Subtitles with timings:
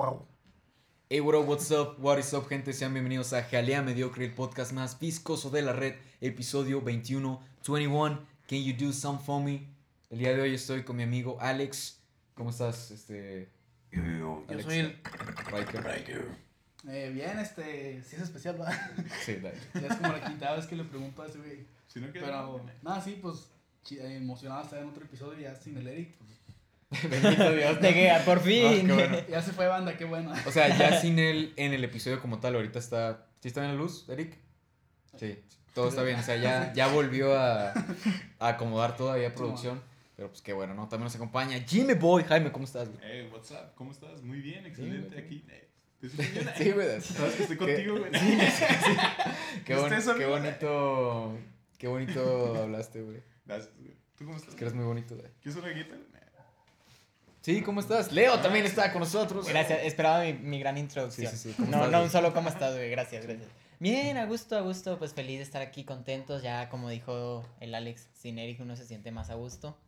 [0.00, 0.26] wow.
[1.10, 2.72] Hey, up, what's up, what is up, gente?
[2.72, 8.18] Sean bienvenidos a Jalea Mediocre, el podcast más viscoso de la red, episodio 21, 21.
[8.48, 9.68] Can you do some for me?
[10.08, 12.00] El día de hoy estoy con mi amigo Alex.
[12.34, 13.50] ¿Cómo estás, este?
[13.92, 14.64] Yo, yo, yo Alex?
[14.64, 14.98] soy el
[15.52, 15.84] Riker?
[15.84, 16.28] Riker.
[16.88, 18.72] Eh, bien, este, sí es especial, va.
[19.22, 19.58] Sí, dale.
[19.74, 21.66] Ya es como la quinta vez que le pregunto a ese güey.
[21.88, 23.50] Si no Pero, nada, sí, pues,
[23.90, 26.16] emocionado estar en otro episodio ya sin el Eric.
[26.16, 26.39] Pues,
[26.90, 27.80] Bendito Dios.
[27.80, 28.86] De que por Ah, fin.
[28.86, 29.16] qué bueno.
[29.28, 30.32] ya se fue banda, qué bueno.
[30.46, 33.26] O sea, ya sin él en el episodio como tal, ahorita está.
[33.40, 34.36] ¿Sí está bien la luz, Eric?
[35.18, 35.38] Sí,
[35.74, 36.18] todo está bien.
[36.18, 37.70] O sea, ya, ya volvió a,
[38.38, 39.80] a acomodar todavía producción.
[40.16, 40.82] Pero pues qué bueno, ¿no?
[40.88, 42.24] También nos acompaña Jimmy Boy.
[42.24, 43.00] Jaime, ¿cómo estás, güey?
[43.02, 43.74] Hey, what's up?
[43.74, 44.20] ¿Cómo estás?
[44.22, 45.24] Muy bien, excelente güey.
[45.24, 45.44] aquí.
[45.48, 45.68] Eh,
[46.00, 46.08] ¿Te?
[46.64, 47.00] Sí, güey.
[47.00, 47.64] Sabes que estoy ¿Qué?
[47.64, 48.10] contigo, güey.
[49.64, 51.38] Qué, bon- qué bonito.
[51.78, 53.22] Qué bonito hablaste, güey.
[53.46, 53.94] Gracias, güey.
[54.18, 54.50] ¿Tú cómo estás?
[54.50, 55.28] Es que eres muy bonito, güey.
[55.42, 55.96] ¿Quieres una guita?
[57.42, 58.12] Sí, ¿cómo estás?
[58.12, 59.48] Leo también está con nosotros.
[59.48, 61.32] Gracias, esperaba mi, mi gran introducción.
[61.32, 62.90] Sí, sí, sí, ¿cómo No, estás, no un solo cómo estás, güey.
[62.90, 63.48] Gracias, gracias.
[63.78, 64.98] Bien, a gusto, a gusto.
[64.98, 66.42] Pues feliz de estar aquí, contentos.
[66.42, 69.78] Ya, como dijo el Alex, sin Eric uno se siente más a gusto.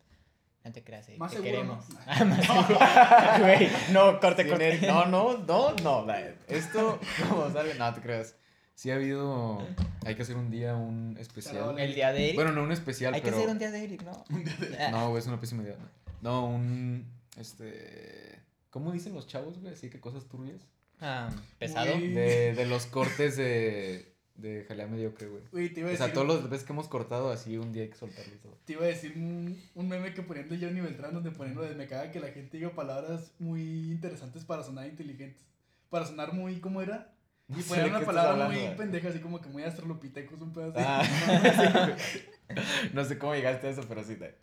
[0.63, 1.89] No te creas, Eric, Más te seguro, queremos.
[1.89, 1.99] ¿no?
[2.07, 2.79] Ah, más seguro.
[3.39, 4.69] Güey, no, corte, corte.
[4.69, 6.13] Neri, No, no, no, no.
[6.47, 6.99] Esto,
[7.29, 7.75] ¿cómo sale?
[7.75, 8.35] No, te creas.
[8.73, 9.61] Sí ha habido.
[10.05, 11.77] Hay que hacer un día un especial.
[11.77, 12.35] El día de Eric.
[12.35, 14.23] Bueno, no un especial, Hay que hacer un día de Eric, ¿no?
[14.89, 15.75] No, güey, es una pésima idea.
[16.21, 17.05] No, un.
[17.37, 18.39] Este.
[18.69, 19.73] ¿Cómo dicen los chavos, güey?
[19.73, 20.61] Así que cosas turbias.
[20.99, 21.93] ah, pesado.
[21.97, 24.11] De, de los cortes de.
[24.35, 25.43] De jalea mediocre, güey.
[25.51, 27.71] Güey, te iba a O sea, decir, todos los veces que hemos cortado así, un
[27.71, 28.57] día hay que soltarlo y todo.
[28.65, 31.61] te iba a decir un, un meme que ponían de Johnny Beltrán donde ponían lo
[31.61, 33.61] de me caga que la gente diga palabras muy
[33.91, 35.43] interesantes para sonar inteligentes.
[35.91, 37.13] Para sonar muy, ¿cómo era?
[37.47, 40.73] No Y sé ponían una palabra muy pendeja, así como que muy astrolopitecos, un pedazo
[40.79, 42.19] Ah, así.
[42.93, 44.15] no sé cómo llegaste a eso, pero sí.
[44.15, 44.35] te-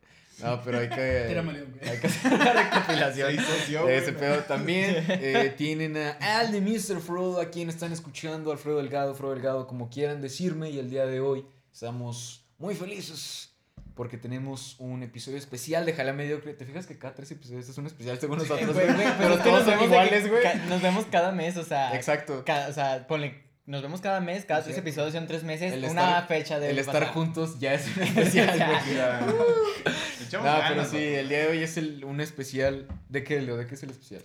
[0.42, 1.00] No, pero hay que.
[1.90, 3.36] Hay que hacer una recopilación.
[3.86, 5.04] De ese pedo también.
[5.08, 7.00] eh, tienen a Al de Mr.
[7.00, 10.70] Frodo, a quien están escuchando, Alfredo Delgado, Frodo Delgado, como quieran decirme.
[10.70, 13.50] Y el día de hoy estamos muy felices
[13.94, 16.54] porque tenemos un episodio especial de Jala Mediocre.
[16.54, 18.72] ¿Te fijas que cada tres episodios es un especial según nosotros?
[18.72, 20.42] güey, güey, pero todos nos de iguales, güey.
[20.68, 21.94] Nos vemos cada mes, o sea.
[21.94, 22.42] Exacto.
[22.46, 25.72] Cada, o sea, ponle, nos vemos cada mes, cada Es tres episodios son tres meses,
[25.72, 27.14] El una estar- fecha de El estar pasar.
[27.14, 28.48] juntos ya es un especial,
[30.26, 31.18] echamos No, ganas, pero sí, ¿no?
[31.18, 32.86] el día de hoy es el, un especial.
[33.08, 33.56] ¿De qué, Leo?
[33.56, 34.22] ¿De qué es el especial?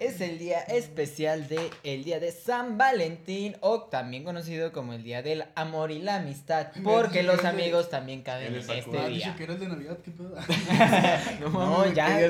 [0.00, 5.02] Es el día especial de el día de San Valentín, o también conocido como el
[5.02, 9.08] día del amor y la amistad, porque los de- amigos también caben en es este
[9.08, 9.34] día.
[9.36, 10.36] que era el de Navidad, ¿qué pedo?
[11.50, 12.20] No, ya.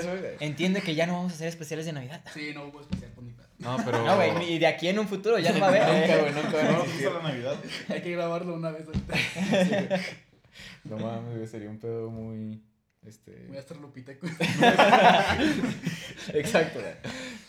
[0.41, 2.23] Entiende que ya no vamos a hacer especiales de Navidad.
[2.33, 3.48] Sí, no hubo especial por mi pedo.
[3.59, 4.05] No, pero.
[4.05, 5.83] No, güey, y de aquí en un futuro ya no va a haber.
[5.89, 6.21] Nunca, eh.
[6.21, 7.57] güey, nunca No, justo la Navidad.
[7.89, 9.15] Hay que grabarlo una vez ahorita.
[10.85, 12.63] No mames, güey, sería un pedo muy.
[13.07, 13.45] Este.
[13.49, 14.27] Voy a estar lupiteco.
[16.35, 16.81] Exacto.
[16.81, 16.93] güey.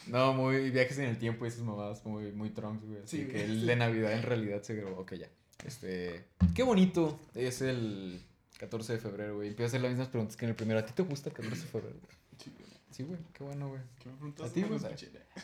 [0.08, 3.02] No, muy viajes en el tiempo y esas mamadas muy, muy trunks, güey.
[3.04, 3.66] Así Sí, que el sí.
[3.66, 5.02] de Navidad en realidad se grabó.
[5.02, 5.28] Ok, ya.
[5.66, 6.26] Este.
[6.56, 7.20] Qué bonito.
[7.36, 8.22] Es el
[8.60, 9.50] 14 de febrero, güey.
[9.50, 10.80] Empiezo a hacer las mismas preguntas que en el primero.
[10.80, 11.96] ¿A ti te gusta el 14 de febrero?
[12.44, 12.69] Sí, güey.
[12.92, 13.20] Sí, güey.
[13.34, 13.82] Qué bueno, güey.
[14.00, 14.50] ¿Qué me preguntaste?
[14.52, 14.82] ¿A ti, No güey?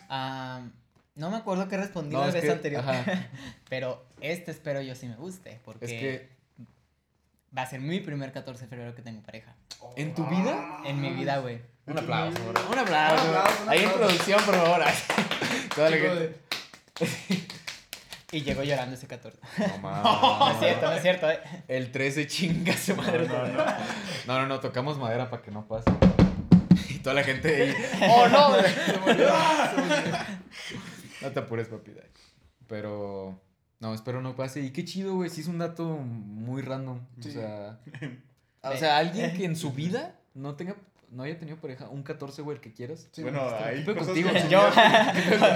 [0.09, 0.61] Ah,
[1.15, 2.83] no me acuerdo qué respondí No, la vez que- anterior.
[2.87, 3.29] ajá.
[3.69, 6.29] Pero este espero yo sí me guste, porque Es que.
[7.57, 9.55] va a ser mi primer 14 de febrero que tengo pareja.
[9.95, 10.81] ¿En tu vida?
[10.85, 11.61] En mi vida, güey.
[11.85, 12.61] Un aplauso, bro.
[12.65, 13.23] Un Un aplauso.
[13.27, 14.07] aplauso, un Ahí en aplauso.
[14.07, 14.81] producción, por favor.
[15.75, 16.39] Toda la gente.
[18.31, 19.37] Y llegó llorando ese 14.
[19.81, 21.39] No, No es cierto, no es cierto, eh.
[21.67, 23.27] El 13 chinga su madre.
[23.27, 23.63] No, no, no.
[24.27, 25.91] No, no, no, tocamos madera para que no pase.
[27.05, 27.75] Toda la gente ahí.
[28.09, 28.55] ¡Oh, no!
[28.55, 28.93] Se se.
[31.21, 31.91] No te apures, papi.
[32.67, 33.39] Pero.
[33.79, 34.61] No, espero no pase.
[34.61, 35.29] Y qué chido, güey.
[35.29, 36.99] Sí es un dato muy random.
[37.19, 37.79] O sea.
[38.67, 40.75] O sea, alguien que en su vida no tenga.
[41.11, 41.87] No haya tenido pareja.
[41.87, 43.07] Un 14, güey, el que quieras.
[43.11, 44.29] Sí, Bueno, me- hay ¿Qué pedo cosas contigo?
[44.33, 44.59] que Yo,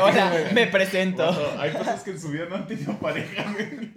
[0.04, 1.26] hola, me presento.
[1.34, 3.94] Bueno, hay cosas que en su vida no han tenido pareja, güey.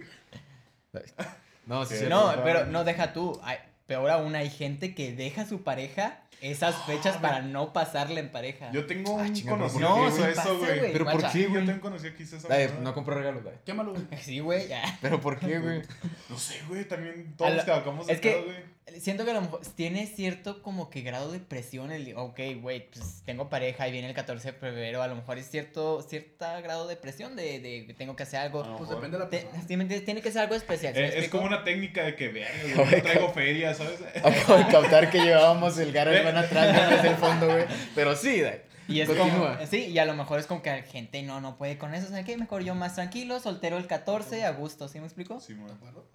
[1.67, 2.05] No, sí, Sí.
[2.09, 2.71] No, pero no.
[2.71, 3.39] no deja tú.
[3.43, 8.19] Hay- peor aún hay gente que deja a su pareja esas fechas para no pasarla
[8.19, 8.69] en pareja.
[8.71, 10.79] Yo tengo Ah, un conocido no, que hizo eso, güey.
[10.79, 10.91] güey.
[10.93, 11.61] Pero ¿por qué, Yo güey?
[11.65, 12.67] tengo un conocido que hizo mamada.
[12.81, 13.57] no compro regalos, dale.
[13.65, 14.03] Quémalo, güey.
[14.21, 14.81] Sí, güey, ya.
[15.01, 15.81] Pero ¿por qué, güey?
[16.29, 18.73] No sé, güey, también todos lo- los que acabamos de es que- güey.
[18.99, 22.89] Siento que a lo mejor tiene cierto como que grado de presión el, ok, güey,
[22.91, 26.59] pues tengo pareja y viene el 14 de febrero, a lo mejor es cierto, cierta
[26.59, 28.59] grado de presión de, de que tengo que hacer algo.
[28.63, 28.95] Lo Pues mejor.
[28.97, 29.63] depende de la persona.
[29.67, 30.93] ¿sí me tiene que ser algo especial.
[30.93, 33.99] ¿sí me Eh, es como una técnica de que, vean, no traigo feria, ¿sabes?
[34.17, 37.65] Acabo de captar que llevábamos el Garage atrás güey, desde el fondo, güey.
[37.95, 38.63] Pero sí, dale.
[38.89, 39.55] Y es Continúa.
[39.55, 41.93] como, sí, y a lo mejor es como que la gente no, no puede con
[41.95, 42.35] eso, ¿sabes qué?
[42.35, 45.39] Mejor yo más tranquilo, soltero el 14, a gusto, ¿sí me explico?
[45.39, 45.71] Sí, ¿De man.
[45.71, 46.05] acuerdo?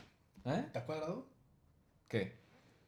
[0.44, 0.62] ¿Eh?
[0.67, 1.26] ¿Está cuadrado?
[2.09, 2.37] ¿Qué?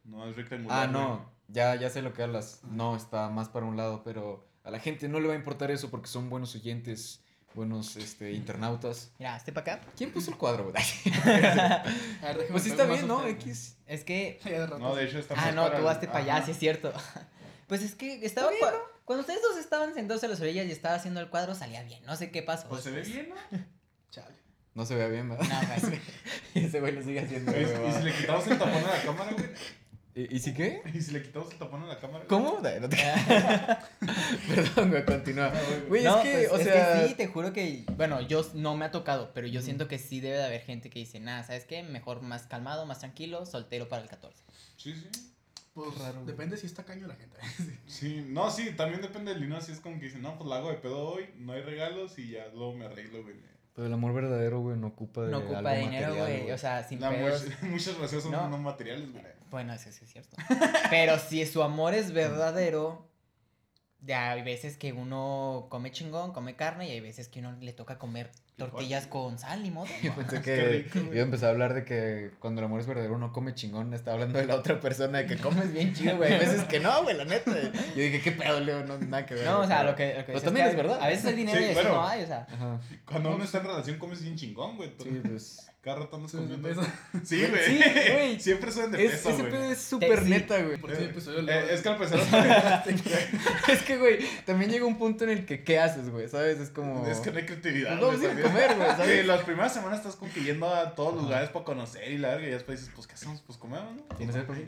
[0.03, 0.89] No, es Ah, rectangular.
[0.89, 1.31] no.
[1.47, 2.61] Ya, ya sé lo que hablas.
[2.71, 5.71] No, está más para un lado, pero A la gente no le va a importar
[5.71, 7.23] eso porque son buenos oyentes,
[7.55, 9.11] buenos este, internautas.
[9.17, 9.85] Mira, este para acá.
[9.97, 10.75] ¿Quién puso el cuadro, güey?
[11.23, 11.83] A
[12.27, 13.17] ver, déjame Pues sí está bien, ¿no?
[13.17, 13.29] usted.
[13.31, 13.77] X.
[13.87, 14.39] Es que.
[14.79, 16.45] No, de hecho está Ah, no, para tú el- vas para allá, ajá.
[16.45, 16.93] sí es cierto.
[17.67, 18.49] Pues es que estaba.
[18.51, 18.73] cua-
[19.05, 22.03] Cuando ustedes dos estaban sentados a las orillas y estaba haciendo el cuadro, salía bien.
[22.05, 22.67] No sé qué pasó.
[22.67, 23.35] Pues se ve bien, ¿no?
[24.11, 24.35] Chale.
[24.75, 25.47] No se vea bien, ¿verdad?
[25.47, 26.01] No, güey.
[26.53, 27.51] Ese güey lo sigue haciendo.
[27.51, 29.49] ¿Y, güey, y si le quitamos el tapón a la cámara, güey?
[30.13, 30.81] ¿Y, y si qué?
[30.93, 32.25] ¿Y si le quitamos el tapón a la cámara?
[32.27, 32.59] ¿Cómo?
[32.61, 32.97] No te-
[34.55, 35.51] Perdón, güey, continúa.
[35.87, 37.01] Güey, no, es que, pues, o es sea.
[37.01, 39.97] que sí, te juro que, bueno, yo no me ha tocado, pero yo siento que
[39.99, 41.83] sí debe de haber gente que dice, nada, ¿sabes qué?
[41.83, 44.43] Mejor más calmado, más tranquilo, soltero para el 14.
[44.77, 45.09] Sí, sí.
[45.73, 47.37] Pues Raro, depende si está caño la gente.
[47.87, 49.61] Sí, no, sí, también depende del dinero.
[49.61, 52.19] Si es como que dicen, no, pues la hago de pedo hoy, no hay regalos
[52.19, 53.35] y ya luego me arreglo, güey.
[53.73, 56.57] Pero el amor verdadero, güey, no ocupa de No ocupa algo dinero, material, güey, o
[56.57, 57.45] sea, sin La, pedos.
[57.47, 58.49] much- muchas relaciones son No.
[58.49, 59.23] no, materiales, güey.
[59.51, 60.37] Bueno, eso sí es cierto.
[60.89, 63.11] Pero si su amor es verdadero,
[63.99, 67.73] ya hay veces que uno come chingón, come carne, y hay veces que uno le
[67.73, 68.31] toca comer
[68.69, 69.87] tortillas con sal, ni modo.
[70.03, 71.11] Yo pensé Qué que güey.
[71.13, 73.93] iba a empezar a hablar de que cuando el amor es verdadero uno come chingón,
[73.93, 76.33] está hablando de la otra persona, de que comes bien chido, güey.
[76.33, 77.51] Hay veces que no, güey, la neta.
[77.51, 78.83] Yo dije, ¿qué pedo, Leo?
[78.85, 79.45] No, nada que ver.
[79.45, 80.99] No, o sea, lo que, lo que Pero dices también que es verdad.
[81.01, 81.89] A veces el dinero Sí, y bueno.
[81.89, 82.47] no hay, o sea.
[82.51, 82.79] Ajá.
[83.05, 84.91] Cuando uno está en relación, comes bien chingón, güey.
[85.01, 85.67] Sí, pues.
[85.81, 86.69] Cada rato andas Sí, comiendo.
[86.69, 86.83] eso.
[87.23, 87.65] Sí, güey.
[87.65, 87.79] Sí,
[88.13, 88.39] güey.
[88.39, 89.51] Siempre suben de Es, peso, ese güey.
[89.51, 90.29] pedo es súper Sí.
[90.29, 90.77] neta, güey.
[90.93, 92.19] Ese Eh, es que al empezar
[93.67, 96.27] Es que, güey, también llega un punto en el que, ¿qué haces, güey?
[96.29, 96.59] ¿Sabes?
[96.59, 97.07] Es como.
[97.07, 97.99] Es que no hay creatividad.
[97.99, 98.31] Pues güey,
[99.05, 102.17] Sí, las primeras semanas estás como que yendo a todos los lugares para conocer y
[102.17, 103.41] la verga, y después dices, pues, ¿qué hacemos?
[103.41, 104.03] Pues comemos, ¿no?
[104.17, 104.67] ¿Tienes algo así?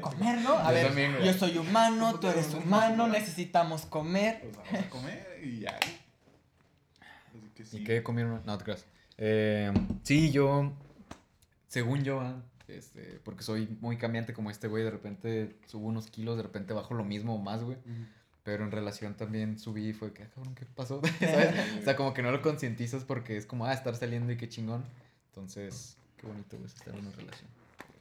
[0.00, 0.54] Comer, ¿no?
[0.58, 4.40] A Yo ver, también, yo soy humano, tú eres humano, necesitamos comer.
[4.40, 5.78] Pues vamos a comer y ya.
[7.28, 7.78] Así que sí.
[7.78, 8.42] ¿Y qué comieron?
[8.44, 8.84] No, te creas.
[9.18, 10.72] Eh, sí, yo.
[11.68, 16.08] Según yo, ah, este, porque soy muy cambiante como este güey, de repente subo unos
[16.08, 17.78] kilos, de repente bajo lo mismo o más, güey.
[18.42, 21.00] Pero en relación también subí y fue que, ah, cabrón, ¿qué pasó?
[21.20, 21.54] ¿Sabes?
[21.80, 24.48] O sea, como que no lo concientizas porque es como, ah, estar saliendo y qué
[24.48, 24.84] chingón.
[25.28, 27.48] Entonces, qué bonito, güey, estar en una relación.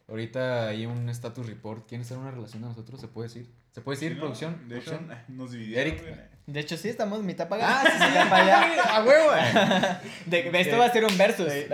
[0.08, 1.88] Ahorita hay un status report.
[1.88, 3.00] ¿Quién está en una relación de nosotros?
[3.00, 3.48] ¿Se puede decir?
[3.72, 4.20] ¿Se puede decir, Sí, ¿no?
[4.22, 4.68] producción?
[4.70, 5.24] De hecho, ¿Producción?
[5.38, 5.88] nos dividieron.
[5.94, 6.30] Eric.
[6.48, 7.76] De hecho, sí, estamos mitad pagados.
[7.78, 8.96] Ah, sí, sí, mitad para allá.
[8.96, 9.30] ¡A huevo!
[10.26, 11.48] De, de esto va a ser un versus.
[11.54, 11.68] Sí,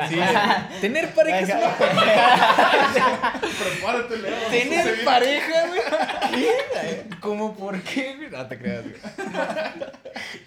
[0.82, 1.76] tener pareja es una
[3.40, 4.36] Prepárate, Leo.
[4.50, 5.82] Tener pareja, güey.
[6.34, 7.06] ¿Qué?
[7.22, 8.28] ¿Cómo por qué?
[8.30, 8.96] No te creas, güey.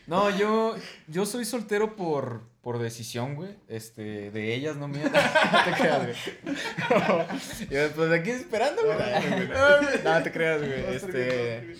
[0.06, 3.56] No, yo, yo soy soltero por, por decisión, güey.
[3.66, 5.04] Este, de ellas, no mía.
[5.10, 7.68] No te creas, güey.
[7.70, 8.98] Yo, pues aquí esperando, güey.
[10.04, 10.94] No te creas, güey.
[10.94, 11.76] Este,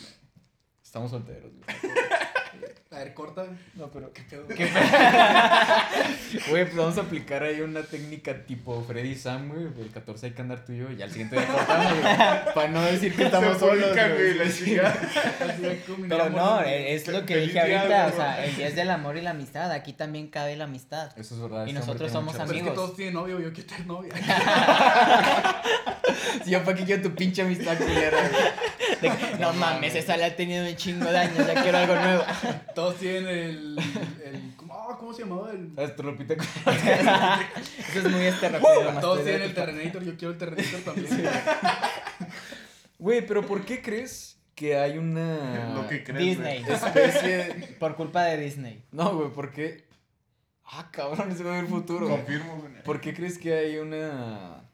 [0.83, 2.73] estamos solteros, güey.
[2.91, 3.45] A ver, corta.
[3.75, 4.49] No, pero ¿Qué pedo?
[4.49, 4.67] ¿Qué
[6.49, 9.67] Güey, pues vamos a aplicar ahí una técnica tipo Freddy Sam, güey.
[9.79, 12.55] El 14 hay que andar tú y yo y al siguiente día cortamos, güey.
[12.55, 13.91] Para no decir que estamos Se solos,
[16.09, 19.21] Pero no, es lo que dije ahorita, o sea, el día es del amor y
[19.21, 21.11] la amistad, aquí también cabe la amistad.
[21.19, 21.67] Eso es verdad.
[21.67, 22.85] Y nosotros somos mucha Pero es que amigos.
[22.85, 24.15] todos tienen novio, yo quiero tener novia.
[26.45, 28.17] Sí, yo para qué quiero tu pinche amistad culera,
[29.01, 29.13] güey.
[29.39, 32.25] No mames, esa la ha tenido un chingo de años, ya quiero algo nuevo.
[32.79, 33.79] Todos tienen el.
[34.25, 35.51] el ¿cómo, ah, ¿Cómo se llamaba?
[35.51, 35.97] El, ¿Sabes?
[35.97, 38.93] Te lo repite con- Eso es muy este rápido.
[38.93, 41.09] más todos tienen el que- Terrenator, yo quiero el Terrenator también.
[43.01, 46.25] Güey, pero ¿por qué crees que hay una Lo que crees.
[46.39, 46.65] Disney.
[46.69, 47.77] especie...
[47.81, 48.85] Por culpa de Disney.
[48.93, 49.85] No, güey, ¿por qué?
[50.65, 52.09] Ah, cabrón, ese va a ver el futuro.
[52.09, 52.81] Confirmo, güey.
[52.85, 54.71] ¿Por qué crees que hay una...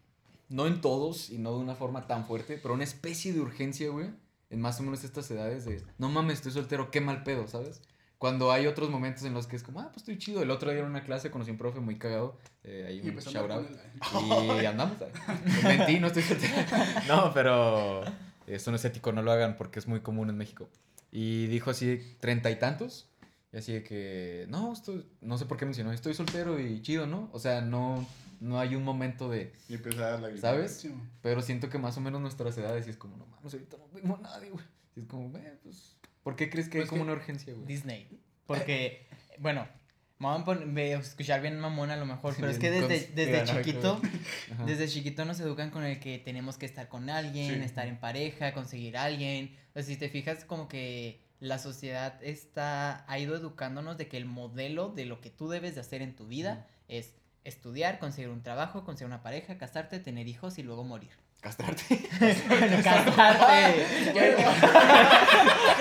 [0.51, 3.89] No en todos y no de una forma tan fuerte, pero una especie de urgencia,
[3.89, 4.11] güey,
[4.51, 7.81] en más o menos estas edades de, no mames, estoy soltero, qué mal pedo, ¿sabes?
[8.25, 10.41] Cuando hay otros momentos en los que es como, ah, pues estoy chido.
[10.43, 13.11] El otro día en una clase conocí a un profe muy cagado, eh, ahí Y
[13.11, 13.67] un shout out.
[14.63, 14.97] Y andamos.
[15.03, 15.63] ahí.
[15.63, 16.55] Mentí, no estoy soltero.
[17.07, 18.03] No, pero
[18.47, 20.71] esto no es ético, no lo hagan porque es muy común en México.
[21.13, 23.11] Y dijo así, treinta y tantos.
[23.53, 27.07] Y así de que, no, estoy, no sé por qué mencionó, estoy soltero y chido,
[27.07, 27.29] ¿no?
[27.31, 28.07] O sea, no,
[28.41, 30.41] no hay un momento de, Y empezaba a dar la.
[30.41, 30.89] ¿sabes?
[31.21, 33.85] Pero siento que más o menos nuestras edades, y es como, no mames, ahorita no
[33.93, 34.65] vemos a nadie, güey.
[34.97, 37.55] Y es como, "Ve, pues, ¿por qué crees que hay Pues como que- una urgencia,
[37.55, 37.65] güey?
[37.67, 38.09] Disney.
[38.47, 39.07] Porque,
[39.39, 39.69] bueno,
[40.19, 44.01] me van a escuchar bien mamón a lo mejor, pero es que desde, desde chiquito,
[44.67, 47.61] desde chiquito nos educan con el que tenemos que estar con alguien, Sí.
[47.63, 49.55] estar en pareja, conseguir a alguien.
[49.71, 54.17] O sea, si te fijas, como que la sociedad está, ha ido educándonos de que
[54.17, 57.13] el modelo de lo que tú debes de hacer en tu vida es
[57.43, 61.11] estudiar, conseguir un trabajo, conseguir una pareja, casarte, tener hijos y luego morir.
[61.45, 62.01] Castrarte.
[62.49, 63.83] Bueno, casarte.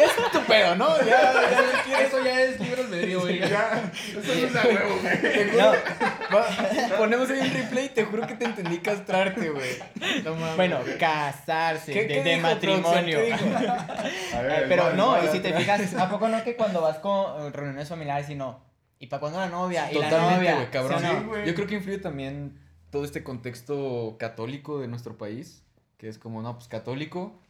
[0.04, 0.98] es tu pedo, ¿no?
[1.00, 3.40] Ya, ya, ya, Eso ya es libre albedrío, güey.
[3.40, 5.22] Ya, eso no es a huevo, güey.
[5.22, 5.72] Te juro-
[6.30, 9.78] No, Va, ponemos ahí un replay y te juro que te entendí castrarte, güey.
[10.26, 10.56] No mames.
[10.58, 12.92] bueno, casarse, ¿Qué- de, qué de dijo, matrimonio.
[12.92, 13.06] producción?
[13.06, 13.46] ¿Qué dijo?
[14.38, 16.82] A Eh, ver, pero vale, no, y si te fijas, ¿a poco no que cuando
[16.82, 18.62] vas con eh, reuniones familiares y no?
[19.00, 19.90] ¿Y para cuándo la novia?
[19.92, 20.56] ¿Y la Totalmente, novia?
[20.56, 21.00] güey, cabrón.
[21.00, 21.36] ¿Sí no?
[21.36, 21.42] Sí.
[21.46, 22.60] Yo creo que influye también
[22.94, 25.64] todo este contexto católico de nuestro país,
[25.98, 27.42] que es como, no, pues católico,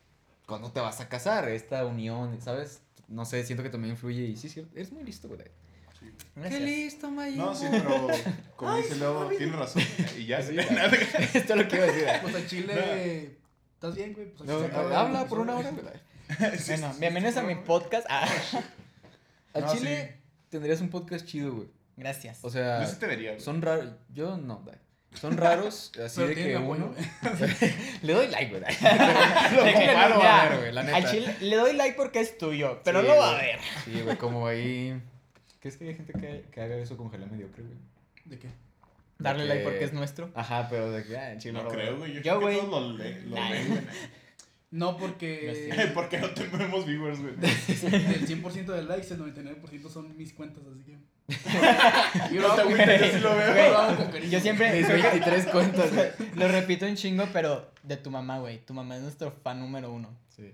[0.47, 1.49] ¿cuándo te vas a casar?
[1.49, 2.81] Esta unión, ¿sabes?
[3.09, 5.41] No sé, siento que también influye y sí, sí, eres muy listo, güey.
[6.35, 6.61] Gracias.
[6.61, 7.35] listo, Mayo.
[7.35, 8.07] No, sí, pero
[8.55, 9.83] como dice Leo, tiene razón.
[10.17, 10.55] Y ya, Sí.
[10.55, 10.87] nada.
[11.33, 12.07] Esto es lo que iba a decir.
[12.21, 13.37] Pues al chile.
[13.73, 14.33] ¿Estás bien, güey?
[14.33, 15.71] Pues No, acaba habla por una hora.
[16.67, 18.07] Bueno, bienvenidos a mi podcast.
[18.09, 18.25] Ah,
[19.53, 21.67] Al No, Chile tendrías un podcast chido, güey.
[21.97, 22.39] gracias.
[22.43, 23.41] O sea, Yo sí te vería, güey.
[23.41, 23.91] son raros.
[24.13, 24.75] Yo no, güey.
[25.19, 26.93] Son raros, así Pero de que uno.
[28.01, 28.61] Le doy like, güey.
[28.61, 28.67] De
[29.73, 30.97] que, comparo, mira, a ver, güey, la neta.
[30.97, 33.59] Al chile le doy like porque es tuyo, pero Sí, no va a ver.
[33.85, 35.01] Sí, güey, como ahí.
[35.59, 37.77] ¿Crees que hay gente que, que haga eso con Jalea Mediocre, güey?
[38.25, 38.49] ¿De qué?
[39.19, 40.29] Darle De like que- porque es nuestro.
[40.35, 42.13] Ajá, pero de que, ah, en chile No lo creo, güey.
[42.13, 42.59] Yo, Yo, creo que güey.
[42.69, 43.49] todos lo leen, lo Nah.
[43.49, 43.81] leen, güey.
[44.71, 47.35] No, porque ¿Por qué no tenemos viewers, güey?
[47.35, 50.97] del 100% de likes, el 99% son mis cuentas, así que.
[52.31, 53.55] Yo No te agüites, yo sí lo veo.
[53.55, 54.31] Yo lo hago con cariño.
[54.31, 56.09] Yo siempre Mis 23 cuentas, güey.
[56.35, 58.59] lo repito un chingo, pero de tu mamá, güey.
[58.65, 60.09] Tu mamá es nuestro fan número uno.
[60.35, 60.51] Sí.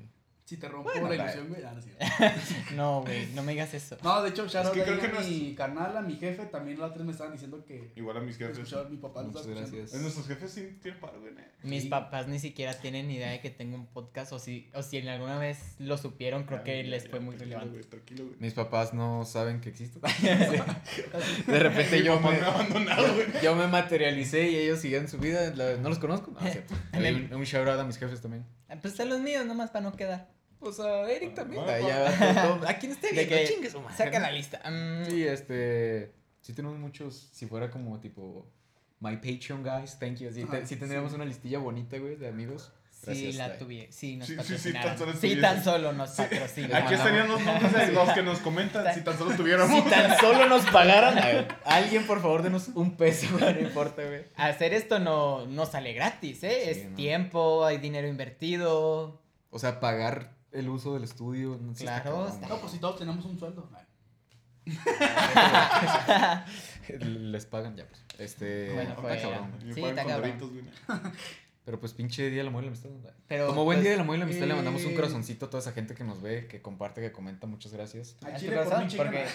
[0.50, 1.62] Si te rompo Bueno, la ilusión, güey.
[1.64, 2.76] Ah, no.
[2.76, 3.98] No, güey, no me digas eso.
[4.02, 6.80] No, de hecho, out que creo que a es- mi carnal, a mi jefe, también
[6.80, 8.58] la otra vez me estaban diciendo que Igual a mis jefes.
[8.58, 9.22] escuchaba mi papá.
[9.22, 9.94] Muchas gracias.
[9.94, 11.34] En nuestros jefes sí tienen paro, güey.
[11.34, 11.48] ¿eh?
[11.62, 11.90] Mis Sí.
[11.90, 15.10] papás ni siquiera tienen idea de que tengo un podcast o si, o si en
[15.10, 17.78] alguna vez lo supieron, creo que Ya, les ya, fue muy tranquilo, relevante.
[17.86, 18.38] güey, Tranquilo, güey.
[18.40, 20.00] Mis papás no saben que existo.
[21.48, 23.28] De repente yo me, me ha abandonado, güey.
[23.44, 25.52] yo me materialicé y ellos siguen su vida.
[25.78, 26.32] No los conozco.
[26.32, 26.74] No, es cierto.
[26.94, 28.46] Un, un shout out a mis jefes también.
[28.68, 30.28] Ah, Pues a los míos nomás para no quedar.
[30.60, 31.64] Pues a Eric también.
[31.68, 33.96] Ah, ya, todo- todo- a quien esté viendo, que chingue su madre.
[33.98, 34.60] saca la lista.
[34.70, 36.12] Mm, Sí, este.
[36.42, 37.30] Sí, tenemos muchos.
[37.34, 38.46] Si fuera como tipo.
[39.00, 39.98] My Patreon, guys.
[40.00, 40.32] Thank you.
[40.34, 41.16] Sí, te- sí tendríamos sí.
[41.16, 42.74] una listilla bonita, güey, de amigos.
[42.92, 43.90] Sí, Gracias, la tuviera.
[43.94, 44.90] Sí, nos Sí, sí, sí, patrocinaron.
[44.90, 46.84] tan solo Sí, tan solo nos patrocinan.
[46.84, 49.84] Aquí estarían los nombres de los que nos comentan si tan solo tuviéramos.
[49.84, 51.18] Si tan solo nos pagaran.
[51.18, 53.54] a ver, alguien, por favor, denos un peso, güey.
[53.54, 54.26] No importa, güey.
[54.36, 56.62] Hacer esto no, no sale gratis, ¿eh?
[56.66, 56.96] Sí, es no.
[56.98, 59.22] tiempo, hay dinero invertido.
[59.50, 61.58] O sea, pagar el uso del estudio.
[61.62, 63.70] No, está Claro, está- No, pues si todos tenemos un sueldo.
[67.00, 68.04] Les pagan ya, pues.
[68.18, 68.74] Este.
[68.74, 69.52] Bueno, está pues, cabrón.
[69.74, 70.70] Sí, está cabrón.
[71.66, 72.90] Pero pues pinche Día del Amor y la Amistad.
[72.90, 73.10] ¿no?
[73.28, 75.46] Pero, Como buen pues, Día del Amor y la Amistad le mandamos un eh, corazoncito
[75.46, 77.46] a toda esa gente que nos ve, que comparte, que comenta.
[77.46, 78.16] Muchas gracias.
[78.26, 79.26] ¿A chile por mí, Porque-.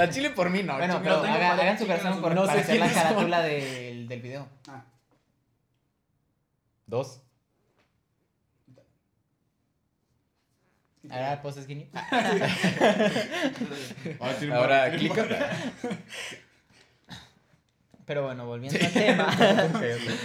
[0.00, 0.76] A Chile por mí, no.
[0.76, 4.08] Bueno, pero no haga- hagan su corazón no por, sé para hacer la carátula del,
[4.08, 4.48] del video.
[4.66, 4.84] Ah,
[6.86, 7.20] Dos.
[11.10, 11.88] Ahora poses Guinea.
[14.20, 15.26] Ahora tiene Ahora, tiene clica.
[18.06, 19.26] Pero bueno, volviendo al tema.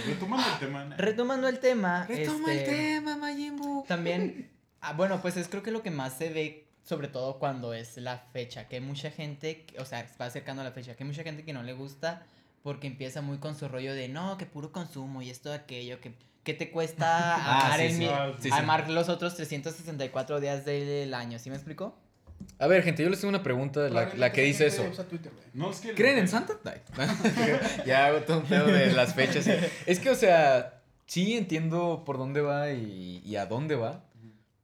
[0.06, 0.96] Retomando el tema, ¿no?
[0.96, 2.06] Retomando el tema.
[2.06, 3.84] Retoma el este, tema, Majimbu.
[3.86, 7.72] También, ah, bueno, pues es creo que lo que más se ve, sobre todo cuando
[7.72, 10.94] es la fecha, que hay mucha gente, que- o sea, va acercando a la fecha,
[10.94, 12.26] que hay mucha gente que no le gusta
[12.62, 16.12] porque empieza muy con su rollo de, no, que puro consumo y esto, aquello, que,
[16.44, 18.06] que te cuesta Ah, amar, sí, el sí.
[18.10, 18.56] Ah, sí, sí.
[18.56, 21.94] amar los otros 364 días del año, ¿sí me explico?
[22.58, 24.86] A ver, gente, yo les tengo una pregunta, la, la que dice eso.
[24.90, 25.46] usa Twitter, güey.
[25.52, 25.94] No, es que.
[25.94, 26.54] ¿Creen en Santa?
[27.86, 29.46] Ya hago todo un pedo de las fechas.
[29.86, 34.04] Es que, o sea, sí entiendo por dónde va y, y a dónde va.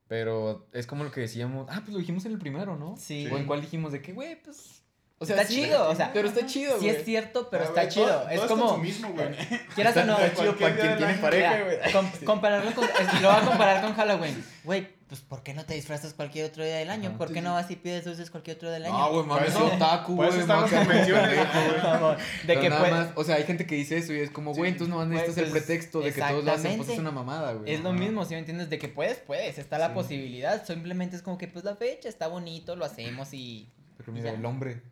[0.08, 1.66] Pero es como lo que decíamos.
[1.68, 2.94] Ah, pues lo dijimos en el primero, ¿no?
[2.96, 3.28] Sí.
[3.30, 4.75] O en cuál dijimos de que, güey, pues.
[5.18, 6.96] O Está chido, o sea, Pero está chido, Sí güey.
[6.96, 8.06] es cierto, pero Ah, está chido.
[8.06, 8.92] todo- es todo como, güey.
[9.74, 11.92] quieras o no, Está chido para quien tiene pareja, güey.
[11.92, 14.44] com- compararlo con, es- lo voy a comparar con Halloween.
[14.66, 17.10] Güey, pues ¿por qué no te disfrazas cualquier otro día del año?
[17.10, 17.18] Ajá.
[17.18, 17.44] ¿Por Sí, qué sí.
[17.46, 18.98] no vas y pides dulces cualquier otro día del año?
[18.98, 20.30] No, güey, mames, es otaku, güey.
[20.32, 20.46] güey.
[21.82, 24.52] Vamos, de que nada más, o sea, hay gente que dice eso y es como,
[24.52, 26.98] güey, Sí, entonces no necesitas el pues, pretexto de que todos lo hacen, pues es
[26.98, 27.72] una mamada, güey.
[27.72, 28.68] es lo mismo, si me entiendes?
[28.68, 29.94] De que puedes, puedes, está la Sí.
[29.94, 30.62] posibilidad.
[30.66, 33.70] Simplemente es como que pues la fecha está bonito, lo hacemos y...
[33.96, 34.82] Pero mira, el hombre,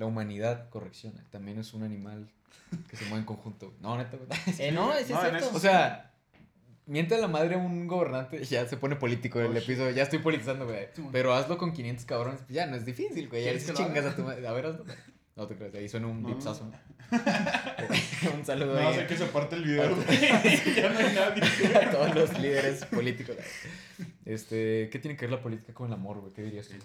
[0.00, 2.26] la humanidad, corrección, también es un animal
[2.88, 3.74] que se mueve en conjunto.
[3.80, 4.16] No, neta.
[4.58, 5.50] Eh, no, es No, cierto.
[5.54, 6.10] O sea,
[6.86, 10.64] miente a la madre un gobernante, ya se pone político el episodio, ya estoy politizando,
[10.66, 10.88] güey.
[11.12, 13.42] Pero hazlo con 500 cabrones, pues ya no es difícil, güey.
[13.44, 14.48] Ya ¿Quieres les que chingas a tu madre.
[14.48, 14.84] A ver, hazlo.
[15.36, 16.28] No te creas, ahí suena un No.
[16.28, 16.70] vipsazo.
[18.34, 20.20] un saludo No, sé que se parte el video, güey.
[20.76, 21.76] Ya no hay nadie.
[21.76, 23.36] a todos los líderes políticos.
[24.24, 26.32] Este, ¿qué tiene que ver la política con el amor, güey?
[26.32, 26.76] ¿Qué dirías tú?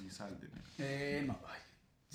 [0.80, 1.60] Eh, no, ay.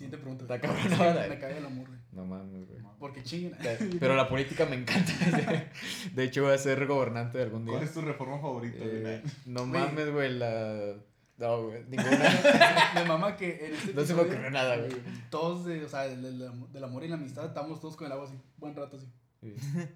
[0.01, 0.45] Siguiente pregunta.
[0.45, 2.01] Está cabrón, no, Me caga el amor, güey.
[2.13, 2.81] No mames, güey.
[2.99, 3.55] Porque chinguen.
[4.01, 5.13] Pero la política me encanta.
[6.15, 7.75] De hecho, voy a ser gobernante algún día.
[7.75, 8.79] ¿Cuál es tu reforma favorita?
[8.81, 9.33] Eh, güey?
[9.45, 10.95] no mames, güey, la...
[11.37, 12.91] No, güey, ninguna.
[12.95, 14.91] Me mama que en este No se me ocurrió nada, güey.
[15.29, 18.13] Todos, de, o sea, del, del- del amor y la amistad, estamos todos con el
[18.13, 19.07] agua así, buen rato así.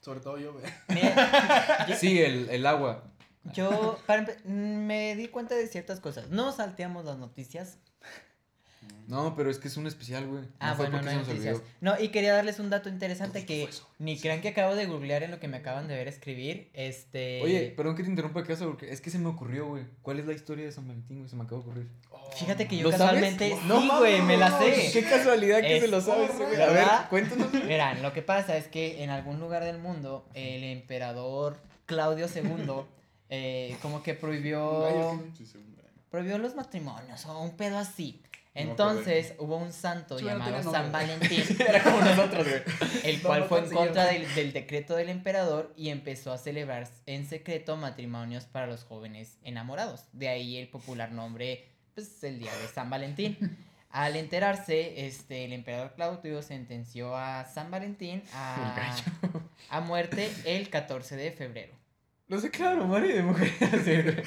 [0.00, 0.64] Sobre todo yo, güey.
[1.96, 3.02] Sí, el, el agua.
[3.54, 6.28] yo para me di cuenta de ciertas cosas.
[6.28, 7.78] No salteamos las noticias.
[9.06, 10.42] No, pero es que es un especial, güey.
[10.42, 11.54] No Ah, fue bueno, no porque hay se nos noticias.
[11.56, 11.68] olvidó.
[11.80, 14.84] No, y quería darles un dato interesante ¿Cómo que fue ni crean que acabo de
[14.84, 16.68] googlear en lo que me acaban de ver escribir.
[16.74, 17.40] Este.
[17.42, 19.84] Oye, perdón que te interrumpa caso porque es que se me ocurrió, güey.
[20.02, 21.30] ¿Cuál es la historia de San Valentín, güey?
[21.30, 21.88] Se me acaba de ocurrir.
[22.36, 23.06] Fíjate que yo ¿Lo sabes?
[23.22, 23.56] casualmente.
[23.66, 24.90] No sí, güey, me la sé.
[24.92, 26.60] Qué casualidad que Es- se lo sabes, güey.
[26.60, 27.50] A ver, cuéntanos.
[27.52, 32.82] Verán, lo que pasa es que en algún lugar del mundo el emperador Claudio II
[33.30, 35.18] eh, como que prohibió
[36.10, 38.22] prohibió los matrimonios o un pedo así.
[38.64, 40.90] No Entonces hubo un santo llamado San.
[40.90, 42.62] Valentín, Era como nosotros, güey.
[43.04, 46.88] el cual no fue en contra del, del decreto del emperador y empezó a celebrar
[47.06, 50.06] en secreto matrimonios para los jóvenes enamorados.
[50.12, 53.36] De ahí el popular nombre, pues el día de San Valentín.
[53.90, 58.94] Al enterarse, este, el emperador Claudio sentenció a San Valentín a,
[59.70, 61.72] a muerte el 14 de febrero.
[62.26, 64.24] Lo sé claro, marido de mujer.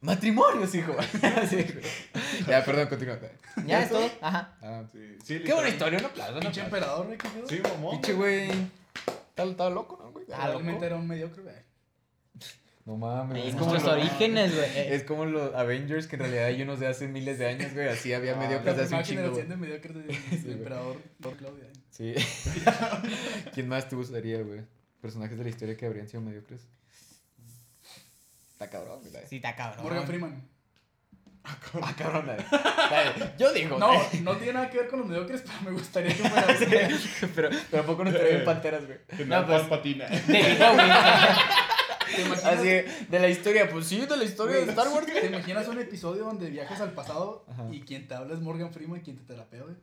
[0.00, 0.94] Matrimonios, hijo.
[2.48, 3.18] Ya, perdón, continúa.
[3.66, 4.08] ¿Ya es todo?
[4.20, 4.56] Ajá.
[4.62, 7.48] Ah, Sí, sí, Qué buena historia, un aplauso, Pinche emperador, güey, qué pedo.
[7.48, 7.90] Sí, mamón.
[7.92, 8.48] Pinche güey.
[9.36, 10.24] Está loco, ¿no, güey?
[10.32, 10.48] Ah.
[10.48, 11.54] Realmente era un mediocre, güey.
[12.84, 13.44] No mames.
[13.44, 14.70] Es como, nuestros lo- orígenes, güey.
[14.94, 17.88] es como los Avengers, que en realidad hay unos de hace miles de años, güey.
[17.88, 21.64] Así había Ah, mediocres de hace un chingo, de mediocres del Sí, emperador Don Claudio.
[21.64, 21.72] eh.
[21.90, 22.14] Sí.
[23.52, 24.60] ¿Quién más te gustaría, güey?
[25.02, 26.62] Personajes de la historia que habrían sido mediocres.
[28.58, 29.24] Está cabrón, güey.
[29.28, 29.84] Sí, está cabrón.
[29.84, 30.48] Morgan Freeman.
[31.44, 32.26] Ah, cabrón.
[32.26, 32.44] dale.
[32.50, 33.78] Dale, Yo digo.
[33.78, 36.66] No, no tiene nada que ver con los mediocres, pero me gustaría que fuera así.
[37.36, 38.98] pero, pero ¿a poco no estaría en panteras, güey?
[39.16, 40.06] Que No, no, pues- patina.
[40.08, 40.58] Bowie.
[42.16, 42.68] ¿Te imaginas, Así,
[43.08, 45.78] de la historia, pues sí, de la historia de güey, Star Wars, ¿Te imaginas un
[45.78, 47.66] episodio donde viajas al pasado Ajá.
[47.70, 49.76] y quien te habla es Morgan Freeman y quien te terapea, güey?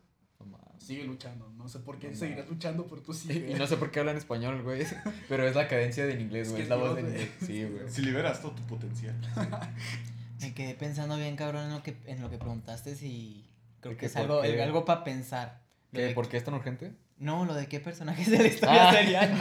[0.77, 1.49] Sigue luchando.
[1.57, 3.49] No sé por qué No seguirás luchando, pero tú sigue.
[3.51, 4.85] Y no sé por qué hablan español, güey.
[5.29, 6.57] Pero es la cadencia del inglés, Es güey.
[6.59, 7.29] que Es la voz del inglés.
[7.43, 7.89] Sí, güey.
[7.89, 9.15] Si liberas todo tu potencial.
[10.41, 13.49] Me quedé pensando bien, cabrón, en lo que, en lo que preguntaste y
[13.79, 15.61] creo ¿De que es algo, algo para pensar.
[15.91, 16.91] ¿Qué, de- ¿Por qué es tan urgente?
[17.17, 18.93] No, lo de qué personajes de la historia Ah.
[18.93, 19.39] serían.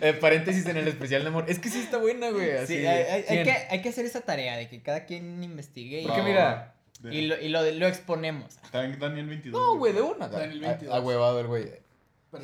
[0.00, 1.44] Eh, paréntesis en el especial de amor.
[1.46, 2.52] Es que sí está buena, güey.
[2.52, 3.44] Así, Sí, hay, hay- hay ¿quién?
[3.44, 7.14] que, hay que hacer esa tarea de que cada quien investigue y, Porque mira, De-
[7.14, 8.56] y, lo, y lo, lo exponemos.
[8.70, 9.60] También Daniel 22.
[9.60, 10.26] No, güey, de una.
[10.26, 10.94] El A- 22.
[10.94, 11.70] a- Ahuevado el güey.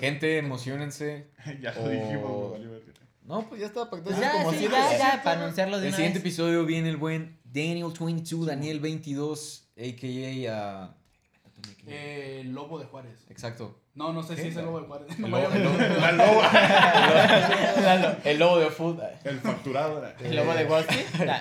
[0.00, 1.28] Gente, emocionense.
[1.60, 2.82] ya lo O- dijimos, güey.
[3.24, 3.70] No, pues ya.
[3.72, 6.26] Pues Entonces, ya, como sí, ya, ya, para anunciarlo de El una siguiente vez.
[6.26, 10.54] episodio viene el buen Daniel22, Daniel22, a.k.a.
[10.84, 10.94] a...
[11.86, 13.24] Eh, el lobo de Juárez.
[13.30, 13.78] Exacto.
[13.94, 14.42] No, no sé ¿Qué?
[14.42, 15.18] si es el lobo de Juárez.
[15.18, 15.66] No El me lobo, vaya el
[16.02, 16.42] a lobo-.
[17.82, 18.18] La loba.
[18.24, 19.08] el lobo de fútbol.
[19.24, 20.14] El facturador.
[20.20, 21.06] El lobo de Street.
[21.30, 21.40] Ah,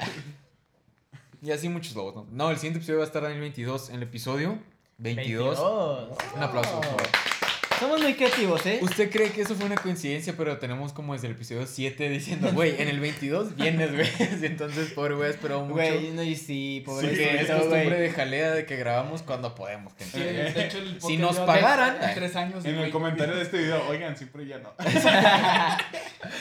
[1.41, 2.27] Y así muchos lobos, ¿no?
[2.31, 4.59] No, el siguiente episodio va a estar Daniel22 en el episodio
[4.99, 5.57] 22.
[5.57, 6.17] 22.
[6.35, 7.30] Un aplauso, por favor.
[7.81, 8.79] Somos muy creativos, ¿eh?
[8.81, 12.51] Usted cree que eso fue una coincidencia, pero tenemos como desde el episodio 7 diciendo,
[12.53, 14.07] güey, en el 22 vienes, güey.
[14.43, 15.73] Entonces, pobre güey, esperó mucho.
[15.73, 19.93] Güey, no, y sí, Porque pobrecito, es costumbre de jalea de que grabamos cuando podemos.
[19.97, 20.17] gente.
[20.17, 22.63] Sí, de hecho, el Si nos pagaran- tres- Tres años.
[22.65, 24.73] En el comentario de este video, oigan, siempre ya no.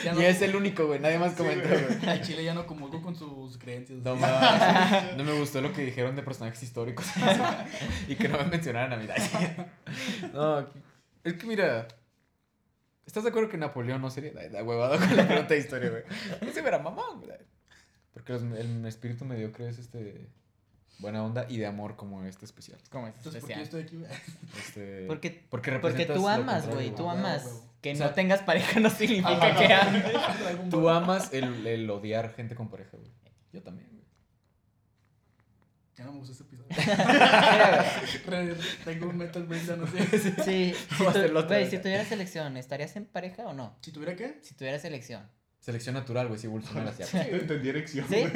[0.03, 0.99] Ya Y no- es el único, güey.
[0.99, 2.21] Nadie más Sí, comentó, güey.
[2.21, 3.99] Chile ya no comulgo con sus creencias.
[4.03, 5.17] No, mames.
[5.17, 7.05] no me gustó lo que dijeron de personajes históricos.
[8.07, 9.07] y que no me mencionaran a mí.
[10.33, 10.67] No,
[11.23, 11.87] es que mira.
[13.05, 16.03] ¿Estás de acuerdo que Napoleón no sería da huevado con la pregunta de historia, güey?
[16.41, 17.37] No se verá mamón, güey.
[18.13, 20.29] Porque los- el espíritu mediocre es este.
[20.99, 22.77] Buena onda y de amor como este especial.
[22.91, 23.81] ¿Cómo es Entonces, ¿por qué yo especial?
[23.81, 24.05] estoy aquí?
[24.05, 24.59] güey?
[24.59, 27.17] Este, Porque, porque, porque tú amas, güey, tú güey.
[27.17, 27.63] amas.
[27.81, 29.55] Que O sea- no tengas pareja no significa Ajá.
[29.57, 30.03] que ames.
[30.69, 33.09] Tú amas el, el odiar gente con pareja, güey.
[33.51, 34.00] Yo también, güey.
[35.97, 36.69] Ya no me gusta este episodio.
[38.85, 40.19] Tengo un metal breakdown, no sé.
[40.19, 43.77] Sí, si, Vamos a tu- güey, si tuvieras elección, ¿estarías en pareja o no?
[43.81, 44.39] Si tuviera qué?
[44.41, 45.29] Si tuvieras elección.
[45.59, 47.05] Selección natural, güey, si Bolsonaro hacía.
[47.05, 48.15] Te entendí erección, ¿Sí?
[48.21, 48.31] güey.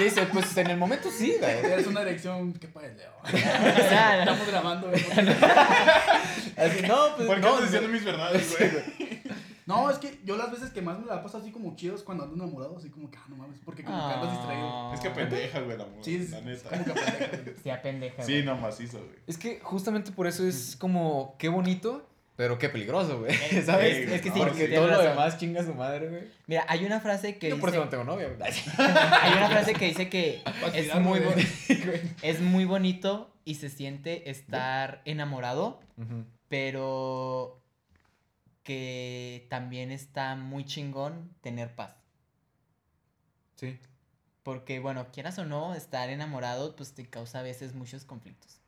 [0.00, 1.60] Dice, pues en el momento sí, güey.
[1.60, 3.12] Tienes una erección, qué padre, Leo.
[3.32, 5.00] Estamos grabando, güey.
[6.56, 7.60] Así, no, pues ¿Por qué no.
[7.60, 9.05] diciendo mis verdades, güey?
[9.66, 12.02] No, es que yo las veces que más me la paso así como chido es
[12.02, 14.94] cuando ando enamorado, así como que, ah, no mames, porque como que andas distraído.
[14.94, 15.98] Es que pendeja, güey, la amor.
[16.04, 16.68] Sí, es, la es neta.
[16.70, 17.54] como que pendeja, güey.
[17.64, 18.22] Sí, a pendeja.
[18.22, 18.44] Sí, güey.
[18.44, 19.10] no, macizo, güey.
[19.26, 23.34] Es que justamente por eso es como, qué bonito, pero qué peligroso, güey.
[23.64, 24.06] ¿Sabes?
[24.06, 26.22] Sí, es que sí, Porque tienes todo lo demás chinga su madre, güey.
[26.46, 28.38] Mira, hay una frase que Yo por eso no dice, tengo novia, güey.
[28.78, 30.42] hay una frase que dice que
[30.74, 31.34] es muy, bo-
[32.22, 35.80] es muy bonito y se siente estar enamorado,
[36.48, 37.60] pero
[38.66, 41.94] que también está muy chingón tener paz.
[43.54, 43.78] Sí.
[44.42, 48.60] Porque, bueno, quieras o no, estar enamorado, pues te causa a veces muchos conflictos.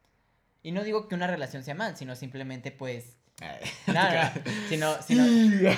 [0.63, 3.18] Y no digo que una relación sea mal, sino simplemente, pues.
[3.87, 4.35] Nada,
[4.69, 5.25] sino, sino,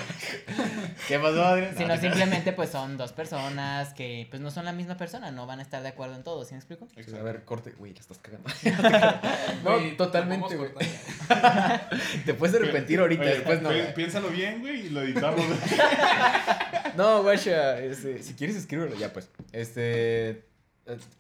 [1.09, 1.77] ¿Qué pasó, Adrián?
[1.77, 5.59] sino simplemente, pues son dos personas que, pues no son la misma persona, no van
[5.59, 6.89] a estar de acuerdo en todo, ¿sí me explico?
[6.95, 7.73] Sí, A ver, corte.
[7.73, 8.49] Güey, la estás cagando.
[9.65, 10.71] No, totalmente, te güey.
[12.25, 13.71] Te puedes arrepentir ahorita, Oye, después no.
[13.95, 15.45] Piénsalo bien, güey, y lo editamos.
[16.97, 19.29] No, guacha, este, si quieres escríbelo ya, pues.
[19.53, 20.50] Este...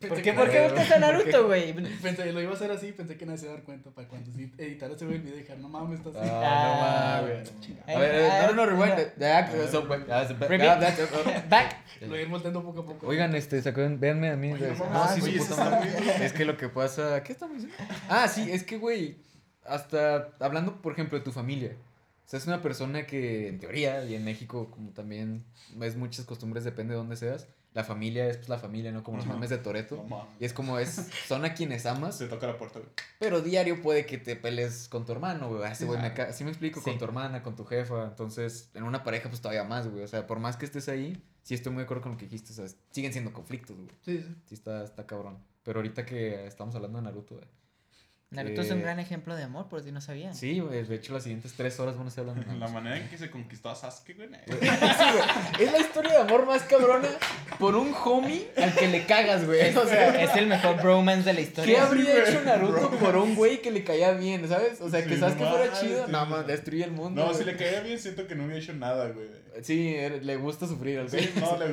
[0.08, 1.72] ¿Por qué, ¿por qué a Naruto, güey?
[2.02, 4.08] Pensé, lo iba a hacer así, pensé que nadie se iba a dar cuenta para
[4.08, 6.30] cuando sí editara ese güey el video y dijera, no mames, está así.
[6.32, 7.52] Ah, no Ah, mames.
[7.86, 8.96] A ver, eh, no, no, no, rewind.
[8.98, 9.20] no.
[9.20, 9.50] Ya,
[11.48, 11.76] Back.
[12.00, 13.06] Lo voy a ir volteando poco a poco.
[13.06, 14.00] Oigan, este, ¿se acuerdan?
[14.00, 14.52] Véanme a mí.
[14.52, 15.38] Oye, no sí.
[16.20, 17.22] Es que lo que pasa.
[17.22, 17.76] ¿Qué estamos diciendo?
[18.08, 19.16] Ah, sí, es que, güey.
[19.64, 21.76] Hasta hablando, por ejemplo, de tu familia.
[22.26, 25.44] O sea, es una persona que, en teoría, y en México, como también
[25.80, 27.46] es muchas costumbres, depende de dónde seas.
[27.72, 29.04] La familia es pues la familia, ¿no?
[29.04, 30.04] Como los mames de Toreto.
[30.40, 32.90] Y es como es, son a quienes amas, Se toca la puerta, güey.
[33.20, 35.62] pero diario puede que te peles con tu hermano, güey.
[35.62, 38.06] Ah, ese güey me Así explico, con tu hermana, con tu jefa.
[38.06, 40.02] Entonces, en una pareja, pues todavía más, güey.
[40.02, 42.24] O sea, por más que estés ahí, sí estoy muy de acuerdo con lo que
[42.24, 42.52] dijiste.
[42.52, 43.88] O sea, siguen siendo conflictos, güey.
[44.04, 44.34] Sí, sí.
[44.46, 45.38] Sí, está, está cabrón.
[45.62, 47.46] Pero ahorita que estamos hablando de Naruto, güey.
[48.32, 50.36] Naruto es un Eh, gran ejemplo de amor, por si no sabían.
[50.36, 50.84] Sí, güey.
[50.84, 53.18] De hecho, las siguientes tres horas van a estar hablando de La manera en que
[53.18, 54.28] se conquistó a Sasuke, güey.
[54.46, 55.64] Sí, güey.
[55.66, 57.08] Es la historia de amor más cabrona
[57.58, 59.74] por un homie al que le cagas, güey.
[59.76, 61.84] O sea, Es el mejor bromance de la ¿qué historia.
[61.84, 62.22] habría güey.
[62.30, 62.98] hecho Naruto Bro.
[62.98, 64.80] por un güey que le caía bien, ¿sabes?
[64.80, 66.06] O sea, que Sí, no fuera chido.
[66.06, 67.20] sí, No, man, destruye el mundo.
[67.22, 67.38] No, güey.
[67.38, 69.26] si le caía bien, siento que no hubiera hecho nada, güey.
[69.62, 71.24] Sí, er- le gusta sufrir al güey.
[71.24, 71.64] Sí, no, le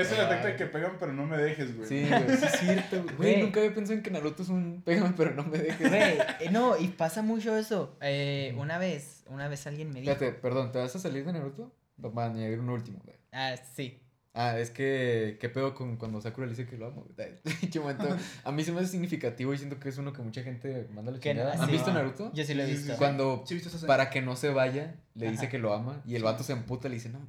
[0.00, 1.88] Es el efecto de que pegan, pero no me dejes, güey.
[1.88, 3.04] Sí, güey, sí es cierto.
[3.16, 3.40] güey.
[3.40, 5.85] Nunca había pensado en que Naruto es un pégame, pero no me dejes.
[5.88, 7.96] Güey, eh, no, y pasa mucho eso.
[8.00, 10.14] Eh, una vez, una vez alguien me dijo.
[10.14, 11.72] Fíjate, perdón, ¿te vas a salir de Naruto?
[11.96, 13.16] Vamos a añadir un último, güey.
[13.32, 14.00] Ah, sí.
[14.38, 17.06] Ah, es que, ¿qué pedo con cuando Sakura le dice que lo amo?
[17.72, 18.06] Qué momento.
[18.44, 21.10] A mí se me hace significativo y siento que es uno que mucha gente manda
[21.10, 21.54] la chingada.
[21.54, 21.72] ¿Han sí.
[21.72, 22.30] visto Naruto?
[22.34, 22.96] Yo sí lo he visto.
[22.98, 23.86] Cuando, Sí, escena?
[23.86, 25.50] para que no se vaya, le dice Ajá.
[25.52, 27.20] que lo ama y el vato se emputa y le dice, no.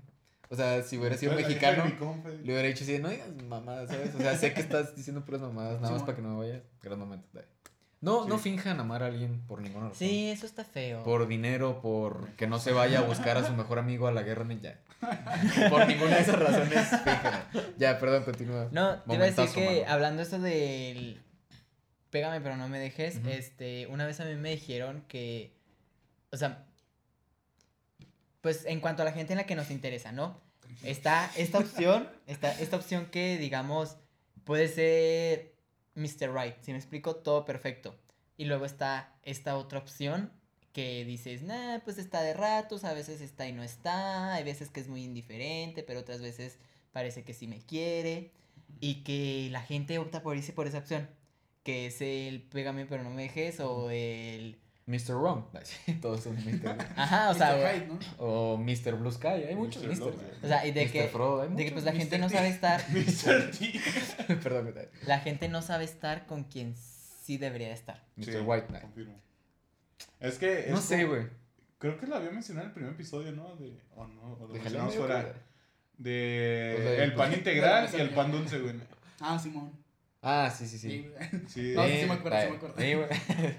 [0.49, 1.85] O sea, si hubiera sido mexicano,
[2.23, 4.13] le hubiera dicho así, no digas mamadas, ¿sabes?
[4.13, 6.63] O sea, sé que estás diciendo puras mamadas, nada más para que no me vayas.
[6.81, 7.27] Gran momento.
[7.31, 7.47] dale.
[7.99, 9.97] No, no finjan amar a alguien por ninguna razón.
[9.97, 11.03] Sí, eso está feo.
[11.03, 14.21] Por dinero, por que no se vaya a buscar a su mejor amigo a la
[14.21, 14.75] guerra ninja.
[15.69, 17.73] Por ninguna de esas razones, fíjense.
[17.77, 18.67] Ya, perdón, continúa.
[18.71, 19.93] No, te iba a decir que mano.
[19.93, 21.21] hablando eso del
[22.09, 25.53] pégame pero no me dejes, este, una vez a mí me dijeron que,
[26.31, 26.65] o sea,
[28.41, 30.39] pues en cuanto a la gente en la que nos interesa, ¿no?
[30.83, 33.97] Está esta opción, está esta opción que digamos
[34.43, 35.56] puede ser
[35.97, 36.31] Mr.
[36.31, 37.95] Right, si me explico, todo perfecto.
[38.37, 40.31] Y luego está esta otra opción
[40.71, 44.69] que dices, nah, pues está de ratos, a veces está y no está, hay veces
[44.69, 46.59] que es muy indiferente, pero otras veces
[46.91, 48.31] parece que sí me quiere.
[48.79, 51.09] Y que la gente opta por irse por esa opción,
[51.63, 54.59] que es el pégame pero no me dejes o el...
[54.87, 55.15] Mr.
[55.15, 55.43] Wrong.
[56.01, 56.75] Todos son Mr.
[56.95, 57.59] Ajá, o sea, Mr.
[57.59, 57.99] o- Hyde, ¿no?
[58.17, 58.95] O Mr.
[58.95, 59.27] Blue Sky.
[59.27, 60.13] Hay muchos Mr.
[60.43, 60.91] O sea, y de Mr.
[60.91, 63.51] que, Frodo, hay de que pues la gente no sabe estar, Mr.
[63.51, 64.35] T.
[64.41, 68.03] Perdón, ¿qué la gente no sabe estar con quien sí debería de estar.
[68.15, 68.25] Mr.
[68.25, 68.81] Sí, White Knight.
[68.83, 69.21] confirmo.
[70.19, 70.67] Es que.
[70.69, 71.27] No sé, güey.
[71.79, 73.55] Creo que lo había mencionado en el primer episodio, ¿no?
[73.57, 73.77] De.
[73.95, 75.25] O no, o lo Déjale mencionamos fuera.
[75.33, 75.39] que-
[75.97, 76.75] De.
[76.77, 78.75] O sea, el pues, pan integral y el pan dulce, güey.
[79.19, 79.71] Ah, Simón.
[80.29, 81.09] Ah, sí, sí, sí.
[81.47, 81.73] Sí.
[81.75, 82.75] No, sí, sí me acuerdo, sí me acuerdo.
[82.77, 83.07] Sí, güey.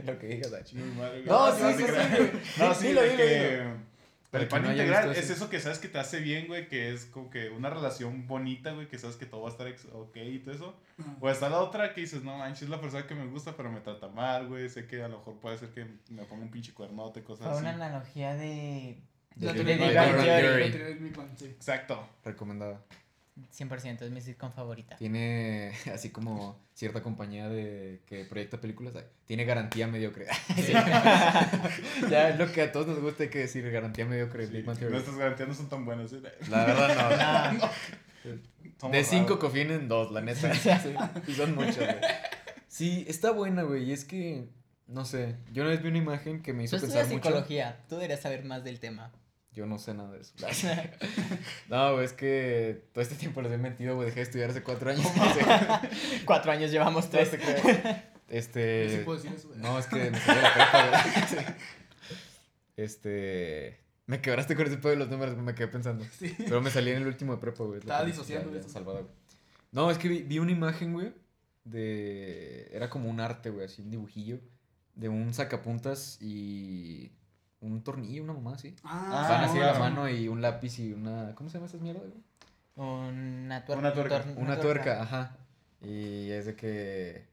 [0.07, 0.77] Lo que digas, Dachi.
[0.77, 1.23] Muy.
[1.25, 2.61] No, sí, no, sí, sí.
[2.61, 3.51] No, sí, que.
[3.57, 3.89] dilo.
[4.31, 5.33] Para El pan no integral es eso.
[5.33, 8.73] eso que sabes que te hace bien, güey, que es como que una relación bonita,
[8.73, 10.77] güey, que sabes que todo va a estar ok y todo eso.
[11.21, 13.73] O está la otra que dices, no manches, es la persona que me gusta, pero
[13.73, 14.69] me trata mal, güey.
[14.69, 17.57] Sé que a lo mejor puede ser que me ponga un pinche cuernote, cosas Fue
[17.59, 17.81] una así.
[17.81, 18.99] analogía de
[19.37, 19.47] De.
[21.47, 22.07] Exacto.
[22.23, 22.83] Recomendada.
[23.53, 24.97] 100%, es mi sitcom favorita.
[24.97, 28.95] Tiene así como cierta compañía de que proyecta películas.
[29.27, 30.27] Tiene garantía mediocre.
[32.11, 34.47] ya es lo que a todos nos gusta hay que decir, garantía mediocre.
[34.47, 34.63] Sí.
[34.63, 36.23] Nuestras garantías no son tan buenas, ¿eh?
[36.49, 38.91] La verdad no.
[38.91, 40.55] De cinco confíen dos, la neta.
[40.55, 40.71] Sí,
[41.27, 41.99] y son muchos, güey.
[42.69, 43.85] Sí, está buena, güey.
[43.85, 44.51] Y es que,
[44.87, 47.17] no sé, yo una vez vi una imagen que me hizo pensar mucho.
[47.17, 49.13] psicología, tú deberías saber más del tema.
[49.59, 50.35] Yo no sé nada de eso.
[51.69, 54.07] no, güey, es que todo este tiempo les he mentido, güey.
[54.07, 55.05] Dejé de estudiar hace cuatro años.
[56.25, 57.37] Cuatro años llevamos tres.
[58.29, 58.89] Este.
[58.89, 59.59] Sí puedo decir eso, güey.
[59.59, 60.89] No, es que me salió la prepa,
[61.33, 61.45] güey.
[62.77, 63.81] Este.
[64.07, 66.05] Me quebraste con ese pedo de los números, me quedé pensando.
[66.17, 66.33] Sí.
[66.39, 67.81] Pero me salí en el último de prepa, güey.
[67.81, 68.69] Estaba disociando, ya- ya eso.
[68.69, 69.11] salvado, güey.
[69.73, 71.13] No, es que vi, vi una imagen, güey,
[71.65, 72.71] de...
[72.73, 74.39] Era como un arte, güey, así un dibujillo.
[74.95, 77.11] De un sacapuntas y
[77.61, 78.75] un tornillo, una mamá así.
[78.85, 79.79] Ah, Van Ah, así no, de la no.
[79.81, 81.35] mano y un lápiz y una...
[81.35, 82.23] ¿Cómo se llama esas mierdas, güey?
[82.77, 83.81] Una tuerca.
[83.81, 84.25] Una tuerca.
[84.37, 85.37] Una tuerca, ajá.
[85.83, 87.27] Y es de que.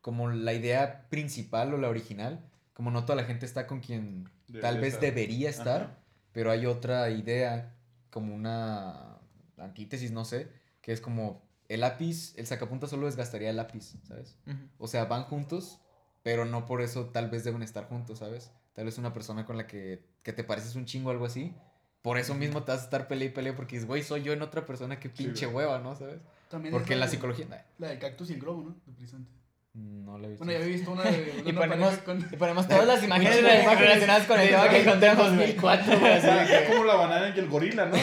[0.00, 2.40] Como la idea principal o la original,
[2.74, 4.28] como no toda la gente está con quien
[4.60, 5.00] tal vez estar.
[5.08, 5.94] debería estar, Ajá.
[6.32, 7.72] pero hay otra idea,
[8.10, 9.16] como una
[9.58, 10.48] antítesis, no sé,
[10.80, 14.36] que es como el lápiz, el sacapuntas solo desgastaría el lápiz, ¿sabes?
[14.78, 15.78] O sea, van juntos,
[16.24, 18.50] pero no por eso tal vez deben estar juntos, ¿sabes?
[18.74, 21.54] Tal vez una persona con la que, que te pareces un chingo o algo así.
[22.00, 24.32] Por eso mismo te vas a estar pelea y pelea porque dices, güey, soy yo
[24.32, 25.94] en otra persona que pinche hueva, ¿no?
[25.94, 26.18] ¿Sabes?
[26.48, 27.46] También Porque la de- psicología...
[27.78, 28.76] La del cactus y el globo, ¿no?
[28.86, 29.30] De Prisante.
[29.74, 30.44] No la he visto.
[30.44, 31.42] Bueno, ya había visto una de.
[31.46, 34.74] Y una ponemos, pareja con- y ponemos todas las imágenes relacionadas con el tema que
[34.74, 35.54] de encontramos, güey.
[35.56, 37.96] 2004, güey, así de Es como la banana y el gorila, ¿no?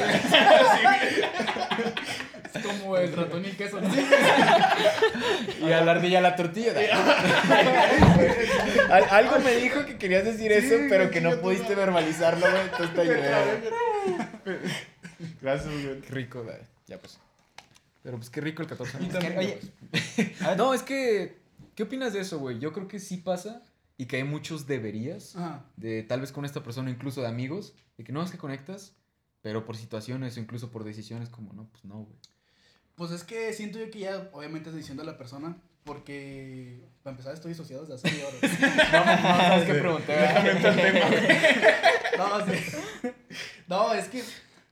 [2.54, 3.90] Es como el ratón y el queso, ¿no?
[5.62, 6.74] Y a la ardilla la tortilla.
[8.90, 12.64] Al- algo me dijo que querías decir eso, pero que no pudiste verbalizarlo, güey.
[12.64, 13.02] Entonces te
[14.46, 14.70] ayudé.
[15.42, 16.02] Gracias, güey.
[16.02, 16.58] Qué rico, güey.
[16.88, 17.20] Ya pues.
[18.04, 19.14] Pero pues qué rico el 14 Y años.
[19.14, 19.60] también, oye,
[19.92, 21.38] pues, No, es que.
[21.76, 22.60] ¿Qué opinas de eso, güey?
[22.60, 23.62] Yo creo que sí pasa
[23.98, 25.36] y que hay muchos deberías.
[25.36, 25.66] Ajá.
[25.78, 27.74] De tal vez con esta persona, incluso de amigos.
[27.98, 28.96] De que no es que conectas,
[29.42, 32.18] pero por situaciones o incluso por decisiones, como no, pues no, güey.
[33.00, 35.56] Pues es que siento yo que ya, obviamente, es decisión de la persona.
[35.86, 38.38] Porque, para empezar, estoy disociado desde hace media hora.
[38.92, 40.14] No, no sabes qué pregunté,
[42.18, 42.52] No, sí.
[43.70, 44.22] No, es que,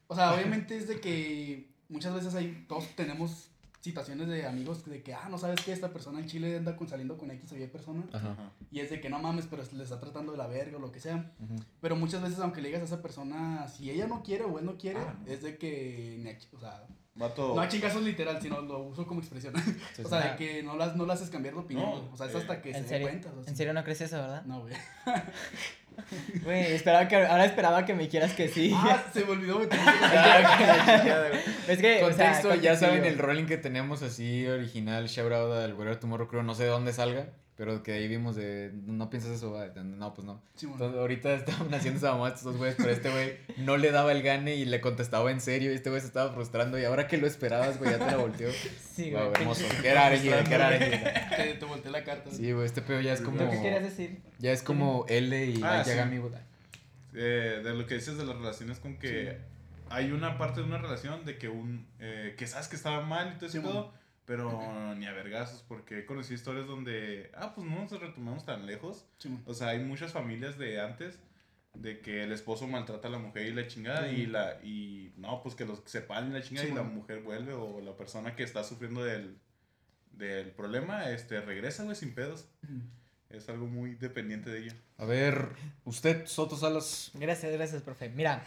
[0.08, 3.48] o sea, obviamente es de que muchas veces hay, todos tenemos
[3.80, 6.90] situaciones de amigos de que, ah, no sabes que esta persona en Chile anda con,
[6.90, 8.04] saliendo con X o Y persona.
[8.12, 8.36] Ajá.
[8.72, 10.92] Y es de que no mames, pero le está tratando de la verga o lo
[10.92, 11.32] que sea.
[11.80, 14.66] Pero muchas veces, aunque le digas a esa persona, si ella no quiere o él
[14.66, 15.32] no quiere, Ah, no.
[15.32, 16.84] es de que, a o sea,
[17.18, 17.56] Vato.
[17.56, 19.54] no a chingazos literal, sino lo uso como expresión.
[19.96, 20.32] Sí, o sea, Ah.
[20.32, 21.90] de que no las, no las haces cambiar de opinión.
[21.90, 23.08] No, o sea, es eh, hasta que se ¿En dé serio?
[23.08, 23.30] cuenta.
[23.38, 24.44] o sea, ¿En serio no crees eso, verdad?
[24.46, 24.74] No, güey.
[26.44, 28.72] Güey, esperaba que, ahora esperaba que me dijeras que sí.
[28.76, 29.68] Ah, se me olvidó, güey.
[31.68, 35.54] es que, o sea, Contexto, ya saben el rolling que tenemos así original, shout out
[35.54, 39.32] al Tomorrow Crew, no sé de dónde salga, pero que ahí vimos de, no piensas
[39.32, 40.42] eso, va, no, pues no.
[40.56, 40.86] Sí, bueno.
[40.86, 44.12] Entonces, ahorita estaban haciendo esa mamá estos dos güeyes, pero este güey no le daba
[44.12, 47.08] el gane y le contestaba en serio y este güey se estaba frustrando y ahora
[47.08, 48.50] que lo esperabas, güey, ya te la volteó.
[48.52, 49.34] Sí, Wow, güey.
[49.42, 49.66] hermoso.
[49.82, 50.70] Qué era qué era.
[51.38, 52.32] Te, te volteé la carta.
[52.32, 54.20] Sí, güey, este pedo ya es como, ¿Lo que querías decir?
[54.40, 55.92] ya es como L y Ah, sí.
[57.14, 59.38] Eh, de lo que dices de las relaciones con que
[59.90, 63.34] hay una parte de una relación de que un eh, que sabes que estaba mal
[63.36, 63.94] y todo Sí, pedo,
[64.28, 68.66] pero ni a vergazos porque he conocido historias donde ah pues no nos retomamos tan
[68.66, 69.06] lejos.
[69.18, 71.18] Sí, o sea hay muchas familias de antes
[71.74, 75.42] de que el esposo maltrata a la mujer y la chingada y la y no
[75.42, 78.36] pues que los separan y la chingada Sí, y la mujer vuelve o la persona
[78.36, 79.38] que está sufriendo del
[80.12, 82.50] del problema este regresa güey sin pedos.
[83.30, 84.76] Es algo muy dependiente de ella.
[84.98, 85.50] A ver,
[85.86, 87.12] usted, Soto Salas.
[87.14, 88.10] Gracias, gracias, profe.
[88.10, 88.44] Mira,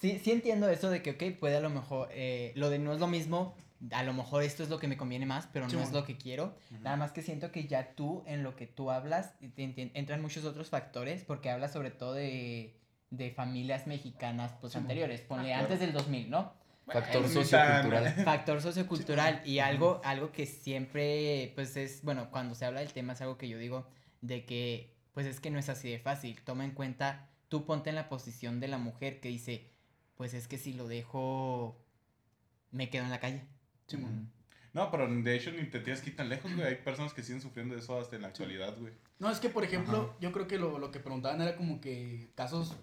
[0.00, 2.92] sí, sí entiendo eso de que, ok, puede a lo mejor, eh, lo de no
[2.92, 3.56] es lo mismo,
[3.90, 6.04] a lo mejor esto es lo que me conviene más, pero Sí, no es lo
[6.04, 6.54] que quiero.
[6.82, 10.44] Nada más que siento que ya tú, en lo que tú hablas, te entran muchos
[10.44, 12.78] otros factores, porque hablas sobre todo de,
[13.10, 16.52] de familias mexicanas pues Sí, anteriores, ponle Ah, antes del 2000, ¿no?
[16.86, 18.10] Factor Bueno, sociocultural.
[18.24, 23.12] Factor sociocultural y algo, algo que siempre, pues es, bueno, cuando se habla del tema
[23.12, 23.86] es algo que yo digo
[24.20, 26.40] de que, pues es que no es así de fácil.
[26.42, 29.70] Toma en cuenta, tú ponte en la posición de la mujer que dice,
[30.16, 31.84] pues es que si lo dejo,
[32.72, 33.42] me quedo en la calle.
[33.92, 34.26] Sí, bueno.
[34.72, 36.66] No, pero de hecho ni te tienes que ir tan lejos, güey.
[36.66, 38.94] Hay personas que siguen sufriendo de eso hasta en la actualidad, güey.
[39.18, 42.30] No, es que, por ejemplo, yo creo que lo, lo que preguntaban era como que
[42.34, 42.74] casos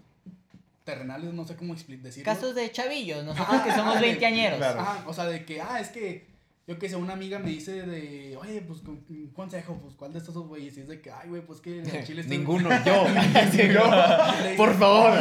[0.83, 2.23] terrenales, no sé cómo decirlo.
[2.23, 4.59] Casos de chavillos, nosotros que somos veinteañeros.
[4.59, 4.81] claro.
[4.81, 6.27] Ajá, o sea, de que, ah, es que,
[6.69, 10.13] yo que sé, una amiga me dice de, oye, pues, con- un consejo, pues, ¿cuál
[10.13, 10.77] de estos dos güeyes?
[10.77, 13.05] Y es de que, ay, güey, pues, que en Chile estoy- Ninguno, yo.
[13.51, 13.81] Sí, Yo.
[14.57, 15.11] Por favor.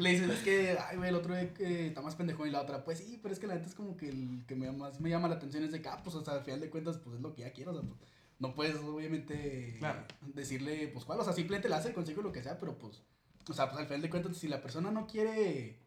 [0.00, 2.84] Le dices, es que, ay, güey, el otro que está más pendejón y la otra,
[2.84, 5.10] pues sí, pero es que la neta es como que el que me, más me
[5.10, 7.16] llama la atención es de que, ah, pues, o sea, al final de cuentas, pues
[7.16, 8.00] es lo que ya quiero, o sea, pues,
[8.40, 10.00] no puedes, obviamente, Claro.
[10.34, 13.00] decirle, pues, cuál, o sea, simplemente le hace el consejo lo que sea, pero pues,
[13.48, 15.78] o sea, pues al final de cuentas, si la persona no quiere,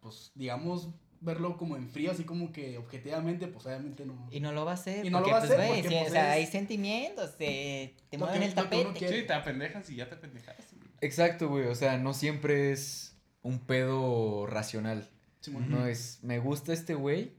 [0.00, 0.88] pues, digamos,
[1.24, 4.28] verlo como en frío, así como que objetivamente, pues obviamente no.
[4.30, 5.04] Y no lo va a hacer.
[5.04, 6.52] Y no lo va a pues, hacer güey, porque, sí, pues, o sea, es- hay
[6.52, 9.08] sentimientos, te, mueven que- el tapete.
[9.08, 10.56] Sí, te apendejas y ya te apendejas.
[11.00, 11.66] Exacto, güey.
[11.66, 15.08] O sea, no siempre es un pedo racional.
[15.48, 17.32] No es, me gusta este güey,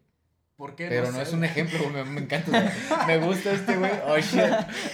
[0.58, 0.88] ¿Por qué?
[0.88, 1.90] pero no, sé, es un ejemplo.
[1.90, 2.72] Me, me encanta.
[3.08, 3.92] me gusta este güey.
[4.08, 4.42] Oh, shit.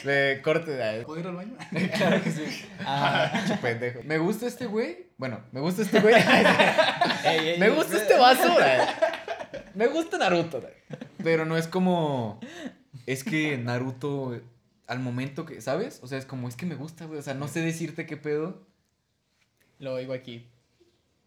[0.03, 1.55] Me corte de ¿Puedo ir al baño?
[1.97, 2.65] Claro que sí.
[2.79, 3.99] Ah, Pinche pendejo.
[4.03, 5.05] Me gusta este güey.
[5.17, 6.15] Bueno, me gusta este güey.
[7.25, 8.53] ey, ey, me gusta este vaso.
[8.53, 9.61] güey.
[9.75, 10.61] Me gusta Naruto.
[10.61, 10.73] güey.
[11.23, 12.39] Pero no es como.
[13.05, 14.41] es que Naruto,
[14.87, 15.99] al momento que, ¿sabes?
[16.01, 17.19] O sea, es como, es que me gusta, güey.
[17.19, 18.65] O sea, no sé decirte qué pedo.
[19.77, 20.47] Lo oigo aquí.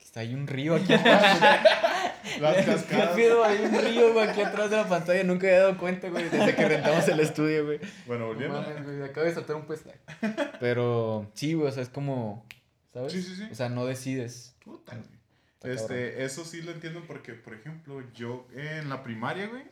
[0.00, 0.92] Está ahí un río aquí.
[2.40, 3.16] Las ¿Qué cascadas.
[3.16, 5.22] Hay un río, güey, aquí atrás de la pantalla.
[5.24, 7.80] Nunca había dado cuenta, güey, desde que rentamos el estudio, güey.
[8.06, 8.60] Bueno, No volviendo.
[8.60, 9.84] mames, güey, acabo de saltar un pez.
[10.60, 12.46] Pero sí, güey, o sea, es como,
[12.92, 13.12] ¿sabes?
[13.12, 13.48] Sí, sí, sí.
[13.50, 14.56] O sea, no decides.
[14.64, 15.74] Puta, güey.
[15.74, 19.62] Este, eso sí lo entiendo porque, por ejemplo, yo en la primaria, güey,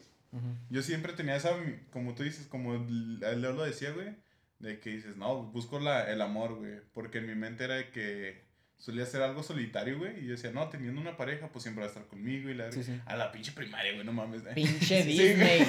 [0.70, 1.50] yo siempre tenía esa,
[1.90, 4.14] como tú dices, como Leo lo decía, güey,
[4.58, 7.90] de que dices, no, busco la, el amor, güey, porque en mi mente era de
[7.90, 8.42] que
[8.82, 11.86] solía ser algo solitario, güey, y yo decía, no, teniendo una pareja, pues siempre va
[11.86, 12.72] a estar conmigo y la...
[12.72, 13.00] Sí, sí.
[13.06, 14.42] A la pinche primaria, güey, no mames.
[14.42, 14.50] eh.
[14.56, 15.64] Pinche Sí, Disney.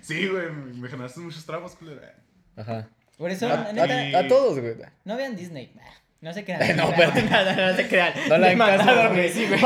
[0.00, 2.14] Sí, güey, me generaste muchos traumas, culera.
[2.54, 2.88] Ajá.
[3.18, 4.74] Por eso, Ah, neta, y- A todos, güey.
[5.04, 5.72] no vean Disney.
[5.74, 5.82] Nah,
[6.20, 6.60] No se crean.
[6.76, 8.12] No, no, pero- no, no se crean.
[8.28, 9.28] No la Demandado, güey.
[9.32, 9.60] sí, güey.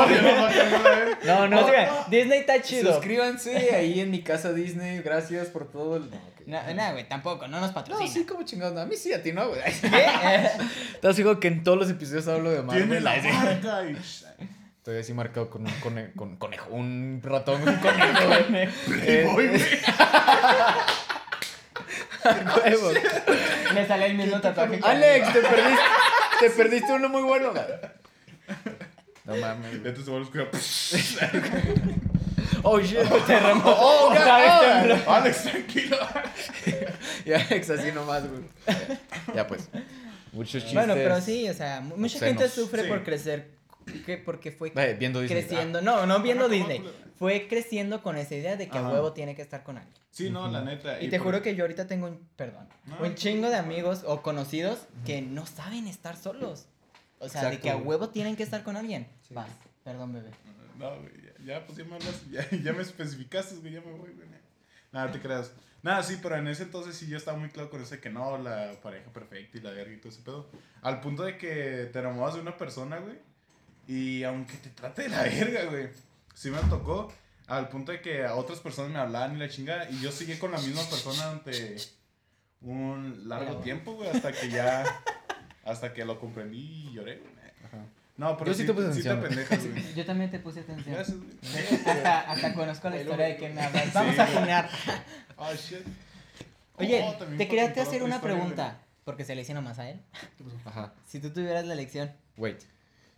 [1.27, 1.89] No, No se crean.
[2.11, 2.93] Disney está chido.
[2.95, 5.01] Suscríbanse ahí en mi casa Disney.
[5.03, 5.97] Gracias por todo.
[5.97, 6.11] el-
[6.47, 6.63] No.
[6.63, 8.11] No, no, güey, tampoco, no nos No, patrocina.
[8.11, 8.75] sí, como chingados.
[8.75, 9.61] no, A mí sí, a ti no, güey.
[9.81, 10.49] ¿Qué?
[11.01, 12.89] Te digo que en todos los episodios hablo de Marvel.
[12.89, 13.97] Tiene la marca y...
[14.81, 18.69] Estoy así marcado con un cone- con conejo, un ratón, un conejo, güey.
[18.87, 19.63] Playboy, güey.
[22.65, 22.95] Huevos.
[23.75, 24.81] Me sale el mismo tatuaje.
[24.83, 25.83] Alex, te perdiste,
[26.41, 27.53] te perdiste uno muy bueno.
[29.25, 29.75] No mames.
[29.75, 32.10] Entonces se vuelve a.
[32.63, 32.99] Oh shit.
[33.27, 33.71] Terremoto.
[33.79, 35.09] Oh, Otra vez God.
[35.15, 35.97] Alex, tranquilo.
[37.25, 38.43] Y Alex así nomás, güey.
[39.35, 39.69] Ya pues.
[40.33, 40.75] Muchos chistes.
[40.75, 42.89] Bueno, pero sí, o sea, mu- mucha gente sufre Sí.
[42.89, 43.51] por crecer.
[44.07, 45.43] que Porque fue viendo Disney.
[45.45, 45.81] creciendo.
[45.83, 46.85] No, no viendo ¿cómo, Disney.
[47.19, 49.95] Fue creciendo con esa idea de que a huevo tiene que estar con alguien.
[50.11, 51.01] Sí, no, la neta.
[51.01, 54.03] Y te por- juro que yo ahorita tengo un, perdón, No, un chingo de amigos
[54.07, 56.67] o conocidos que no saben estar solos.
[57.19, 59.07] O sea, de que a huevo tienen que estar con alguien.
[59.29, 59.35] Sí.
[59.35, 59.49] Vas,
[59.85, 60.31] perdón, bebé.
[60.79, 64.11] No, güey, ya, pues ya me hablas, ya, ya me especificaste, güey, ya me voy,
[64.11, 64.29] güey.
[64.93, 65.53] Nada, te creas.
[65.83, 68.11] Nada, sí, pero en ese entonces sí yo estaba muy claro con eso de que
[68.11, 70.51] no, la pareja perfecta y la verga y todo ese pedo.
[70.83, 73.17] Al punto de que te enamoras de una persona, güey,
[73.89, 75.89] y aunque te trate de la verga, güey,
[76.35, 77.13] sí me tocó.
[77.47, 80.37] Al punto de que a otras personas me hablaban y la chingada, y yo seguí
[80.37, 81.77] con la misma persona durante
[82.61, 84.85] un largo tiempo, güey, hasta que ya,
[85.65, 87.40] hasta que lo comprendí y lloré, güey.
[88.21, 89.29] No, pero Yo sí te puse sí te atención, güey.
[89.31, 89.95] pendejas, güey.
[89.95, 90.95] Yo también te puse atención.
[90.95, 91.75] Gracias, güey.
[91.87, 93.85] hasta, hasta conozco la historia de quién me hablas.
[93.85, 94.69] Sí, Vamos a.
[95.39, 95.79] Oh, shit.
[96.77, 98.79] Oye, Oh, te quería hacer una pregunta.
[99.05, 100.01] Porque se le hizo nomás a él.
[100.67, 100.93] Ajá.
[101.09, 102.13] Si tú tuvieras la elección.
[102.37, 102.61] Wait.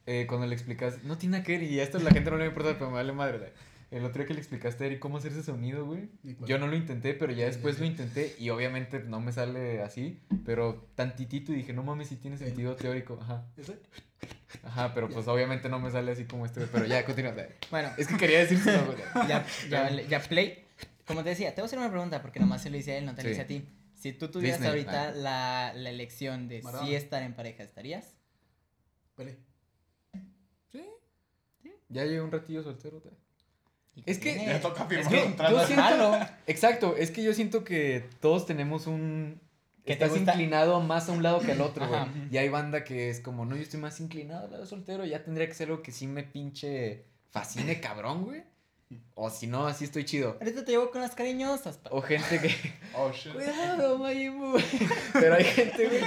[0.07, 2.47] Eh, cuando le explicas, no tiene nada que ver y esto la gente no le
[2.47, 3.53] importa, pero me vale madre.
[3.93, 6.09] El otro día que le explicaste a Eric cómo hacer ese sonido, güey.
[6.47, 10.19] Yo no lo intenté, pero ya después lo intenté y obviamente no me sale así,
[10.47, 13.19] pero tantitito y dije, no mames, si tiene sentido teórico.
[13.21, 13.45] Ajá.
[14.63, 17.35] Ajá, pero pues obviamente no me sale así como este, pero ya, continúa.
[17.71, 18.59] Bueno, Es que quería decir
[19.29, 20.65] ya, ya, ya play.
[21.07, 22.99] Como te decía, te voy a hacer una pregunta porque nomás se lo hice a
[22.99, 23.33] él, no te lo Sí.
[23.35, 23.69] hice a ti.
[23.95, 25.13] Si tú tuvieras Disney, ahorita ah.
[25.13, 26.89] la, la elección de Maradona.
[26.89, 28.17] si estar en pareja, ¿estarías?
[29.17, 29.37] Pele.
[30.71, 30.83] Sí.
[31.91, 33.01] Ya llevo un ratillo soltero.
[33.01, 33.22] güey.
[33.95, 34.45] ¿Y Es que-?
[34.47, 35.53] Ya toca Es firmar que un trato.
[35.55, 36.19] yo es siento, malo.
[36.47, 39.41] exacto, es que yo siento que todos tenemos un...
[39.85, 42.01] ¿Que Estás inclinado más a un lado que al otro, güey.
[42.31, 45.25] Y hay banda que es como, no, yo estoy más inclinado al lado soltero, ya
[45.25, 48.45] tendría que ser algo que sí me pinche fascine cabrón, güey.
[49.15, 50.37] O si no, así estoy chido.
[50.41, 51.79] Ahorita te llevo con las cariñosas.
[51.79, 52.55] pa- O gente que...
[52.95, 53.33] Oh, shit.
[53.33, 54.59] Cuidado, Majin Buu.
[55.15, 56.01] Pero hay gente, güey,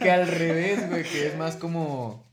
[0.00, 2.24] que al revés, güey, que es más como...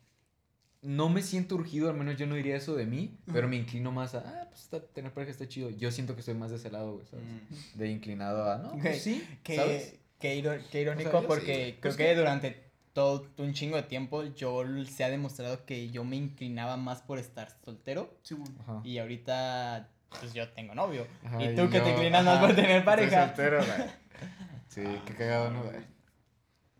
[0.82, 3.92] No me siento urgido, al menos yo no diría eso de mí, pero me inclino
[3.92, 5.70] más a, ah, pues está- tener pareja está chido.
[5.72, 7.26] Yo siento que estoy más de ese lado, güey, ¿sabes?
[7.26, 7.78] Mm.
[7.80, 9.96] De inclinado a, no, pues sí, Qué, ¿sabes?
[10.20, 12.63] qué, irónico O sea, yo porque sí, creo pues que que- durante
[12.94, 17.20] todo un chingo de tiempo yo se ha demostrado que yo me inclinaba más por
[17.20, 18.56] estar soltero Simón.
[18.62, 18.82] Ajá.
[18.84, 21.06] y ahorita pues yo tengo novio.
[21.24, 23.28] Ajá, y tú que te inclinas más por tener estoy pareja.
[23.28, 23.90] soltero, güey.
[24.70, 25.97] Sí, qué cagado, ¿no, güey?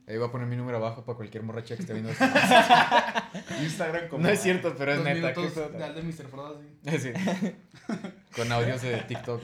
[0.07, 2.23] Ahí voy a poner mi número abajo para cualquier morracha que esté viendo esto.
[3.61, 4.23] Instagram como...
[4.23, 5.13] No es cierto, pero es neta.
[5.15, 5.83] minutos qué de pedo.
[5.83, 6.27] al de Mr.
[6.29, 6.97] Frodo, así.
[7.13, 7.13] Sí.
[8.33, 9.43] Con audios de TikTok,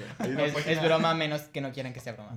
[0.65, 2.31] Es, broma menos que no quieran que sea broma.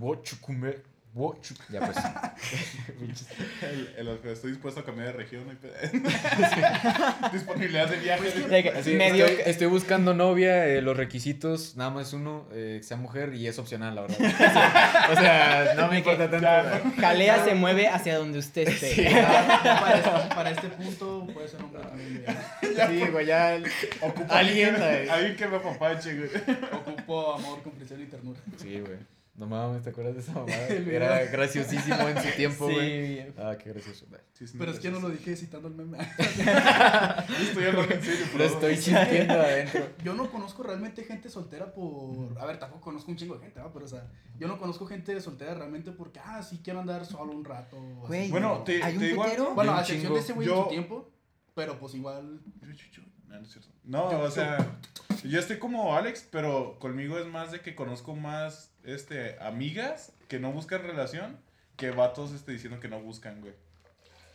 [1.70, 1.96] Ya pues.
[3.62, 5.44] El, el- estoy dispuesto a cambiar de región.
[7.32, 8.70] Disponibilidad de viaje.
[8.76, 12.96] Así, medio estoy, estoy buscando novia, eh, los requisitos, nada más uno, eh, que sea
[12.98, 14.18] mujer y es opcional, la verdad.
[15.10, 17.00] o sea, no me importa tanto.
[17.00, 18.94] Jalea se mueve hacia donde usted esté.
[18.94, 19.04] Sí.
[19.14, 22.24] Para, este, para este punto puede ser hombre también.
[22.26, 22.88] ya.
[22.88, 23.54] Sí, güey, ya.
[23.54, 23.66] el-
[24.02, 25.10] Ocupo Alguien, alguien, eh.
[25.10, 26.30] alguien que me apapache, güey.
[26.72, 28.38] Ocupo amor, comprensión y ternura.
[28.58, 29.15] Sí, güey.
[29.36, 30.66] No mames, ¿te acuerdas de esa mamada?
[30.68, 33.22] Era graciosísimo en su tiempo, güey.
[33.22, 33.34] Sí.
[33.36, 34.06] Ah, qué gracioso.
[34.32, 35.98] Sí, Pero es que yo no lo dije citando el meme.
[36.18, 39.88] Estoy hablando en serio, Lo estoy sintiendo adentro.
[40.02, 42.38] Yo no conozco realmente gente soltera por...
[42.38, 43.72] A ver, tampoco conozco un chingo de gente, ¿no?
[43.74, 47.32] Pero, o sea, yo no conozco gente soltera realmente porque, ah, sí quiero andar solo
[47.32, 47.76] un rato.
[48.08, 49.54] Güey, Bueno, te- ¿hay un te algo.
[49.54, 50.14] Bueno, a excepción chingo.
[50.14, 51.10] de ese güey en su tiempo,
[51.54, 52.40] pero pues igual...
[52.62, 53.02] Yo, yo, yo.
[53.26, 53.70] No, no es cierto.
[53.84, 54.78] No, o sea,
[55.24, 60.38] yo estoy como Alex, pero conmigo es más de que conozco más este amigas que
[60.38, 61.36] no buscan relación
[61.76, 63.52] que vatos este, diciendo que no buscan, güey.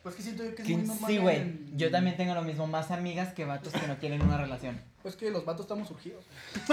[0.03, 1.11] Pues que siento yo que es muy normal.
[1.11, 1.35] Sí, güey.
[1.37, 4.81] en- Yo también tengo lo mismo, más amigas que vatos que no quieren una relación.
[5.03, 6.23] Pues que los vatos estamos surgidos.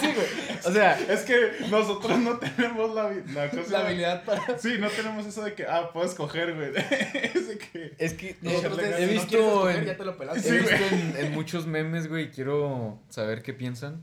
[0.00, 0.26] sí, güey.
[0.64, 3.70] O sea, Es que nosotros no tenemos la, la cosa.
[3.70, 4.58] La habilidad para...
[4.58, 6.70] Sí, no tenemos eso de que, ah, puedes coger, güey.
[7.34, 7.94] es de que.
[7.98, 10.48] es que Nosotros he si no visto quieres escoger, en- ya te lo pelaste.
[10.48, 12.30] he visto en, en muchos memes, güey.
[12.30, 14.02] Quiero saber qué piensan.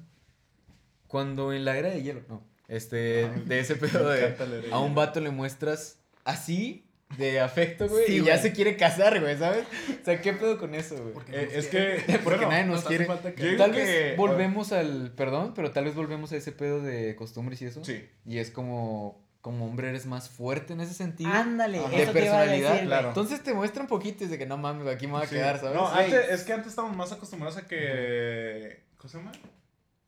[1.07, 2.43] Cuando en la era de hielo, no.
[2.73, 4.35] Este, de ese pedo de.
[4.71, 6.85] A un vato le muestras así,
[7.17, 8.05] de afecto, güey.
[8.07, 9.65] Sí, y ya se quiere casar, güey, ¿sabes?
[10.01, 11.13] O sea, ¿qué pedo con eso, güey?
[11.13, 12.19] Porque Eh, nos es que.
[12.23, 13.07] Porque bueno, nadie nos hace quiere.
[13.35, 15.11] que- Tal que- vez volvemos al.
[15.15, 17.83] Perdón, pero tal vez volvemos a ese pedo de costumbres y eso.
[17.85, 18.07] Sí.
[18.25, 19.21] Y es como.
[19.41, 21.29] Como hombre eres más fuerte en ese sentido.
[21.29, 21.89] Ándale, Ajá.
[21.89, 23.07] de eso te iba a personalidad, decir, claro.
[23.09, 25.27] Entonces te muestra un poquito y de que no mames, güey, aquí me voy a
[25.27, 25.35] Sí.
[25.35, 25.75] quedar, ¿sabes?
[25.75, 28.79] No, antes, es que antes estábamos más acostumbrados a que.
[28.97, 29.31] ¿Cómo se llama?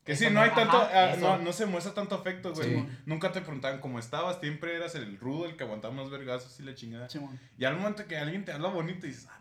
[0.05, 0.77] Que sí, no hay tanto.
[0.77, 2.75] ajá, ah, no, no se muestra tanto afecto, güey.
[2.75, 2.87] Sí.
[3.07, 4.39] Nunca te preguntaban cómo estabas.
[4.39, 7.09] Siempre eras el rudo, el que aguantaba más vergazos y la chingada.
[7.09, 7.39] Simón.
[7.57, 9.39] Y al momento que alguien te habla bonito, dices, ah,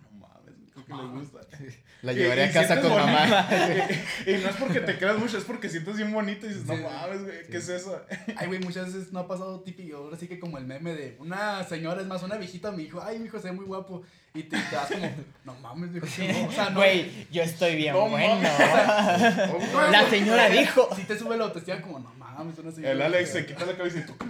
[0.74, 1.38] creo que le gusta.
[2.02, 3.48] La y a casa con mamá.
[4.26, 6.76] y no es porque te creas mucho, es porque sientes bien bonito y dices, no
[6.76, 7.98] mames, güey, ¿qué es eso?
[8.36, 9.96] Ay, güey, muchas veces no ha pasado típico.
[9.96, 13.02] Ahora sí que como el meme de una señora, es más, una viejita me dijo,
[13.02, 14.02] ay, mi hijo se ve muy guapo.
[14.34, 15.10] Y te te das como,
[15.44, 16.76] no mames, dijo, no, o sea, no.
[16.80, 18.34] Güey, yo estoy bien No bueno.
[18.34, 19.72] mames.
[19.72, 20.88] No, La señora dijo.
[20.96, 22.92] Si te sube la autoestima, como, no mames, una señora.
[22.92, 24.26] El Alex se quita la cabeza y tú, tú.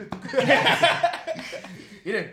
[2.05, 2.33] Mire.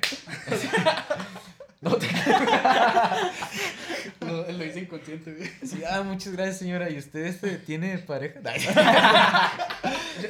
[1.81, 2.07] No te-
[4.25, 5.49] Lo, lo hice inconsciente, güey.
[5.63, 6.89] Sí, ah, muchas gracias, señora.
[6.91, 8.39] ¿Y usted este, tiene pareja?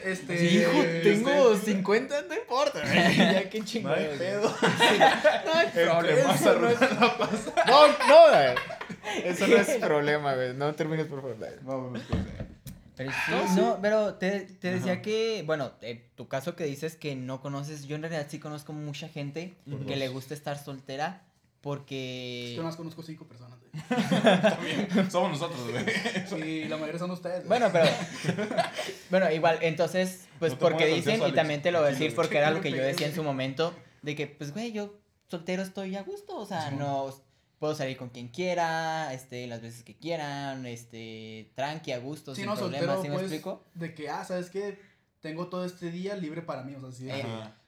[0.05, 0.45] Este.
[0.45, 0.71] Hijo,
[1.03, 2.79] tengo este- 50, no importa.
[2.79, 3.17] güey.
[3.17, 3.91] Ya qué No chingón.
[3.93, 4.55] hay pedo.
[5.45, 6.33] No hay problema.
[6.33, 6.81] Eso no, es...
[6.81, 7.53] arruga la pasa.
[7.67, 8.55] no, no, güey.
[9.25, 10.53] Eso no es problema, güey.
[10.53, 11.35] No termines, por favor.
[11.63, 12.21] Vámonos, pues.
[12.95, 17.15] Pero sí, no, pero te, te decía que, bueno, eh, tu caso que dices que
[17.15, 19.55] no conoces, yo en realidad sí conozco mucha gente
[19.87, 21.23] que le gusta estar soltera
[21.61, 22.53] porque...
[22.55, 23.71] Yo más conozco cinco personas, güey.
[24.41, 25.11] También.
[25.11, 26.49] Somos nosotros, güey.
[26.49, 27.45] Y la mayoría son ustedes.
[27.45, 27.59] güey.
[27.59, 27.85] Bueno, pero...
[29.09, 32.37] bueno, igual, entonces, pues No porque dicen, y también te lo voy a decir porque
[32.37, 34.95] era lo que yo decía en su momento, de que, pues, güey, yo
[35.27, 36.75] soltero estoy a gusto, o sea, Sí.
[36.77, 37.13] no...
[37.59, 42.41] Puedo salir con quien quiera, este, las veces que quieran, este, tranqui, a gusto, Sí,
[42.41, 43.63] sin no, problemas, soltero, ¿sí me pues, explico?
[43.75, 44.79] de que, ah, ¿sabes qué?
[45.19, 47.23] Tengo todo este día libre para mí, o sea, así de Eh.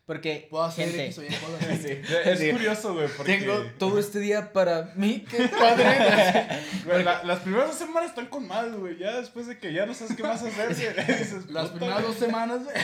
[0.06, 1.80] Porque, puedo hacer gente, X o Y cosas.
[1.82, 2.02] Sí.
[2.26, 2.52] Es Sí.
[2.52, 3.38] curioso, güey, porque...
[3.38, 5.26] Tengo todo este día para mí.
[5.30, 6.60] Qué padre.
[6.86, 8.98] Güey, la- las primeras dos semanas están con mal, güey.
[8.98, 10.70] Ya después de que ya no sabes qué más hacer,
[11.08, 12.76] dices, Las primeras dos semanas, güey.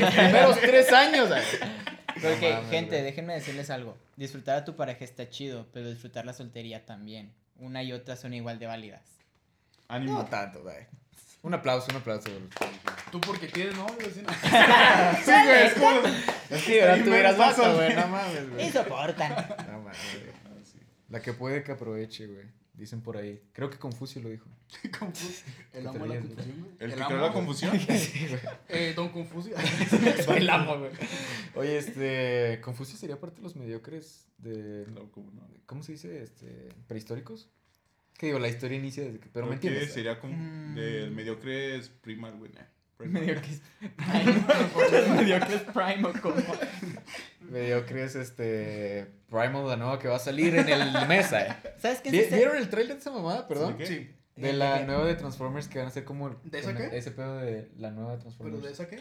[0.00, 1.42] Los primeros tres años, güey.
[2.20, 3.02] Porque, No mames, gente, güey.
[3.04, 3.96] déjenme decirles algo.
[4.16, 7.32] Disfrutar a tu pareja está chido, pero disfrutar la soltería también.
[7.58, 9.00] Una y otra son igual de válidas.
[9.88, 10.18] Ánimo.
[10.18, 10.86] No tanto, güey.
[11.42, 12.28] Un aplauso, un aplauso.
[13.10, 14.08] Tú porque tienes novio.
[14.14, 14.20] Sí,
[15.44, 16.00] güey, es como...
[16.50, 17.94] Es que ahora tuvieras vaso, güey.
[17.94, 18.68] No mames, güey.
[18.68, 19.32] Y soportan.
[19.70, 20.32] No mames, güey.
[21.08, 22.46] La que puede que aproveche, güey.
[22.74, 23.42] Dicen por ahí.
[23.52, 24.48] Creo que Confucio lo dijo.
[24.98, 25.42] Confu-
[25.74, 26.76] El amo de la confusión, güey.
[26.80, 27.78] El que amo, creó la confusión.
[27.98, 28.40] Sí, güey.
[28.68, 29.56] Eh, Don Confucio.
[30.24, 30.90] Soy el amo, güey.
[31.54, 32.60] Oye, este.
[32.62, 34.86] Confucio sería parte de los mediocres de.
[34.88, 35.42] No, ¿cómo no?
[35.66, 36.22] ¿Cómo se dice?
[36.22, 36.70] Este.
[36.88, 37.50] prehistóricos.
[38.22, 39.28] Que digo, la historia inicia desde que.
[39.30, 39.92] Pero me entiendes.
[39.92, 40.76] sería como Mm.
[40.76, 42.52] del mediocre es primal, güey.
[42.52, 42.62] nah,
[42.96, 43.20] primal.
[43.24, 43.60] Medio que es
[43.96, 45.14] prime.
[45.16, 46.36] Medio que es prime o como.
[47.40, 49.08] Mediocres, este.
[49.28, 51.56] Primal, la nueva que va a salir en el mesa, eh.
[51.78, 52.32] ¿Sabes qué ¿Vi- es?
[52.32, 53.48] ¿Vieron el trailer de esa mamada?
[53.48, 53.76] Perdón.
[53.76, 53.86] ¿De?
[53.86, 54.08] Sí.
[54.36, 56.28] De Eh, la nueva de Transformers que van a ser como.
[56.28, 56.96] el- ¿De esa qué?
[56.96, 58.62] Ese pedo de la nueva de ¿Pero Transformers.
[58.62, 59.00] de esa qué?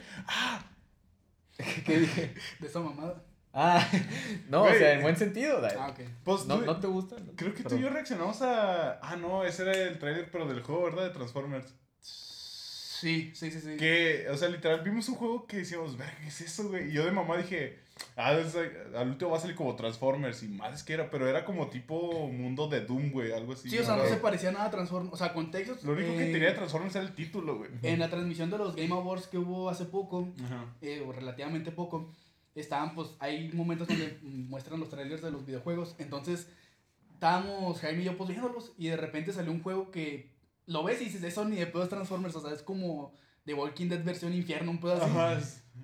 [1.86, 2.34] ¿Qué dije?
[2.60, 3.24] De esa mamada.
[3.54, 3.86] Ah,
[4.50, 5.76] no, o sea, en buen sentido, Dai.
[5.78, 6.00] Ah, ok.
[6.24, 7.16] Pues ¿No, tú- ¿No te gusta?
[7.36, 9.00] Creo que tú y yo reaccionamos a...
[9.02, 11.04] Ah, no, ese era el trailer, pero del juego, ¿verdad?
[11.04, 11.74] De Transformers.
[12.00, 13.78] Sí, sí, sí, sí.
[13.78, 16.90] Que, o sea, literal, vimos un juego que decíamos, verga, ¿qué es eso, güey?
[16.90, 17.80] Y yo de mamá dije,
[18.16, 18.56] ah, es-
[18.96, 20.44] al último va a salir como Transformers.
[20.44, 23.70] Y más que era, pero era como tipo mundo de Doom, güey, algo así.
[23.72, 25.14] Sí, o sea, no se parecía nada a Transformers.
[25.14, 25.84] O sea, contextos.
[25.84, 27.72] Lo único que eh, tenía de Transformers era el título, güey.
[27.82, 30.66] En la transmisión de los Game Awards que hubo hace poco, Ajá.
[30.82, 32.14] eh, o relativamente poco,
[32.56, 35.96] estaban, pues, hay momentos donde muestran los trailers de los videojuegos.
[35.98, 36.48] Entonces,
[37.14, 40.32] estábamos Jaime y yo, pues, viéndolos, y de repente salió un juego que
[40.66, 43.14] lo ves y dices, eso ni de pedo es Transformers, o sea, es como
[43.46, 45.06] The Walking Dead versión infierno, un pedo así.
[45.06, 45.40] Ajá,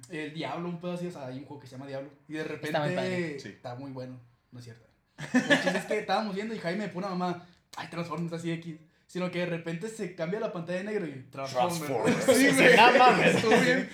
[0.09, 2.09] El Diablo, un pedo así, o sea, hay un juego que se llama Diablo.
[2.28, 3.39] Y de repente Está muy padre.
[3.39, 3.49] Sí.
[3.49, 4.20] está muy bueno,
[4.51, 4.86] no es cierto.
[5.34, 8.78] El es que estábamos viendo y Jaime me pone mamá, ay, Transformers así X.
[9.08, 11.80] Sino que de repente se cambia la pantalla de negro y Transformers.
[11.80, 12.26] Transformers.
[12.38, 13.89] Sí, no.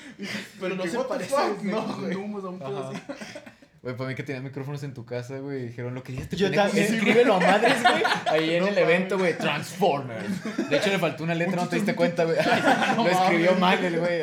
[0.60, 1.62] Pero no ¿Qué, se parece fuck?
[1.64, 2.16] no, No, güey.
[2.16, 3.00] un pedo así.
[3.84, 6.38] Güey, para mí que tenías micrófonos en tu casa, güey, dijeron lo que ya te
[6.38, 6.86] Yo también.
[6.96, 8.04] Escríbelo a madres, güey.
[8.28, 10.70] Ahí en No el evento, güey, Transformers.
[10.70, 12.38] De hecho, le faltó una letra, no te diste cuenta, güey.
[12.96, 14.22] Lo escribió mal el güey.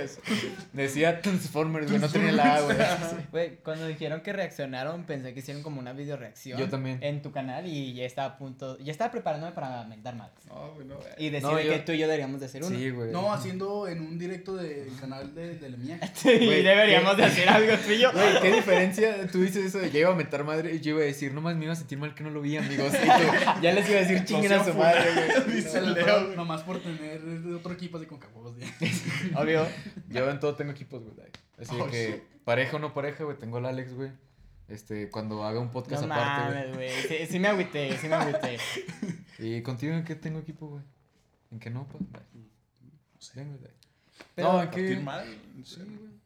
[0.73, 2.77] Decía Transformers, güey, no tenía la A, güey.
[3.31, 6.59] Güey, cuando dijeron que reaccionaron, pensé que hicieron como una video reacción.
[6.59, 6.99] Yo también.
[7.03, 8.79] En tu canal y ya estaba a punto.
[8.79, 10.31] Ya estaba preparándome para mentar más.
[10.49, 11.09] No, güey, no, güey.
[11.19, 12.75] Y decir No, yo- que tú y yo deberíamos de hacer uno.
[12.77, 13.13] Sí, güey.
[13.13, 16.01] No, haciendo en un directo del canal de, de la mía.
[16.15, 17.23] Sí, Güey, deberíamos ¿qué?
[17.23, 18.11] de hacer algo tú y yo.
[18.13, 19.27] Güey, ¿qué diferencia?
[19.31, 21.57] Tú dices eso de ya iba a mentar madre y yo iba a decir, nomás
[21.57, 22.93] me iba a sentir mal que no lo vi, amigos.
[22.95, 25.05] Y tú, ya les iba a decir chinguen a su madre,
[25.45, 25.57] güey.
[25.57, 26.35] Dice Leo.
[26.37, 27.21] nomás por tener
[27.55, 28.55] otro equipo así con cabos.
[29.37, 29.67] Obvio.
[30.09, 31.29] Yo en todo tengo equipos, güey.
[31.59, 34.11] Así Oh, que, pareja o no pareja, güey, tengo al Alex, güey.
[34.69, 36.91] Este, cuando haga un podcast No aparte, mames, güey.
[37.09, 38.59] Sí, sí me agüité, sí me agüité.
[39.39, 39.57] güey.
[39.57, 40.83] ¿Y contigo en qué tengo equipo, güey?
[41.51, 41.99] ¿En qué no, pa?
[41.99, 42.23] Bye.
[43.35, 43.71] Ven, güey, bye.
[44.35, 44.97] Pero, No, ¿en qué?
[45.01, 45.27] mal,
[45.57, 45.75] no sé.
[45.85, 46.20] Sí, güey.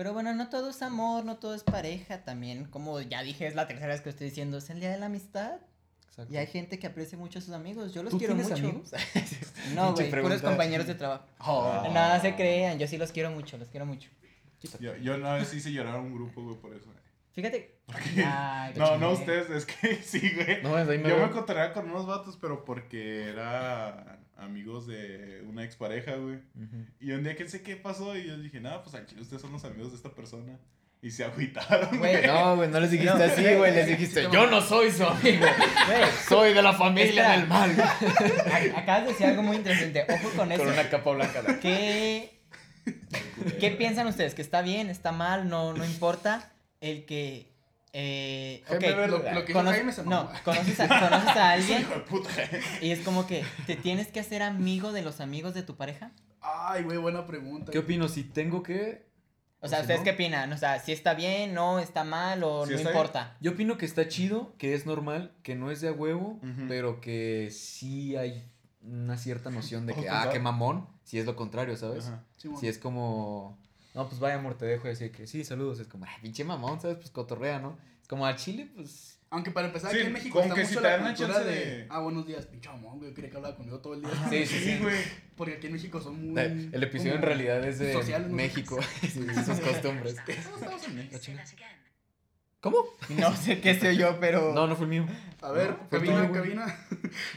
[0.00, 2.64] Pero bueno, no todo es amor, no todo es pareja también.
[2.64, 5.04] Como ya dije, es la tercera vez que estoy diciendo, es el día de la
[5.06, 5.58] amistad.
[6.08, 6.32] Exacto.
[6.32, 7.92] Y hay gente que aprecia mucho a sus amigos.
[7.92, 8.64] Yo los ¿Tú quiero tienes mucho.
[8.66, 8.92] amigos?
[9.74, 11.26] No, güey, puros compañeros de trabajo.
[11.40, 11.86] Oh.
[11.92, 14.08] Nada se crean, yo sí los quiero mucho, los quiero mucho.
[14.80, 16.86] Yo, yo una vez hice llorar a un grupo, güey, por eso.
[16.86, 16.98] güey.
[17.32, 17.82] Fíjate.
[18.14, 18.24] qué?
[18.24, 20.62] Ay, No, no ustedes, es que sí, güey.
[20.62, 21.26] No, ahí me Yo veo.
[21.26, 26.38] me cotorreaba con unos vatos, pero porque era amigos de una expareja, güey.
[26.98, 29.42] Y un día que sé qué pasó y yo dije, nada, pues al chile ustedes
[29.42, 30.58] son los amigos de esta persona.
[31.02, 32.26] Y se agüitaron, Güey.
[32.26, 33.72] No, güey, no les dijiste No, así, güey.
[33.74, 35.46] Les dijiste, yo no soy su amigo.
[35.86, 37.38] Güey, Soy de la familia Espera.
[37.38, 37.70] del mal.
[38.76, 40.04] acabas de decir algo muy interesante.
[40.10, 40.62] Ojo con eso.
[40.62, 41.40] Con una capa blanca.
[41.40, 41.60] güey.
[41.60, 42.40] ¿Qué,
[43.58, 44.34] ¿Qué piensan ustedes?
[44.34, 44.90] ¿Que está bien?
[44.90, 45.48] ¿Está mal?
[45.48, 46.52] No, no importa.
[46.82, 47.49] El que.
[47.92, 49.08] Eh, ok, Jaime Verde.
[49.18, 49.72] Lo, lo que cono-
[50.04, 52.30] no, conoces a, conoces a alguien Hijo de puta.
[52.80, 56.12] y es como que te tienes que hacer amigo de los amigos de tu pareja.
[56.40, 57.72] Ay, güey, buena pregunta.
[57.72, 58.08] ¿Qué opino?
[58.08, 59.08] Si tengo que.
[59.62, 60.04] O sea, si ¿ustedes no?
[60.04, 60.52] qué opinan?
[60.52, 62.80] O sea, si está bien, no está mal o no bien.
[62.80, 63.36] importa.
[63.40, 67.00] Yo opino que está chido, que es normal, que no es de a huevo, pero
[67.02, 68.42] que sí hay
[68.82, 72.10] una cierta noción de que, ah, qué mamón, si es lo contrario, ¿sabes?
[72.58, 73.58] Si es como,
[73.94, 76.44] no, pues vaya amor, te dejo y decir que sí, saludos, es como, ah, pinche
[76.44, 76.96] mamón, ¿sabes?
[76.98, 77.78] Pues cotorrea, ¿no?
[78.02, 80.74] Es como al chile, pues, Aunque para empezar, Sí, aquí en México está que mucho
[80.74, 81.54] si la cultura de...
[81.54, 83.10] de- Ah, buenos días, pinche mamón, güey.
[83.10, 84.10] Yo quería que hablara conmigo todo el día.
[84.28, 84.78] sí, sí, sí.
[84.78, 84.96] güey.
[85.36, 86.40] Porque aquí en México son muy...
[86.72, 88.28] El episodio en realidad es de ¿no?
[88.34, 89.08] México, sí,
[89.44, 90.16] sus costumbres.
[90.26, 91.18] Estamos en México.
[92.60, 92.76] ¿Cómo?
[93.08, 94.52] No sé qué sé yo, pero.
[94.52, 95.06] No, no fue el mío.
[95.40, 96.78] A ver, No, cabina, cabina.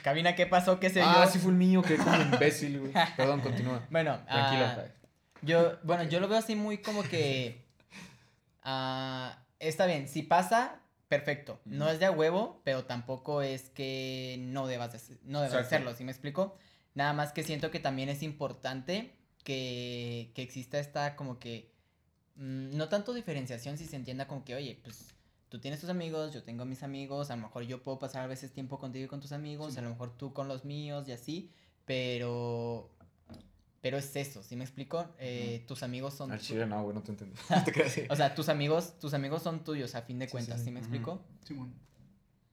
[0.04, 0.82] Cabina, ¿qué pasó?
[0.82, 1.32] ¿Qué sé Ah, yo?
[1.32, 2.92] sí fue el mío, que como imbécil, güey.
[3.18, 3.88] Perdón, continúa.
[3.90, 4.92] Bueno, Tranquilo, ah, Jai.
[5.44, 7.64] Yo, bueno, yo lo veo así muy como que.
[8.64, 11.60] ah, está bien, si pasa, perfecto.
[11.66, 15.68] No es de a huevo, pero tampoco es que no debas, de no debas Exacto.
[15.76, 16.56] hacerlo, ¿sí me explico?
[16.96, 19.14] Nada más que siento que también es importante
[19.44, 21.72] que, que exista esta como que.
[22.36, 25.10] mm, no tanto diferenciación, si se entienda como que, oye, pues.
[25.50, 28.28] Tú tienes tus amigos, yo tengo mis amigos, a lo mejor yo puedo pasar a
[28.28, 29.80] veces tiempo contigo y con tus amigos, Sí.
[29.80, 31.52] a lo mejor tú con los míos y así,
[31.86, 32.90] pero
[33.84, 35.06] pero es eso, ¿sí me explico?
[35.20, 36.32] Eh, tus amigos son...
[36.32, 37.36] Al tu- chile no, güey, no te entendí.
[37.50, 38.00] No te creas.
[38.10, 40.66] O sea, tus amigos, tus amigos son tuyos a fin de Sí, cuentas, sí, ¿sí,
[40.70, 40.72] sí.
[40.72, 41.22] me explico?
[41.46, 41.74] Simón.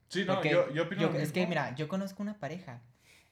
[0.08, 2.82] Sí, no, Porque yo, yo opino yo- lo es que mira, yo conozco una pareja.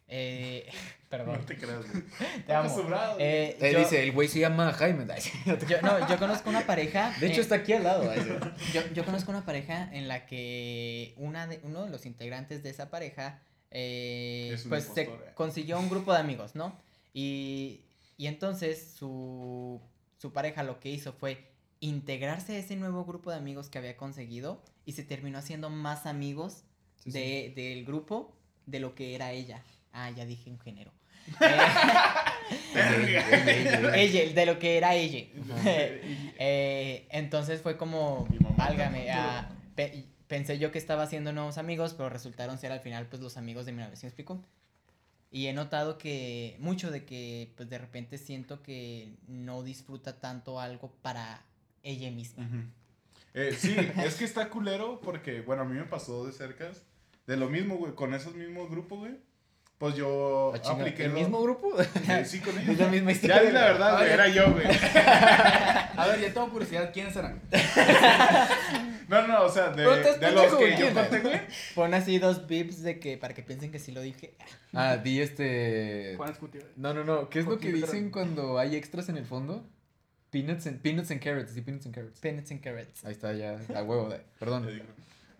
[0.06, 0.66] Eh,
[1.02, 2.04] No perdón, te creas, güey.
[2.46, 2.70] te amo.
[3.18, 5.04] Eh, Él yo, dice, el güey se llama Jaime.
[5.20, 7.12] Sí, no te- yo- no, yo conozco una pareja.
[7.18, 8.08] De hecho, eh, está aquí al lado.
[8.14, 8.72] sí.
[8.74, 12.70] yo, yo conozco una pareja en la que una de, uno de los integrantes de
[12.70, 13.40] esa pareja
[13.70, 15.32] eh, Es pues se impostor, eh.
[15.34, 16.78] consiguió un grupo de amigos, ¿no?
[17.14, 17.80] Y,
[18.18, 19.80] y entonces su,
[20.18, 21.50] su pareja lo que hizo fue
[21.80, 26.04] integrarse a ese nuevo grupo de amigos que había conseguido y se terminó haciendo más
[26.04, 26.64] amigos
[27.04, 27.18] Sí, sí.
[27.18, 29.62] de, del grupo de lo que era ella.
[29.92, 30.92] Ah, ya dije un género.
[32.74, 35.26] Eh, ella, de lo que era ella.
[36.40, 42.08] Eh, entonces fue como, válgame, ah, pe- pensé yo que estaba haciendo nuevos amigos, pero
[42.08, 44.40] resultaron ser al final pues los amigos de mi novia, ¿sí me explico?
[45.30, 50.58] Y he notado que mucho de que pues de repente siento que no disfruta tanto
[50.60, 51.42] algo para
[51.82, 52.46] ella misma.
[53.34, 56.70] Eh, sí, es que está culero porque, bueno, a mí me pasó de cerca.
[57.26, 59.12] De lo mismo, güey, con esos mismos grupos, güey.
[59.76, 61.72] Pues yo Ah, chinga, apliqué ¿El lo- mismo grupo?
[62.08, 62.70] Eh, Sí, con ellos.
[62.70, 63.42] Es la misma Ya historia.
[63.42, 64.66] di la verdad, güey, era yo, güey.
[65.98, 67.40] A ver, ya tengo curiosidad, ¿quiénes eran?
[69.08, 71.40] No, no, o sea, de, de los que yo conté, güey.
[71.74, 74.34] Pon así dos bips de que para que piensen que sí lo dije.
[74.74, 76.14] Ah, di este.
[76.16, 76.70] Juan Escuti, güey.
[76.76, 77.28] No, no, no.
[77.30, 79.66] ¿Qué es lo que dicen cuando hay extras en el fondo?
[80.30, 81.52] Peanuts and, peanuts and carrots.
[81.52, 82.20] Sí, peanuts and carrots.
[82.20, 83.04] Peanuts and carrots.
[83.04, 83.58] Ahí está, ya.
[83.74, 84.10] A huevo.
[84.10, 84.68] de- Perdón.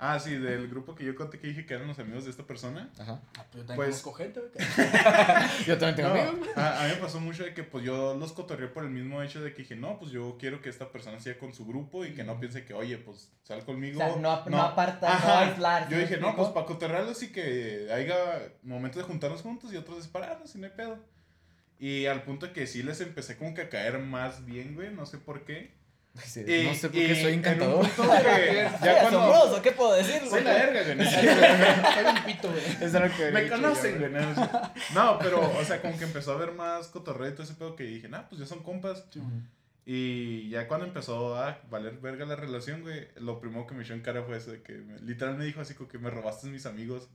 [0.01, 2.45] Ah, sí, del grupo que yo conté que dije que eran los amigos de esta
[2.47, 2.89] persona.
[3.01, 3.21] Ajá.
[3.37, 4.41] Ah, pues yo también Pues- conozco gente,
[5.67, 6.49] Yo también tengo No, amigos.
[6.57, 9.21] a, a mí me pasó mucho de que pues yo los cotorreé por el mismo
[9.23, 12.05] hecho de que dije, no, pues yo quiero que esta persona siga con su grupo
[12.05, 13.99] y que no piense que, oye, pues sal O conmigo.
[13.99, 15.41] sea, no, no apartar, no Ajá.
[15.41, 15.89] aislar.
[15.89, 19.77] ¿sí Yo dije, no, pues para cotorrearlos y que haya momentos de juntarnos juntos y
[19.77, 20.99] otros de separarnos y no hay pedo.
[21.81, 24.93] Y al punto de que sí les empecé como que a caer más bien, güey,
[24.95, 25.77] no sé por qué.
[26.47, 27.89] Y- no sé por y qué soy en encantador.
[27.89, 29.21] punto que ya cuando...
[29.21, 30.21] asombroso, ¿qué puedo decir?
[30.29, 31.11] Soy la verga, güey.
[31.11, 32.65] Soy un pito, güey.
[32.67, 34.11] Eso es lo que Me conocen, güey.
[34.13, 37.55] No, No, pero, o sea, como que empezó a haber más cotorreo y todo ese
[37.55, 39.05] pedo que dije, nah, pues ya son compas.
[39.87, 43.95] Y ya cuando empezó a valer verga la relación, güey, lo primero que me echó
[43.95, 46.47] en cara fue eso de que me- literal me dijo así como que me robaste
[46.49, 47.09] mis amigos.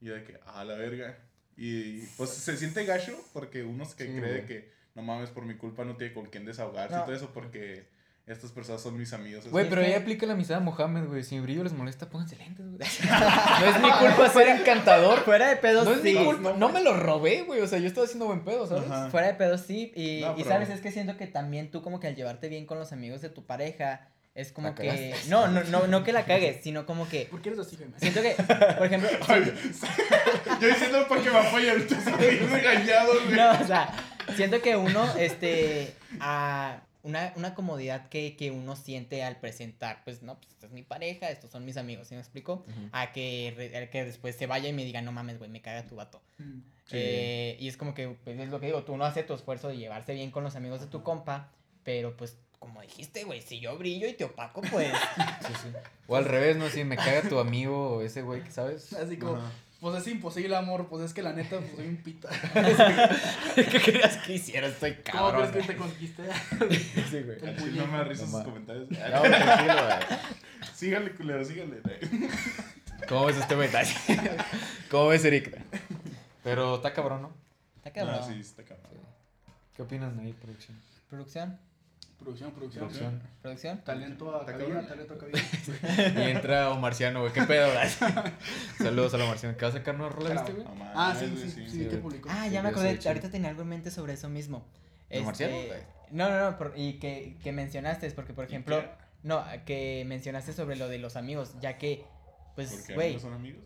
[0.00, 1.18] Y yo de que, ah, la verga.
[1.56, 4.46] Y pues se siente gacho porque uno es que Sí, cree güey.
[4.46, 7.04] que no mames, por mi culpa no tiene con quién desahogarse y No.
[7.04, 7.86] todo eso porque
[8.26, 9.46] estas personas son mis amigos.
[9.50, 11.22] Güey, pero ahí aplica la amistad a Mohamed, güey.
[11.22, 12.78] Si mi brillo les molesta, pónganse lentes, güey.
[13.60, 15.20] No es mi culpa ser encantador.
[15.20, 16.14] Fuera de pedos, No es sí.
[16.14, 16.54] mi culpa.
[16.56, 17.60] No me lo robé, güey.
[17.60, 18.90] O sea, yo estaba haciendo buen pedo, ¿sabes?
[18.90, 19.10] Ajá.
[19.10, 19.92] Fuera de pedos, sí.
[19.94, 22.64] Y, No, y sabes, es que siento que también tú como que al llevarte bien
[22.64, 25.14] con los amigos de tu pareja, es como La que...
[25.28, 27.26] No, no, no, no que la cagues, sino como que...
[27.26, 27.92] ¿Por qué eres así, Jaime?
[27.98, 28.34] Siento que,
[28.78, 29.10] por ejemplo...
[30.60, 33.36] Yo diciendo para que me apoyen, tú estás regañado, güey.
[33.36, 33.94] No, o sea,
[34.34, 40.22] siento que uno, este, a una, una comodidad que, que uno siente al presentar, pues,
[40.22, 42.64] no, pues, esta es mi pareja, estos son mis amigos, ¿sí me explico?
[42.92, 45.60] A que, re- a que después se vaya y me diga, no mames, güey, me
[45.62, 46.20] caga tu vato.
[46.38, 46.58] Mm.
[46.86, 46.96] Sí.
[46.98, 49.68] Eh, y es como que, pues, es lo que digo, tú no haces tu esfuerzo
[49.68, 51.50] de llevarse bien con los amigos de tu compa,
[51.84, 54.90] pero, pues, como dijiste, güey, si yo brillo y te opaco, pues...
[55.46, 55.68] Sí, sí.
[56.06, 56.68] O al revés, ¿no?
[56.68, 58.92] Si me caga tu amigo o ese güey, que ¿sabes?
[58.94, 59.38] Así como.
[59.80, 60.88] Pues es imposible, amor.
[60.88, 62.28] Pues es que la neta, pues soy un pito.
[63.54, 64.66] ¿Qué querías que hiciera?
[64.68, 65.50] Estoy ¿Cómo cabrón.
[65.50, 66.22] crees que te conquisté?
[67.10, 67.72] Sí, güey.
[67.72, 68.90] No me da risa No sus comentarios.
[68.90, 70.18] No, tranquilo, güey.
[70.74, 71.82] Sígale, culero, sígale.
[73.08, 73.68] ¿Cómo ves este güey?
[74.90, 75.60] ¿Cómo ves, Eric?
[76.42, 77.32] Pero está cabrón, ¿no?
[77.76, 78.20] Está cabrón.
[78.20, 78.90] No, sí, está cabrón.
[79.76, 80.80] ¿Qué opinan ahí, producción?
[81.10, 81.58] ¿Producción?
[82.18, 82.84] Producción, producción.
[82.88, 83.22] Producción.
[83.42, 83.84] ¿Producción?
[83.84, 84.86] Talento a cabina, cabrón.
[84.88, 86.22] talento a cabina.
[86.26, 87.32] Y entra Omarciano, güey.
[87.32, 87.88] ¿Qué pedo, güey?
[88.78, 89.56] Saludos a la Marciano.
[89.56, 90.66] ¿Qué va a sacar una rola, viste, güey?
[90.94, 92.28] Ah, sí, sí, sí, sí, publicó.
[92.32, 92.98] Ah, Sí, ya me acordé.
[93.06, 94.64] Ahorita tenía algo en mente sobre eso mismo.
[95.10, 95.86] ¿De Marciano, Este?
[96.10, 96.58] No, no, no.
[96.58, 98.82] por- y que, que mencionaste, es porque, por ejemplo.
[99.22, 102.04] No, que mencionaste sobre lo de los amigos, ya que,
[102.54, 103.18] pues, güey,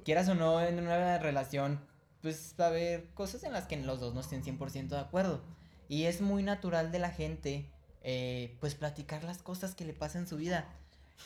[0.04, 1.80] quieras o no, en una relación,
[2.22, 5.42] pues va a haber cosas en las que los dos no estén 100% de acuerdo.
[5.88, 7.70] Y es muy natural de la gente,
[8.10, 10.66] eh, pues, platicar las cosas que le pasan en su vida.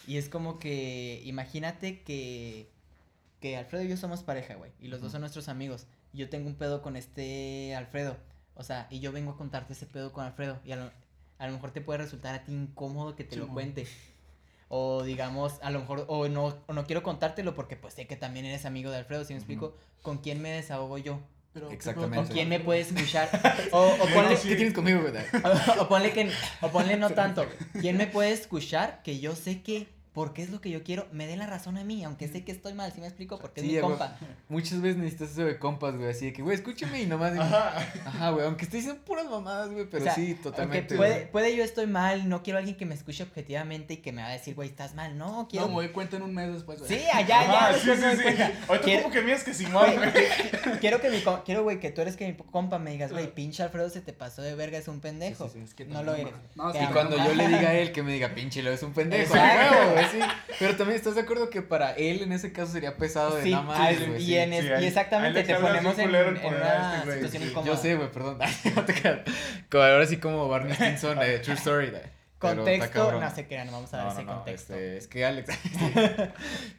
[0.04, 2.68] Y es como que, imagínate que,
[3.40, 5.86] que Alfredo y yo somos pareja, güey, y los dos son nuestros amigos.
[6.12, 8.16] Y yo tengo un pedo con este Alfredo.
[8.56, 10.58] O sea, y yo vengo a contarte ese pedo con Alfredo.
[10.64, 10.90] Y a lo,
[11.38, 13.86] a lo mejor te puede resultar a ti incómodo que te lo cuente.
[14.68, 18.16] O digamos, a lo mejor, o no, o no quiero contártelo porque pues sé que
[18.16, 21.20] también eres amigo de Alfredo, si me explico, ¿con quién me desahogo yo?
[21.52, 22.32] Pero, ¿qué Exactamente.
[22.32, 23.28] Quién me puede escuchar?
[23.72, 24.36] O, o ponle.
[24.36, 25.12] ¿Qué tienes conmigo, güey?
[25.80, 26.30] o, ponle que,
[26.60, 27.46] o ponle no tanto.
[27.80, 31.26] ¿Quién me puede escuchar que yo sé que porque es lo que yo quiero, me
[31.26, 33.38] dé la razón a mí, aunque sé que estoy mal, si me explico?
[33.38, 34.16] Porque Sí, es mi compa.
[34.48, 36.10] Muchas veces necesitas eso de compas, güey.
[36.10, 37.32] Así de que, güey, escúchame y nomás.
[37.32, 37.78] digo, Ajá.
[38.04, 38.44] Ajá, güey.
[38.46, 39.86] Aunque esté diciendo puras mamadas, güey.
[39.88, 40.96] Pero O sea, sí, totalmente.
[40.96, 41.30] puede, güey.
[41.30, 44.22] puede yo estoy mal, no quiero a alguien que me escuche objetivamente y que me
[44.22, 45.16] va a decir, güey, estás mal.
[45.16, 45.66] No, quiero.
[45.66, 46.90] No, me doy cuenta en un mes después, güey.
[46.90, 47.40] Sí, allá,
[47.70, 47.78] allá.
[47.78, 48.22] sí, me sí, sí.
[48.22, 48.52] cuenta.
[48.68, 50.78] Ahorita Quiero- como que miras que Simón, Güey, güey.
[50.80, 53.62] quiero que mi quiero güey que tú eres que mi compa me digas, güey, pinche
[53.62, 55.44] Alfredo se te pasó de verga, es un pendejo.
[55.46, 56.34] Sí, sí, sí, Es que no lo eres.
[56.54, 58.82] No, sí, Y cuando yo le diga a él que me diga, pinche, lo es
[58.82, 59.34] un pendejo.
[59.34, 59.92] Exacto.
[59.92, 60.18] güey, sí.
[60.58, 63.50] Pero también estás de acuerdo que para él en ese caso sería pesado de Sí,
[63.50, 63.98] nada más.
[63.98, 64.36] güey, y, sí.
[64.36, 67.48] en es- sí, y ahí- exactamente te ponemos en, en una este güey, situación sí.
[67.50, 67.72] incómoda.
[67.72, 68.38] Yo sé, güey, perdón.
[68.76, 69.20] No te creas.
[69.70, 71.92] Como ahora sí como Barney Stinson, de True Story.
[72.38, 74.72] Contexto, no sé qué, no vamos a dar No, ese no, contexto.
[74.74, 75.48] este, es que Alex.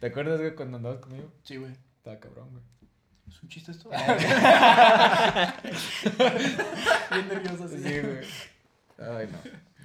[0.00, 1.32] ¿Te acuerdas, güey, cuando andabas conmigo?
[1.42, 1.72] Sí, güey.
[1.96, 2.62] Estaba cabrón, güey.
[3.28, 3.88] ¿Es un chiste esto?
[7.10, 7.78] Bien nervioso, así.
[7.82, 8.18] Sí, güey.
[8.98, 9.38] Ay, no.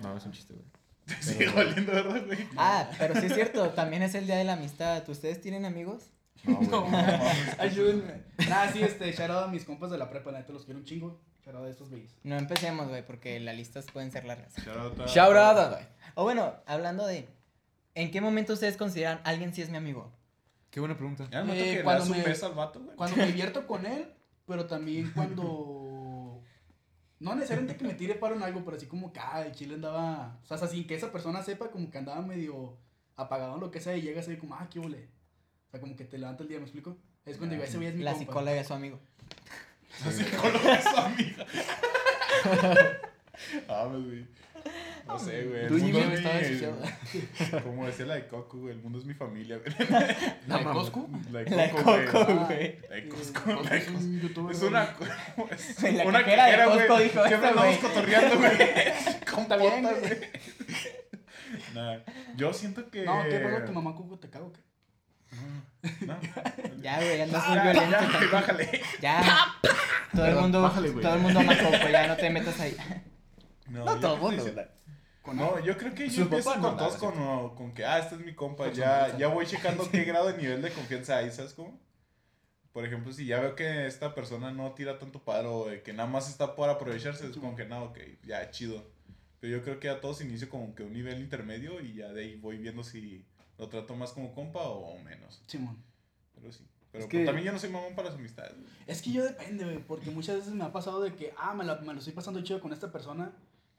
[0.10, 0.66] No, es un chiste, güey.
[1.10, 2.48] Te sigue valiendo, ¿verdad, güey?
[2.58, 5.08] Ah, pero sí es cierto, también es el día de la amistad.
[5.10, 6.12] ¿Ustedes tienen amigos?
[6.46, 6.68] No, güey.
[6.70, 7.20] No, mames.
[7.60, 8.24] Ayúdenme.
[8.52, 10.80] Ah, sí, este, shout out a mis compas de la prepa, la neta los quiero
[10.80, 11.20] un chingo.
[11.44, 12.12] Shout out a estos bellos.
[12.24, 14.54] No empecemos, güey, porque las listas pueden ser largas.
[14.64, 15.84] Shout out a- Shout out, güey.
[16.16, 17.28] O bueno, hablando de,
[17.96, 20.12] ¿en qué momento ustedes consideran alguien si es mi amigo?
[20.72, 21.28] Qué buena pregunta.
[21.32, 22.96] Eh, cuando me- beso al vato, güey.
[22.96, 24.14] Cuando me divierto con él,
[24.48, 25.99] pero también cuando.
[27.20, 29.76] No necesariamente que me tire paro en algo, pero así como que, ah, el chile
[29.76, 30.40] andaba.
[30.44, 32.78] O sea, sin que esa persona sepa, como que andaba medio
[33.18, 35.10] apagado lo que sea y llegas ahí como, ah, qué huele.
[35.68, 36.98] O sea, como que te levanta el día, ¿me explico?
[37.26, 38.26] Es cuando digo, ese güey es mi La compa.
[38.26, 39.00] psicóloga de su amigo.
[40.42, 41.46] Con lo de su amiga.
[43.70, 44.28] Ah, pues, güey.
[45.10, 45.68] No sé, güey.
[45.68, 47.64] Tú, El mundo Jimmy, es mi- asociado.
[47.64, 48.74] Como decía la de Coco, güey.
[48.76, 49.90] El mundo es mi familia, güey.
[50.48, 50.66] ¿La de?
[51.32, 52.06] La de Coco, güey.
[52.06, 52.48] Coco, Ah.
[52.90, 54.52] La de Costco, la de Costco.
[54.52, 54.96] Es una,
[55.52, 57.04] es una cajera de Costco güey.
[57.06, 58.52] dijo Siempre andamos cotorreando, güey.
[59.32, 60.18] Con Está bien, botas, güey.
[61.74, 61.98] Nah,
[62.36, 63.04] yo siento que...
[63.06, 64.54] No, ¿qué pedo que mamá Cuco te cago?
[64.54, 64.60] ¿qué?
[66.06, 66.18] No.
[66.82, 67.92] Ya, güey, andas muy Ah, violento.
[67.92, 68.82] ya, bájale.
[69.02, 69.46] Ya.
[70.14, 71.02] Todo el mundo, bájale, güey.
[71.04, 72.76] todo el mundo ama Coco, ya no te metas ahí.
[73.68, 74.46] No, todo el mundo.
[75.22, 78.16] Con No, yo creo que yo empiezo con no, todos con, con que, ah, este
[78.16, 81.32] es mi compa, Con ya, ya voy checando qué grado de nivel de confianza hay,
[81.32, 81.80] ¿sabes cómo?
[82.72, 86.08] Por ejemplo, si ya veo que esta persona no tira tanto paro, de que nada
[86.10, 88.86] más está por aprovecharse, es como que, no, ok, ya, chido.
[89.40, 92.22] Pero yo creo que a todos inicio como que un nivel intermedio y ya de
[92.24, 93.26] ahí voy viendo si
[93.58, 95.42] lo trato más como compa o menos.
[95.48, 95.82] Simón.
[96.36, 96.66] Pero sí.
[96.92, 98.54] Pero Es que- pues, también yo no soy mamón para las amistades.
[98.88, 101.64] Es que yo depende, güey, porque muchas veces me ha pasado de que, ah, me,
[101.64, 103.32] la- me lo estoy pasando chido con esta persona,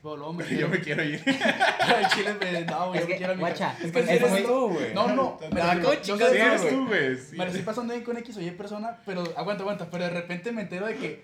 [0.02, 1.22] pero luego me yo me quiero ir.
[1.80, 3.76] Al chile me, no, güey, yo me quiero a mi guacha.
[3.82, 4.94] Es que Es eres muy- tú, güey.
[4.94, 7.16] No, no, me ¿cómo refiero- yo chingados sé- Sí, no, eres tú, güey.
[7.18, 7.30] sí.
[7.36, 10.10] Me lo estoy pasando bien con X o Y persona, pero aguanta, aguanta, pero de
[10.10, 11.22] repente me entero de que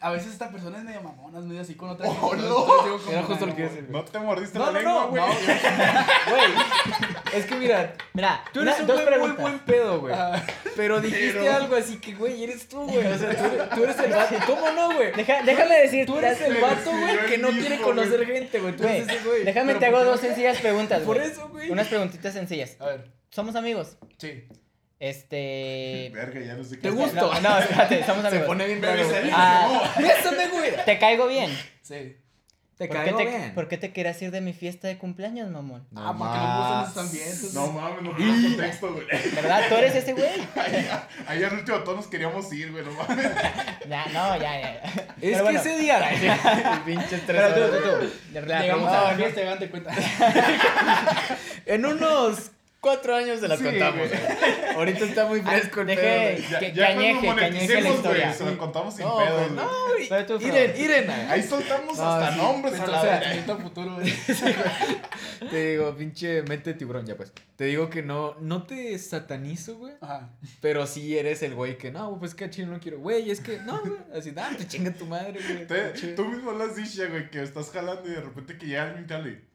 [0.00, 3.10] a veces esta persona es medio mamona, es medio así con otra Oh, gente, no.
[3.12, 4.78] Era justo "Ay, lo que iba a no, decir, No te mordiste No, la no,
[4.78, 5.22] lengua, no, güey.
[5.22, 5.26] no,
[6.30, 6.44] Güey,
[7.34, 10.14] es que mira, Mira, tú eres una- un muy buen pedo, güey.
[10.16, 10.42] Ah,
[10.76, 13.06] Pero dijiste Pero- algo así que, güey, eres tú, güey.
[13.06, 14.34] O sea, tú eres, tú eres el vato.
[14.46, 15.12] ¿Cómo no, güey?
[15.12, 18.76] Deja- déjame decir, Tú eres el vato, güey, que no quiere conocer gente, güey.
[18.76, 19.44] Tú eres ese güey.
[19.44, 21.28] déjame Pero te hago ¿por dos sencillas preguntas, Por güey.
[21.30, 21.70] eso, güey.
[21.70, 22.76] Unas preguntitas sencillas.
[22.80, 23.96] a ver, ¿Somos amigos?
[24.18, 24.44] sí.
[25.00, 26.10] Este...
[26.12, 27.20] Verga, ya no sé qué ¿Te gusta?
[27.20, 28.46] No, no, espérate, Se amigos.
[28.46, 29.08] pone bien Me raro.
[29.32, 30.72] Ah, Bésame, güey.
[30.84, 31.56] ¿Te caigo bien?
[31.82, 32.16] Sí.
[32.78, 33.54] Te ¿Por qué caigo te, bien.
[33.54, 35.86] ¿Por qué te querías ir de mi fiesta de cumpleaños, mamón?
[35.90, 36.90] No ah, porque no me gustan más.
[36.90, 37.54] esos ambientes.
[37.54, 39.06] No mames, no tengo contexto, güey.
[39.34, 39.62] ¿Verdad?
[39.68, 40.28] Tú eres ese güey.
[41.26, 43.26] Ahí al último todos nos queríamos ir, güey, no mames.
[43.88, 44.74] Ya, no, ya, ya.
[44.74, 46.10] Es Pero que bueno, ese día.
[46.10, 48.46] El pinche tres Pero tú, tú, tú.
[48.46, 49.90] Llegamos a la fiesta y de cuenta.
[51.66, 54.08] En unos cuatro años se la Sí, contamos.
[54.08, 54.20] güey.
[54.76, 56.48] Ahorita está muy fresco deje- pedo.
[56.50, 58.24] Ya, Que- ya que cuando añeje, que añeje la historia.
[58.26, 59.50] güey, se lo contamos sin No, güey.
[59.54, 60.08] no, güey.
[60.08, 60.48] Pero tú, Fro.
[60.48, 61.10] Iren, Iren.
[61.10, 62.38] Ahí soltamos No, hasta sí.
[62.40, 64.14] nombres a la futuro, güey.
[65.50, 67.32] Te digo, pinche mente tiburón, ya pues.
[67.56, 69.94] Te digo que no, no te satanizo, güey.
[70.00, 70.30] Ajá.
[70.60, 72.98] Pero sí eres el güey que, no, pues que a chile no quiero.
[73.00, 73.98] Güey, es que, no, güey.
[74.16, 75.66] Así, ah, te chinga tu madre, güey.
[75.66, 76.08] Te- pinche".
[76.14, 79.04] tú mismo lo has dicho, güey, que estás jalando y de repente que llega alguien
[79.04, 79.47] y te.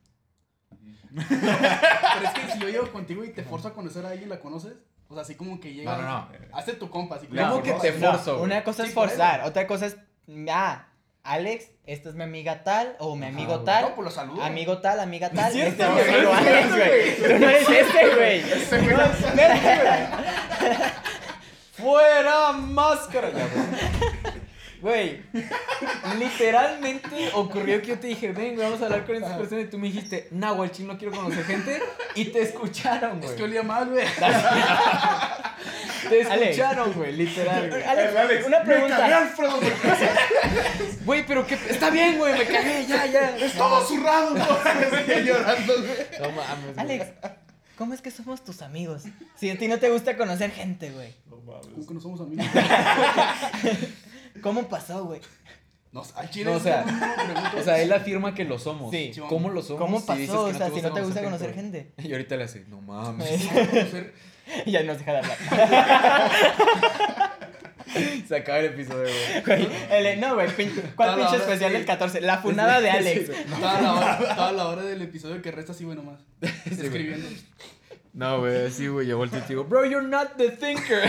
[1.16, 4.40] Pero es que si yo llego contigo y te forzo a conocer a alguien, ¿la
[4.40, 4.74] conoces?
[5.10, 5.96] O sea, así como que llega.
[5.98, 6.58] No, no, no.
[6.58, 9.98] Hazte tu compa, así ¿Cómo que te forzo, una cosa es forzar, otra cosa es,
[10.50, 10.88] ah,
[11.24, 14.44] Alex, esta es mi amiga tal, o mi amigo tal, No, pues lo saludo.
[14.44, 17.16] amigo tal, amiga tal, este es mi güey, amigo Alex, güey.
[17.18, 18.40] Tú no eres este, güey.
[18.40, 20.24] Ese güey No, no espera.
[21.74, 23.30] ¡Fuera máscara!
[23.32, 23.48] Ya,
[24.84, 25.24] güey.
[26.20, 29.68] Literalmente ocurrió que yo te dije, ven, güey, vamos a hablar con estas personas y
[29.70, 31.82] tú me dijiste, nah, güey, no quiero conocer gente
[32.16, 33.38] y te escucharon, Es güey.
[33.38, 34.06] que olía mal, güey.
[36.10, 37.82] Te escucharon, güey, literal, güey.
[37.82, 39.18] Alex, Alex, una Me cagué, pregunta.
[39.18, 39.60] Alfredo,
[41.06, 41.26] güey.
[41.28, 43.38] Pero que está bien, güey, me cagué, ya, ya.
[43.38, 45.24] Estaba zurrado, güey.
[45.24, 45.96] Llorando, güey.
[46.20, 46.78] No mames, güey.
[46.78, 47.06] Alex,
[47.78, 49.04] ¿cómo es que somos tus amigos?
[49.38, 51.14] Si a ti no te gusta conocer gente, güey.
[51.30, 51.88] No mames.
[51.88, 52.46] que no somos amigos.
[54.44, 55.22] ¿Cómo pasó, güey?
[55.92, 56.46] No, al chile.
[56.52, 56.86] No, o sea.
[57.58, 58.92] O él afirma que lo somos.
[58.92, 59.12] Sí.
[59.30, 59.80] ¿Cómo lo somos?
[59.82, 60.46] ¿Cómo si dices pasó?
[60.50, 61.94] que O sea, si no te gusta conocer gente.
[62.04, 63.48] Y ahorita le hace, no mames.
[63.50, 64.14] conocer-
[64.66, 65.38] Ya nos deja de hablar.
[68.28, 69.08] Se acaba el episodio,
[69.46, 70.18] güey.
[70.18, 71.78] No, güey, pin- ¿cuál pinche hora, especial sí.
[71.78, 72.22] del 14?
[72.22, 73.28] La funada de Sí, Alex.
[73.30, 73.44] güey.
[73.46, 76.20] Toda la hora, toda la hora del episodio que resta así, güey, nomás.
[76.66, 77.28] Escribiendo.
[78.14, 79.06] No, güey, sí, güey.
[79.08, 81.04] Yo volteo y digo, bro, you're not the thinker.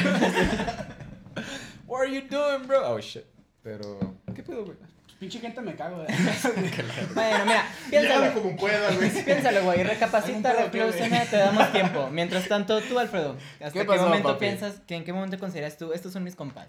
[1.95, 2.83] What are you doing, bro?
[2.93, 3.25] Oh, shit.
[3.63, 4.01] Pero,
[4.35, 4.77] ¿qué pedo, güey?
[5.21, 6.09] Pinche gente me cago, güey.
[7.15, 8.35] Bueno, mira, piénsalo.
[8.35, 9.11] como pueda, güey.
[9.25, 9.79] Piénsalo, güey.
[9.79, 12.09] Algún Recapacita, pedo reflexiona, te damos tiempo.
[12.11, 14.41] Mientras tanto, tú, Alfredo, ¿hasta ¿Qué qué, pasó, momento papi?
[14.41, 16.67] piensas, que en qué momento consideras tú, estos son mis compas?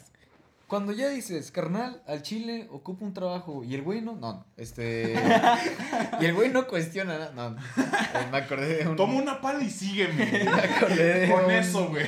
[0.67, 5.13] Cuando ya dices, carnal, al chile ocupa un trabajo y el güey no, no, este.
[6.21, 7.31] y el güey no cuestiona nada.
[7.35, 8.95] No, eh, me acordé de un.
[8.95, 10.25] Toma una pala y sígueme.
[10.43, 12.05] Me acordé de Con un- eso, güey.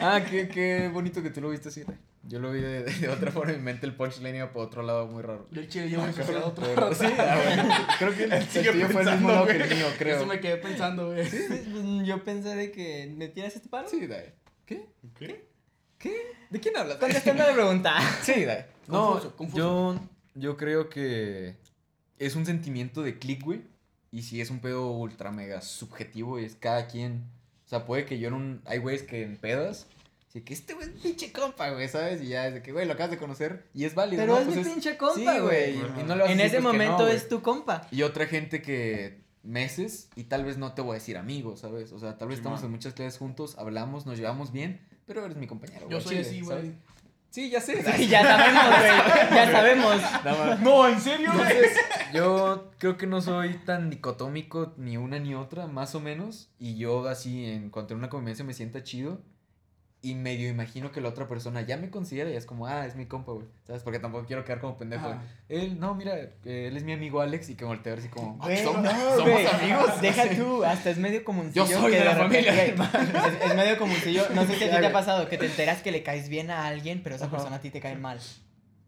[0.00, 1.96] Ah, qué, qué bonito que tú lo viste así, güey.
[2.26, 4.82] Yo lo vi de, de otra forma en mi mente, el punchline iba por otro
[4.82, 5.46] lado muy raro.
[5.50, 6.94] Yo el chile llevo asociado otro Pero, rato.
[6.94, 9.86] sí, ah, bueno, creo que el, el tuyo fue el mismo lado que el mío,
[9.98, 10.16] creo.
[10.16, 11.28] Eso me quedé pensando, güey.
[11.28, 11.50] Pues,
[12.06, 13.88] Yo pensé de que me tiras este paro.
[13.88, 14.32] Sí, Dai.
[14.66, 14.86] ¿Qué?
[15.18, 15.48] ¿Qué?
[15.98, 16.14] ¿Qué?
[16.50, 16.98] ¿De quién hablas?
[16.98, 17.96] Contestando la pregunta.
[18.22, 18.66] Sí, Dai.
[18.86, 19.58] No, Confuso, confuso.
[19.58, 20.00] yo,
[20.34, 21.56] yo creo que
[22.18, 23.62] es un sentimiento de click, güey.
[24.10, 27.24] Y si es un pedo ultra mega subjetivo y es cada quien
[27.64, 28.62] sea, puede que yo en un.
[28.66, 29.86] Hay güeyes que en pedas.
[30.28, 32.20] Así que este güey es pinche compa, güey, ¿sabes?
[32.22, 34.20] Y ya es de que, güey, lo acabas de conocer y es válido.
[34.22, 34.38] Pero ¿no?
[34.40, 35.76] es Pues mi pinche Sí, compa, güey.
[35.78, 36.00] y- Ajá.
[36.00, 37.16] y no le vas a En decir, ese pues, no, momento güey.
[37.16, 37.86] es tu compa.
[37.90, 41.92] Y otra gente que meses y tal vez no te voy a decir amigos, ¿sabes?
[41.92, 42.70] O sea, tal vez estamos Simón.
[42.72, 45.82] en muchas clases juntos, hablamos, nos llevamos bien, pero eres mi compañero.
[45.82, 46.74] Yo güey, soy así, güey.
[47.30, 47.82] Sí, ya sé.
[47.96, 49.30] Sí, ya sabemos, güey.
[49.34, 50.00] Ya sabemos.
[50.24, 50.60] Nada más.
[50.60, 51.30] No, ¿en serio?
[51.32, 51.72] Entonces,
[52.14, 56.50] yo creo que no soy tan dicotómico ni una ni otra, más o menos.
[56.60, 59.20] Y yo así, en cuanto a una convivencia me sienta chido.
[60.04, 62.94] Y medio imagino que la otra persona ya me considera y es como, ah, es
[62.94, 63.46] mi compa, güey.
[63.66, 63.82] ¿Sabes?
[63.82, 65.14] Porque tampoco quiero quedar como pendejo.
[65.48, 66.30] Él, no, mira, eh,
[66.68, 69.46] él es mi amigo Alex y que ver así como, Güey, "Somos- no, somos güey.
[69.46, 70.00] amigos.
[70.02, 71.66] Deja tú, hasta es medio comuncillo.
[71.66, 74.22] Yo soy que de la repente- familia, güey, Es, es medio comuncillo.
[74.34, 76.50] No sé si a ti te ha pasado que te enteras que le caes bien
[76.50, 77.36] a alguien, pero esa Ajá.
[77.36, 78.20] persona a ti te cae mal.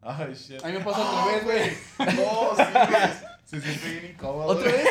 [0.02, 0.62] Ay, shit.
[0.62, 2.14] A mí me pasa al revés, güey.
[2.16, 3.10] No, sí, güey.
[3.46, 4.46] Se siente bien incómodo.
[4.48, 4.86] ¿Otra vez?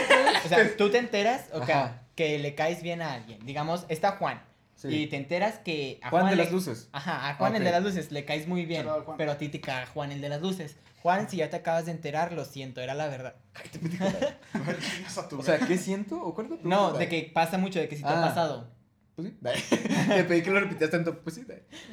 [0.45, 3.45] O sea, tú te enteras, o sea, que le caes bien a alguien.
[3.45, 4.41] Digamos, está Juan.
[4.89, 4.95] Sí.
[5.03, 6.89] Y te enteras que a Juan, Juan, de le- las luces.
[6.91, 8.85] Ajá, a Juan el de las luces le caes muy bien,
[9.17, 10.75] pero a ti te cae Juan el de las luces.
[11.01, 13.35] Juan, si ya te acabas de enterar, lo siento, era la verdad.
[13.53, 13.69] Ay,
[15.29, 16.19] tu O sea, ¿qué siento?
[16.21, 18.27] ¿O cuál No, de que pasa mucho, de que si te ha Ah.
[18.27, 18.73] pasado.
[19.15, 19.37] Pues sí.
[20.09, 21.19] Te pedí que lo repitieras tanto.
[21.21, 21.45] Pues sí.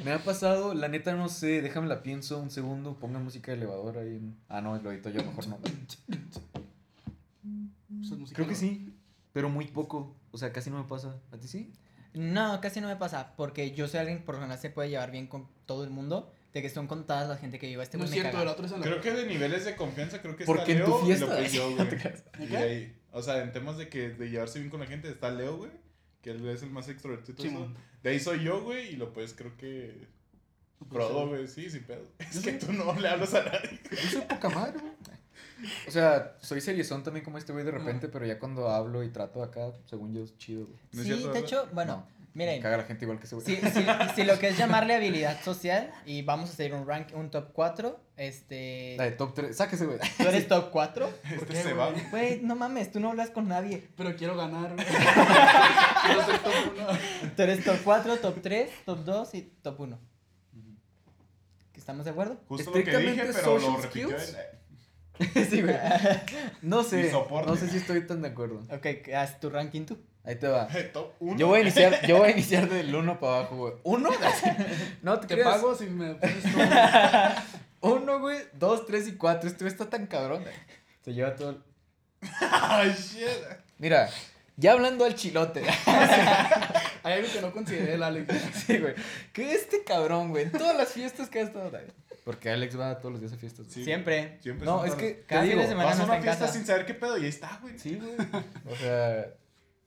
[0.05, 3.59] Me ha pasado, la neta no sé, déjame la pienso un segundo, ponga música de
[3.59, 4.17] elevador ahí.
[4.17, 5.59] en- Ah, no, lo edito yo, mejor no.
[8.33, 8.93] Creo que sí,
[9.33, 10.17] pero muy poco.
[10.33, 11.15] O sea, casi no me pasa.
[11.33, 11.71] ¿A ti sí?
[12.15, 15.11] No, casi no me pasa, porque yo soy alguien por lo general se puede llevar
[15.11, 18.05] bien con todo el mundo, de que son contadas la gente que yo este No
[18.05, 18.43] es me cierto, caga.
[18.43, 20.85] el otro es en la Creo que de niveles de confianza, creo que Porque está
[20.85, 21.89] en tu Leo fiesta- y luego yo, No güey.
[21.89, 22.25] creas.
[22.39, 22.57] Y ¿Qué?
[22.57, 25.57] ahí, o sea, en temas de que de llevarse bien con la gente está Leo,
[25.57, 25.71] güey,
[26.21, 27.33] que él es el más extrovertido.
[27.33, 27.73] y todo Simón.
[27.73, 27.81] eso.
[28.03, 30.07] De ahí soy yo, güey, y lo puedes creo que
[30.91, 32.05] Frodo, güey, sí, sin pedo.
[32.19, 33.81] Es que tú no le hablas a nadie.
[33.91, 34.93] Yo soy poca madre, güey.
[35.87, 39.09] O sea, soy seriezón también como este güey de repente, pero ya cuando hablo y
[39.11, 40.79] trato acá, según yo, es chido, güey.
[40.93, 43.27] ¿No es Sí, cierto, de hecho, bueno, No, miren, Me caga la gente igual que
[43.27, 43.47] ese güey.
[43.47, 43.85] si, si,
[44.17, 47.51] si lo que es llamarle habilidad social, y vamos a hacer un rank, un top
[47.53, 48.95] 4, este...
[48.99, 49.99] La de top 3, sáquese, güey.
[50.19, 51.11] ¿Tú eres top 4?
[51.33, 51.77] Este qué, se güey?
[51.77, 52.41] va, güey.
[52.43, 53.89] No mames, tú no hablas con nadie.
[53.97, 54.87] Pero quiero ganar, güey.
[56.07, 56.87] Quiero ser top uno.
[57.37, 59.99] Tú eres top 4, top 3, top 2 y top 1.
[61.75, 62.39] ¿Estamos de acuerdo?
[62.47, 64.09] Justo lo que dije, pero lo repitió.
[64.17, 64.37] él.
[65.51, 65.77] sí, güey.
[66.63, 67.51] No sé, soporte.
[67.51, 68.61] no sé si estoy tan de acuerdo.
[68.71, 69.99] Ok, haz tu ranking tú.
[70.25, 70.69] Ahí te va.
[70.93, 71.37] Top 1.
[71.39, 73.75] Yo voy a iniciar, yo voy a iniciar del 1 para abajo, güey.
[73.83, 74.11] ¿Uno?
[75.03, 75.49] No te, Te creas.
[75.49, 77.95] pago si me pones todo.
[77.97, 79.49] Uno, güey, dos, tres y cuatro.
[79.51, 80.43] Este güey está tan cabrón.
[80.43, 80.55] güey.
[81.05, 81.51] Se lleva todo.
[81.51, 81.63] el-
[82.41, 83.27] Ay, shit.
[83.79, 84.09] Mira,
[84.57, 85.65] ya hablando al chilote.
[87.03, 88.33] Hay algo que no consideré el Alex.
[88.65, 88.95] Sí, güey.
[89.33, 91.71] Que este cabrón, güey, en todas las fiestas que ha estado.
[91.71, 91.83] güey.
[92.25, 93.67] Porque Alex va todos los días a fiestas.
[93.69, 94.39] Sí, Siempre.
[94.41, 95.25] Siempre No, es que.
[95.27, 97.29] Cada fin de semana Vas a no una fiesta sin saber qué pedo y ahí
[97.29, 97.79] está, güey.
[97.79, 98.15] Sí, güey.
[98.71, 99.27] O sea.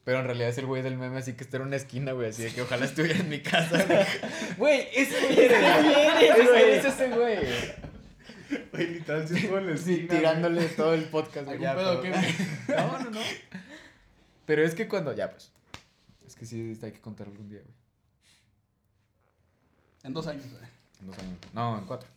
[0.03, 2.29] Pero en realidad es el güey del meme, así que está en una esquina, güey.
[2.29, 3.83] Así de que ojalá estuviera en mi casa.
[3.85, 4.05] güey.
[4.57, 6.71] Güey, ese güey eres, güey.
[6.73, 7.39] es ese güey.
[8.71, 10.19] Güey, literal, sí estuvo en la Sí, esquina, güey.
[10.19, 11.57] tirándole todo el podcast, güey.
[11.57, 13.19] ¿Algún Ya, pedo pero- qué, No, no, no.
[14.45, 15.13] Pero es que cuando.
[15.15, 15.51] Ya, pues.
[16.27, 17.73] Es que sí, hay que contar algún día, güey.
[20.03, 20.63] En dos años, güey.
[21.01, 21.37] En dos años.
[21.53, 22.07] No, en cuatro.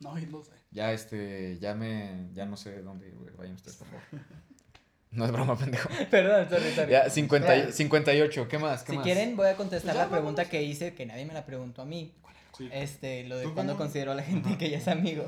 [0.00, 0.60] No, dos, güey.
[0.70, 1.58] Ya, este.
[1.60, 2.28] Ya me.
[2.34, 3.34] Ya no sé dónde güey.
[3.36, 4.02] Vayan ustedes, por favor.
[5.10, 5.88] No es broma, pendejo.
[6.10, 6.92] Perdón, sorry, sorry.
[6.92, 8.48] Ya, 50, y- Vean, 58.
[8.48, 8.82] ¿Qué más?
[8.84, 9.04] ¿Qué Si más?
[9.04, 11.86] quieren, voy a contestar Pues la pregunta que hice, que nadie me la preguntó a
[11.86, 12.12] mí.
[12.56, 12.68] Sí.
[12.72, 13.84] Este, lo de ¿Tú cuándo cómo?
[13.84, 15.24] considero a la gente que ya es amigo.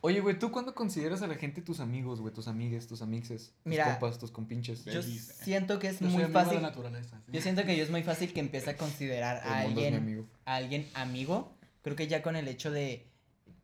[0.00, 2.32] Oye, güey, ¿tú cuándo consideras a la gente tus amigos, güey?
[2.32, 3.86] Tus amigues, tus amixes, tus Mira.
[3.98, 4.84] compas, tus compinches?
[4.84, 6.56] Yo siento que es Yo soy muy fácil.
[6.56, 7.18] la naturaleza.
[7.26, 7.32] sí.
[7.32, 10.26] Yo siento que yo es muy fácil que empiece a considerar a alguien, amigo.
[10.44, 11.56] a alguien amigo.
[11.82, 13.06] Creo que ya con el hecho de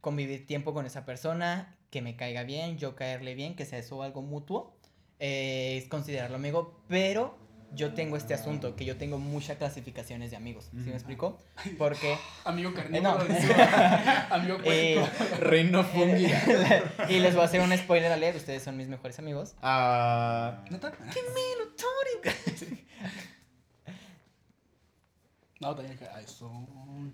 [0.00, 4.02] convivir tiempo con esa persona, que me caiga bien, yo caerle bien, que sea eso
[4.02, 4.76] algo mutuo,
[5.18, 6.80] eh, es considerarlo amigo.
[6.88, 7.36] Pero
[7.72, 10.70] yo tengo este asunto, que yo tengo muchas clasificaciones de amigos.
[10.72, 11.38] ¿Sí me explico?
[11.78, 13.18] Porque Amigo Eh, carnívoro.
[13.18, 13.24] no.
[13.24, 13.54] dice.
[14.30, 15.04] Amigo Eh.
[15.40, 16.26] Reino Fungi.
[17.08, 19.54] y les voy a hacer un spoiler alert, ustedes son mis mejores amigos.
[19.62, 20.64] Ah.
[20.70, 20.92] ¿Neta?
[25.60, 26.08] No, también que.
[26.08, 27.12] Ay, son.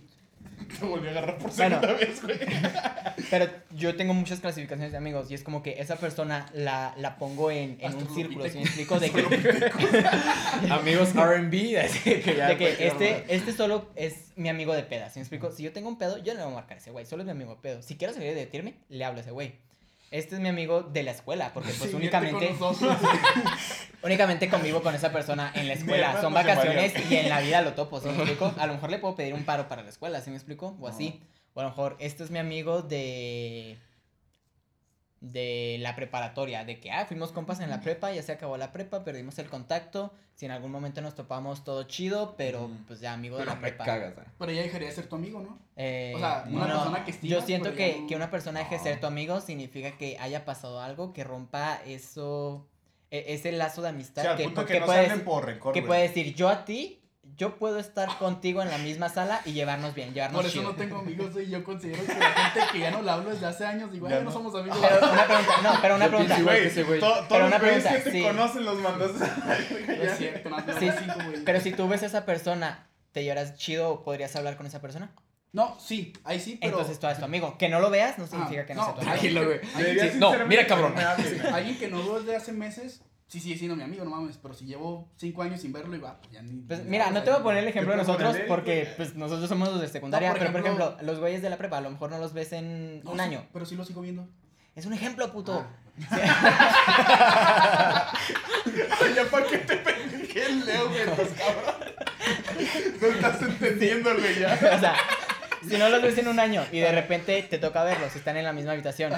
[0.81, 1.81] Te volví a agarrar por Bueno.
[1.81, 2.39] segunda vez, güey.
[3.31, 7.17] Pero yo tengo muchas clasificaciones de amigos y es como que esa persona la, la
[7.17, 8.49] pongo en, en un círculo.
[8.49, 8.99] ¿sí me explico?
[9.01, 9.23] De que,
[10.71, 11.79] Amigos RB.
[11.83, 15.51] Así que de que este, este solo es mi amigo de peda, ¿sí me explico?
[15.51, 17.23] Si yo tengo un pedo, yo no le voy a marcar a ese güey, solo
[17.23, 17.83] es mi amigo de pedo.
[17.83, 19.55] Si quiero salir de divertirme, le hablo a ese güey.
[20.11, 22.55] Este es mi amigo de la escuela, porque pues Sí, únicamente,
[24.03, 26.21] únicamente convivo con esa persona en la escuela.
[26.21, 28.55] Son vacaciones y en la vida lo topo, ¿sí me explico?
[28.59, 30.77] A lo mejor le puedo pedir un paro para la escuela, ¿sí me explico?
[30.81, 31.21] O así.
[31.55, 33.79] O a lo mejor, este es mi amigo de...
[35.21, 38.73] de la preparatoria, de que, ah, fuimos compas en la prepa, ya se acabó la
[38.73, 43.15] prepa, perdimos el contacto, si en algún momento nos topamos todo chido, pero pues ya
[43.15, 43.85] amigo de la prepa.
[43.85, 44.27] cagas, güey.
[44.39, 45.59] Pero ya dejaría de ser tu amigo, ¿no?
[45.77, 48.59] Eh, O sea, una no, persona que estimas, Yo siento que, no- que una persona
[48.61, 48.85] deje de No.
[48.85, 52.67] ser tu amigo significa que haya pasado algo que rompa eso,
[53.11, 55.73] e- ese lazo de amistad O sea, que, punto que, que no puede, salen por
[55.73, 57.01] que puede decir yo a ti,
[57.39, 60.71] yo puedo estar contigo en la misma sala y llevarnos bien, llevarnos Por eso chido.
[60.73, 61.49] no tengo amigos, güey.
[61.51, 64.15] Yo considero que la gente que ya no le hablo desde hace años, digo, Ya
[64.17, 64.37] "Ay, ya no no.
[64.37, 64.79] somos amigos.
[64.81, 66.39] Pero una pregunta, no, pero una Yo pregunta.
[66.39, 66.57] igual
[66.87, 67.01] güey.
[67.29, 68.23] Pero los una güeyes que pregunta, te sí.
[68.23, 68.79] conocen los
[69.89, 71.45] es cierto, no, Sí, cinco, güey.
[71.45, 74.03] Pero si tú ves a esa persona, ¿te llevarás chido?
[74.03, 75.11] ¿Podrías hablar con esa persona?
[75.53, 76.73] No, sí, ahí sí, pero...
[76.73, 77.57] Entonces tú eres tu amigo.
[77.59, 79.13] Que no lo veas no significa Ah, que no, no, sea tu amigo.
[79.15, 79.61] Tranquilo, güey.
[80.11, 80.95] Sí, no, mira, cabrón.
[81.19, 84.39] Sí, alguien que no veo desde hace meses, sí sigue siendo mi amigo, no mames,
[84.41, 86.61] pero si llevo cinco años sin verlo y va, pues ya ni...
[86.63, 89.49] Pues ni mira, no te voy a poner el ejemplo de nosotros porque pues nosotros
[89.49, 91.81] somos los de secundaria, No, por pero por ejemplo- los güeyes de la prepa a
[91.81, 93.47] lo mejor no los ves en No, un sí, año.
[93.53, 94.29] Pero sí lo sigo viendo.
[94.77, 95.67] Es un ejemplo, puto.
[96.11, 98.13] Ah.
[99.15, 101.75] Ya para qué te pendejé el Leo, güey, los cabrón.
[103.01, 104.55] No estás entendiendo, güey, ya.
[104.77, 104.95] o sea,
[105.69, 108.45] si no los ves en un año y de repente te toca verlos, están en
[108.45, 109.13] la misma habitación,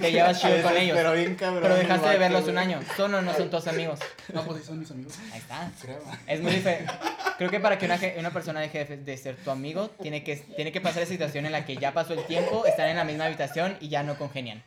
[0.00, 1.62] te llevas chido con ellos, Pero bien cabrón.
[1.62, 2.80] pero dejaste de verlos un año.
[2.96, 3.98] ¿Son o no son tus amigos?
[4.32, 5.14] No, pues sí son mis amigos.
[5.32, 5.70] Ahí está.
[5.80, 6.00] Creo.
[6.26, 6.92] Es muy diferente.
[7.38, 10.36] Creo que para que una, una persona deje de, de ser tu amigo, tiene que,
[10.36, 13.04] tiene que pasar esa situación en la que ya pasó el tiempo, están en la
[13.04, 14.62] misma habitación y ya no congenian.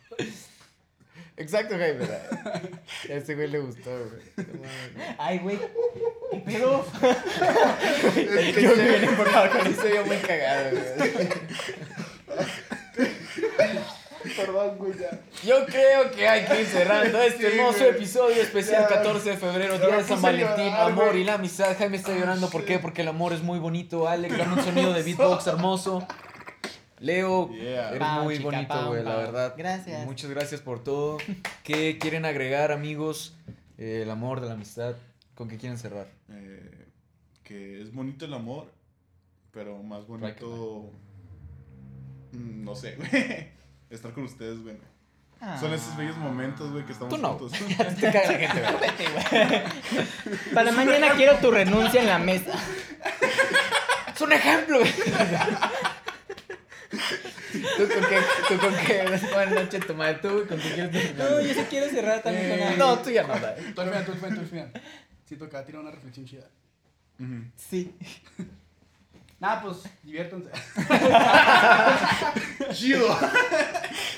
[1.41, 2.21] Exacto, ¿verdad?
[3.09, 4.47] A ese güey le gustó, güey.
[5.17, 5.59] Ay, güey.
[6.31, 6.85] ¿Qué pedo?
[8.15, 11.29] Es que Yo se- bien enfocado con se vio muy cagado, güey.
[14.37, 15.19] Perdón, güey, ya.
[15.43, 17.89] Yo creo que hay que ir cerrando este Sí, hermoso güey.
[17.89, 18.95] episodio especial Ya.
[18.97, 21.21] 14 de febrero, día me de San Valentín, llorar, amor güey.
[21.21, 21.75] y la amistad.
[21.77, 22.77] Jaime está llorando, ¿por qué?
[22.77, 24.07] Porque el amor es muy bonito.
[24.07, 26.07] Alex, dame un sonido de beatbox hermoso.
[27.01, 27.89] Leo, Yeah.
[27.89, 29.53] eres Pau, muy chica, bonito, güey, la verdad.
[29.57, 30.05] Gracias.
[30.05, 31.17] Muchas gracias por todo.
[31.63, 33.35] ¿Qué quieren agregar, amigos?
[33.77, 34.95] Eh, el amor, de la amistad.
[35.35, 36.07] ¿Con qué quieren cerrar?
[36.29, 36.85] Eh,
[37.43, 38.71] que es bonito el amor,
[39.51, 40.91] pero más bonito.
[42.33, 43.47] mm, No sé, güey.
[43.89, 44.77] Estar con ustedes, güey.
[45.59, 47.29] Son esos bellos momentos, güey, que estamos Tú no.
[47.29, 47.51] juntos.
[47.99, 48.79] Te caga la gente, güey.
[48.79, 50.53] Vete, güey.
[50.53, 52.51] Para mañana quiero tu renuncia en la mesa.
[54.13, 54.91] Es un ejemplo, güey.
[56.91, 58.17] ¿Tú con qué?
[58.47, 59.03] ¿Tú con qué?
[59.33, 60.15] Buenas noches, tu madre.
[60.21, 61.31] ¿Tú con qué quieres terminar?
[61.31, 62.77] No, yo sí quiero cerrar también con Eh, algo.
[62.85, 63.73] No, tú ya no, güey.
[63.73, 64.71] Tú al final, tú al final, tú al final.
[65.25, 66.47] Siento que va a tirar una reflexión chida.
[67.55, 67.95] Sí.
[69.39, 70.49] Nada, pues, diviértanse.
[72.73, 73.07] Chido.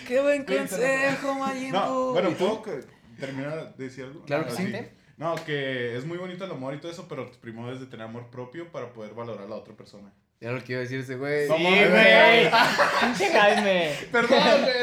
[0.07, 2.31] Qué buen consejo, Majin No, bueno.
[2.31, 2.83] ¿puedo que-
[3.19, 4.21] terminar de decir algo?
[4.25, 4.73] Claro que sí.
[5.17, 8.05] No, que es muy bonito el amor y todo eso, pero primero es de tener
[8.07, 10.11] amor propio para poder valorar a la otra persona.
[10.43, 11.47] Ya lo que iba a decir ese güey.
[11.47, 12.49] No Sí, güey.
[13.01, 13.91] Pinche Jaime.
[14.11, 14.39] Perdón,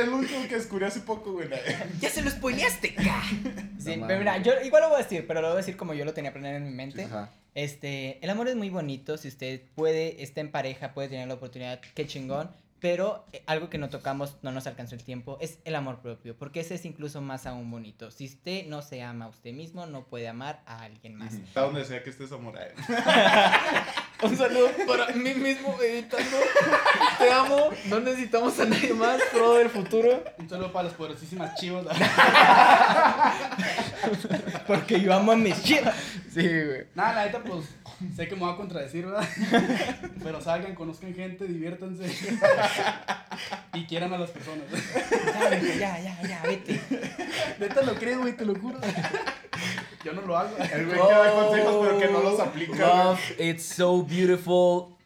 [0.07, 1.51] lo último que descubrí hace poco, güey.
[2.01, 3.23] Ya se lo spoileaste, ca.
[3.79, 5.77] Sí, No pero mira, yo igual lo voy a decir, pero lo voy a decir
[5.77, 7.05] como yo lo tenía planeado en mi mente.
[7.05, 7.31] Ajá.
[7.55, 11.35] Este, el amor es muy bonito, si usted puede, está en pareja, puede tener la
[11.35, 12.51] oportunidad, qué chingón.
[12.81, 16.37] Pero eh, algo que no tocamos, no nos alcanzó el tiempo, es el amor propio,
[16.37, 18.11] porque ese es incluso más aún bonito.
[18.11, 21.35] Si usted no se ama a usted mismo, no puede amar a alguien más.
[21.35, 22.59] Está donde sea que estés amor.
[22.59, 22.71] Ay,
[24.23, 26.37] Un saludo para mí mismo editando.
[27.19, 27.71] Te amo.
[27.87, 29.21] No necesitamos a nadie más.
[29.33, 30.23] Pro del futuro.
[30.39, 31.87] Un saludo para las poderosísimas chivas.
[34.67, 35.95] Porque yo amo a mis chivas.
[36.33, 36.87] Sí, güey.
[36.95, 37.65] Nada, la neta, pues,
[38.17, 39.29] sé que me voy a contradecir, ¿verdad?
[40.23, 42.05] Pero salgan, conozcan gente, diviértanse.
[43.73, 44.65] Y quieran a las personas.
[45.79, 46.79] Ya, ya, ya, ya, vete.
[47.59, 48.79] Neta lo creo, güey, te lo juro.
[50.05, 50.57] Yo no lo hago.
[50.59, 52.73] El güey que da consejos, pero que no los aplica.
[52.75, 52.81] güey.
[52.81, 54.99] Love, it's so beautiful.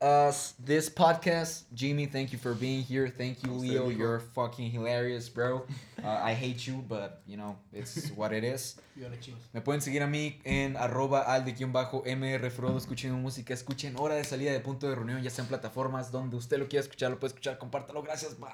[0.00, 1.64] Us, this podcast.
[1.74, 3.08] Jimmy, thank you for being here.
[3.08, 3.88] Thank you, Leo.
[3.88, 5.64] You're fucking hilarious, bro.
[6.02, 8.76] Uh, I hate you, but you know, it's what it is.
[9.52, 14.52] Me pueden seguir a mí en arroba alde-mr Frodo, escuchen música, escuchen hora de salida
[14.52, 17.30] de punto de reunión, ya sea en plataformas donde usted lo quiera escuchar, lo puede
[17.30, 18.50] escuchar, compártalo, gracias, bye.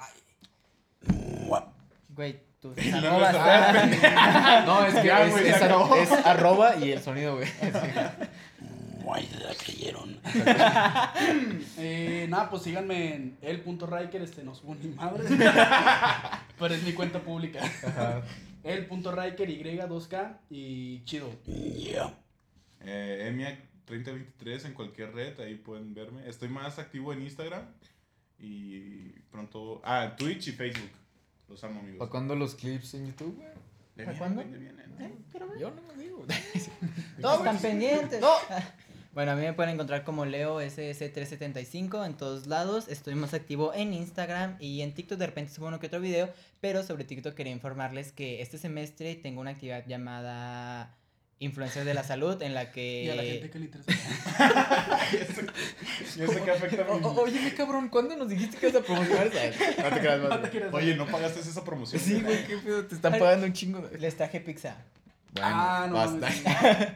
[2.15, 4.65] Güey, tus arrobas.
[4.65, 7.47] No, es que es, güey, es es arroba y el sonido, güey.
[11.77, 15.23] Eh, nada, pues síganme en el.riker, este no subo ni madre.
[16.59, 17.59] Pero es mi cuenta pública.
[18.63, 21.29] El.riker Y2K y chido.
[22.81, 26.27] Eh, Emia 3023 en cualquier red, ahí pueden verme.
[26.27, 27.65] Estoy más activo en Instagram
[28.39, 29.81] y pronto.
[29.83, 30.91] Ah, en Twitch y Facebook.
[31.47, 31.99] Los amo, amigos.
[31.99, 33.49] ¿Para cuándo los clips en YouTube, güey?
[33.95, 34.43] ¿Le ¿Para cuándo?
[34.43, 34.95] ¿Le vienen?
[34.99, 36.25] Eh, pero, Yo no me digo.
[37.21, 38.21] Todos están pendientes.
[38.21, 38.33] No.
[39.13, 42.87] Bueno, a mí me pueden encontrar como Leo SS375 en todos lados.
[42.87, 45.19] Estoy más activo en Instagram y en TikTok.
[45.19, 46.31] De repente subo uno que otro video.
[46.61, 50.95] Pero sobre TikTok quería informarles que este semestre tengo una actividad llamada
[51.37, 53.03] Influencias de la Salud en la que...
[53.03, 53.91] Y a la gente que le interesa.
[56.15, 59.27] Y eso que afecta a o- Oye, cabrón, ¿cuándo nos dijiste que ibas a promocionar
[59.27, 59.45] esa?
[59.83, 60.69] No te creas, No madre.
[60.71, 62.01] Oye, ¿no pagaste esa promoción?
[62.01, 63.79] Sí, güey, qué pedo, te están pagando un chingo.
[63.81, 64.77] de- Les traje pizza.
[65.33, 65.95] Bueno, ah, no.
[65.95, 66.95] basta.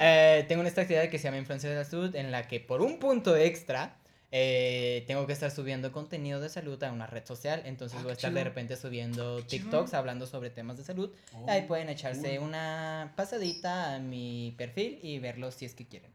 [0.00, 2.82] Eh, tengo esta actividad que se llama Influencia de la Salud, en la que por
[2.82, 3.96] un punto extra
[4.32, 7.62] eh, tengo que estar subiendo contenido de salud a una red social.
[7.64, 9.62] Entonces Ah, voy a estar de repente subiendo Qué chido.
[9.64, 11.12] TikToks hablando sobre temas de salud.
[11.32, 12.48] Oh, Ahí pueden echarse cool.
[12.48, 16.12] una pasadita a mi perfil y verlo si es que quieren.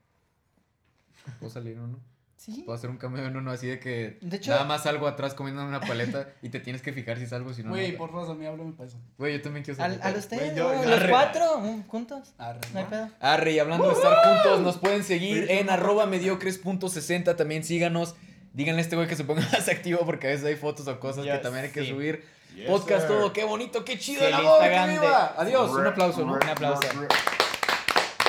[1.39, 1.99] ¿Puedo salir o no?
[2.39, 2.63] Sí.
[2.65, 5.33] Puedo hacer un cameo en uno así de que De hecho- nada más salgo atrás
[5.33, 7.71] comiendo una paleta y te tienes que fijar si salgo si no.
[7.71, 7.97] Güey, no.
[7.97, 8.97] por favor, a mí háblame para eso.
[9.17, 9.99] Güey, yo también quiero salir.
[10.01, 11.09] a los tres, Güey, yo- yo- los arre.
[11.09, 12.33] cuatro, mm, juntos.
[12.37, 13.09] Arre, No hay pedo.
[13.19, 17.35] Arre, y hablando de estar juntos, nos pueden seguir en arroba mediocres.60.
[17.35, 18.15] También síganos.
[18.53, 20.99] Díganle a este güey que se ponga más activo porque a veces hay fotos o
[20.99, 21.89] cosas Ya que también hay que sí.
[21.89, 22.23] subir.
[22.55, 23.17] yes, Podcast sir.
[23.17, 24.61] todo, qué bonito, qué chido Sí, el amor.
[24.63, 26.33] Adiós, un aplauso, ¿no?
[26.33, 26.81] Un aplauso.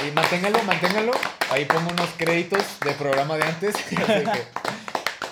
[0.07, 1.13] Y manténganlo, manténganlo.
[1.51, 3.75] Ahí pongo unos créditos de programa de antes.
[3.87, 4.43] Así que,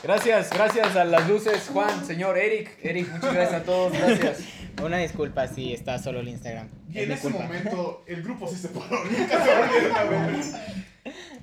[0.02, 2.70] Gracias, gracias a las luces, Juan, señor Eric.
[2.82, 4.38] Eric, muchas gracias a todos, gracias.
[4.80, 6.68] Una disculpa si está solo el Instagram.
[6.92, 7.38] Y Es en ese culpa.
[7.42, 9.04] momento, el grupo se separó.
[9.04, 10.30] Nunca se volvieron a ver.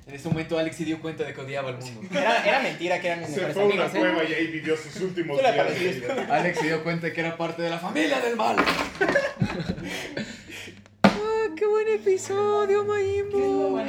[0.06, 2.00] En ese momento Alex se dio cuenta de que odiaba al mundo.
[2.10, 3.98] Era, era mentira que eran mis Se mejores fue a una amigos, ¿eh?
[3.98, 6.30] cueva y ahí vivió sus últimos ¿Qué le días.
[6.30, 8.56] Alex se dio cuenta de que era parte de la familia del mal.
[11.56, 13.80] qué buen episodio, Mayimbo.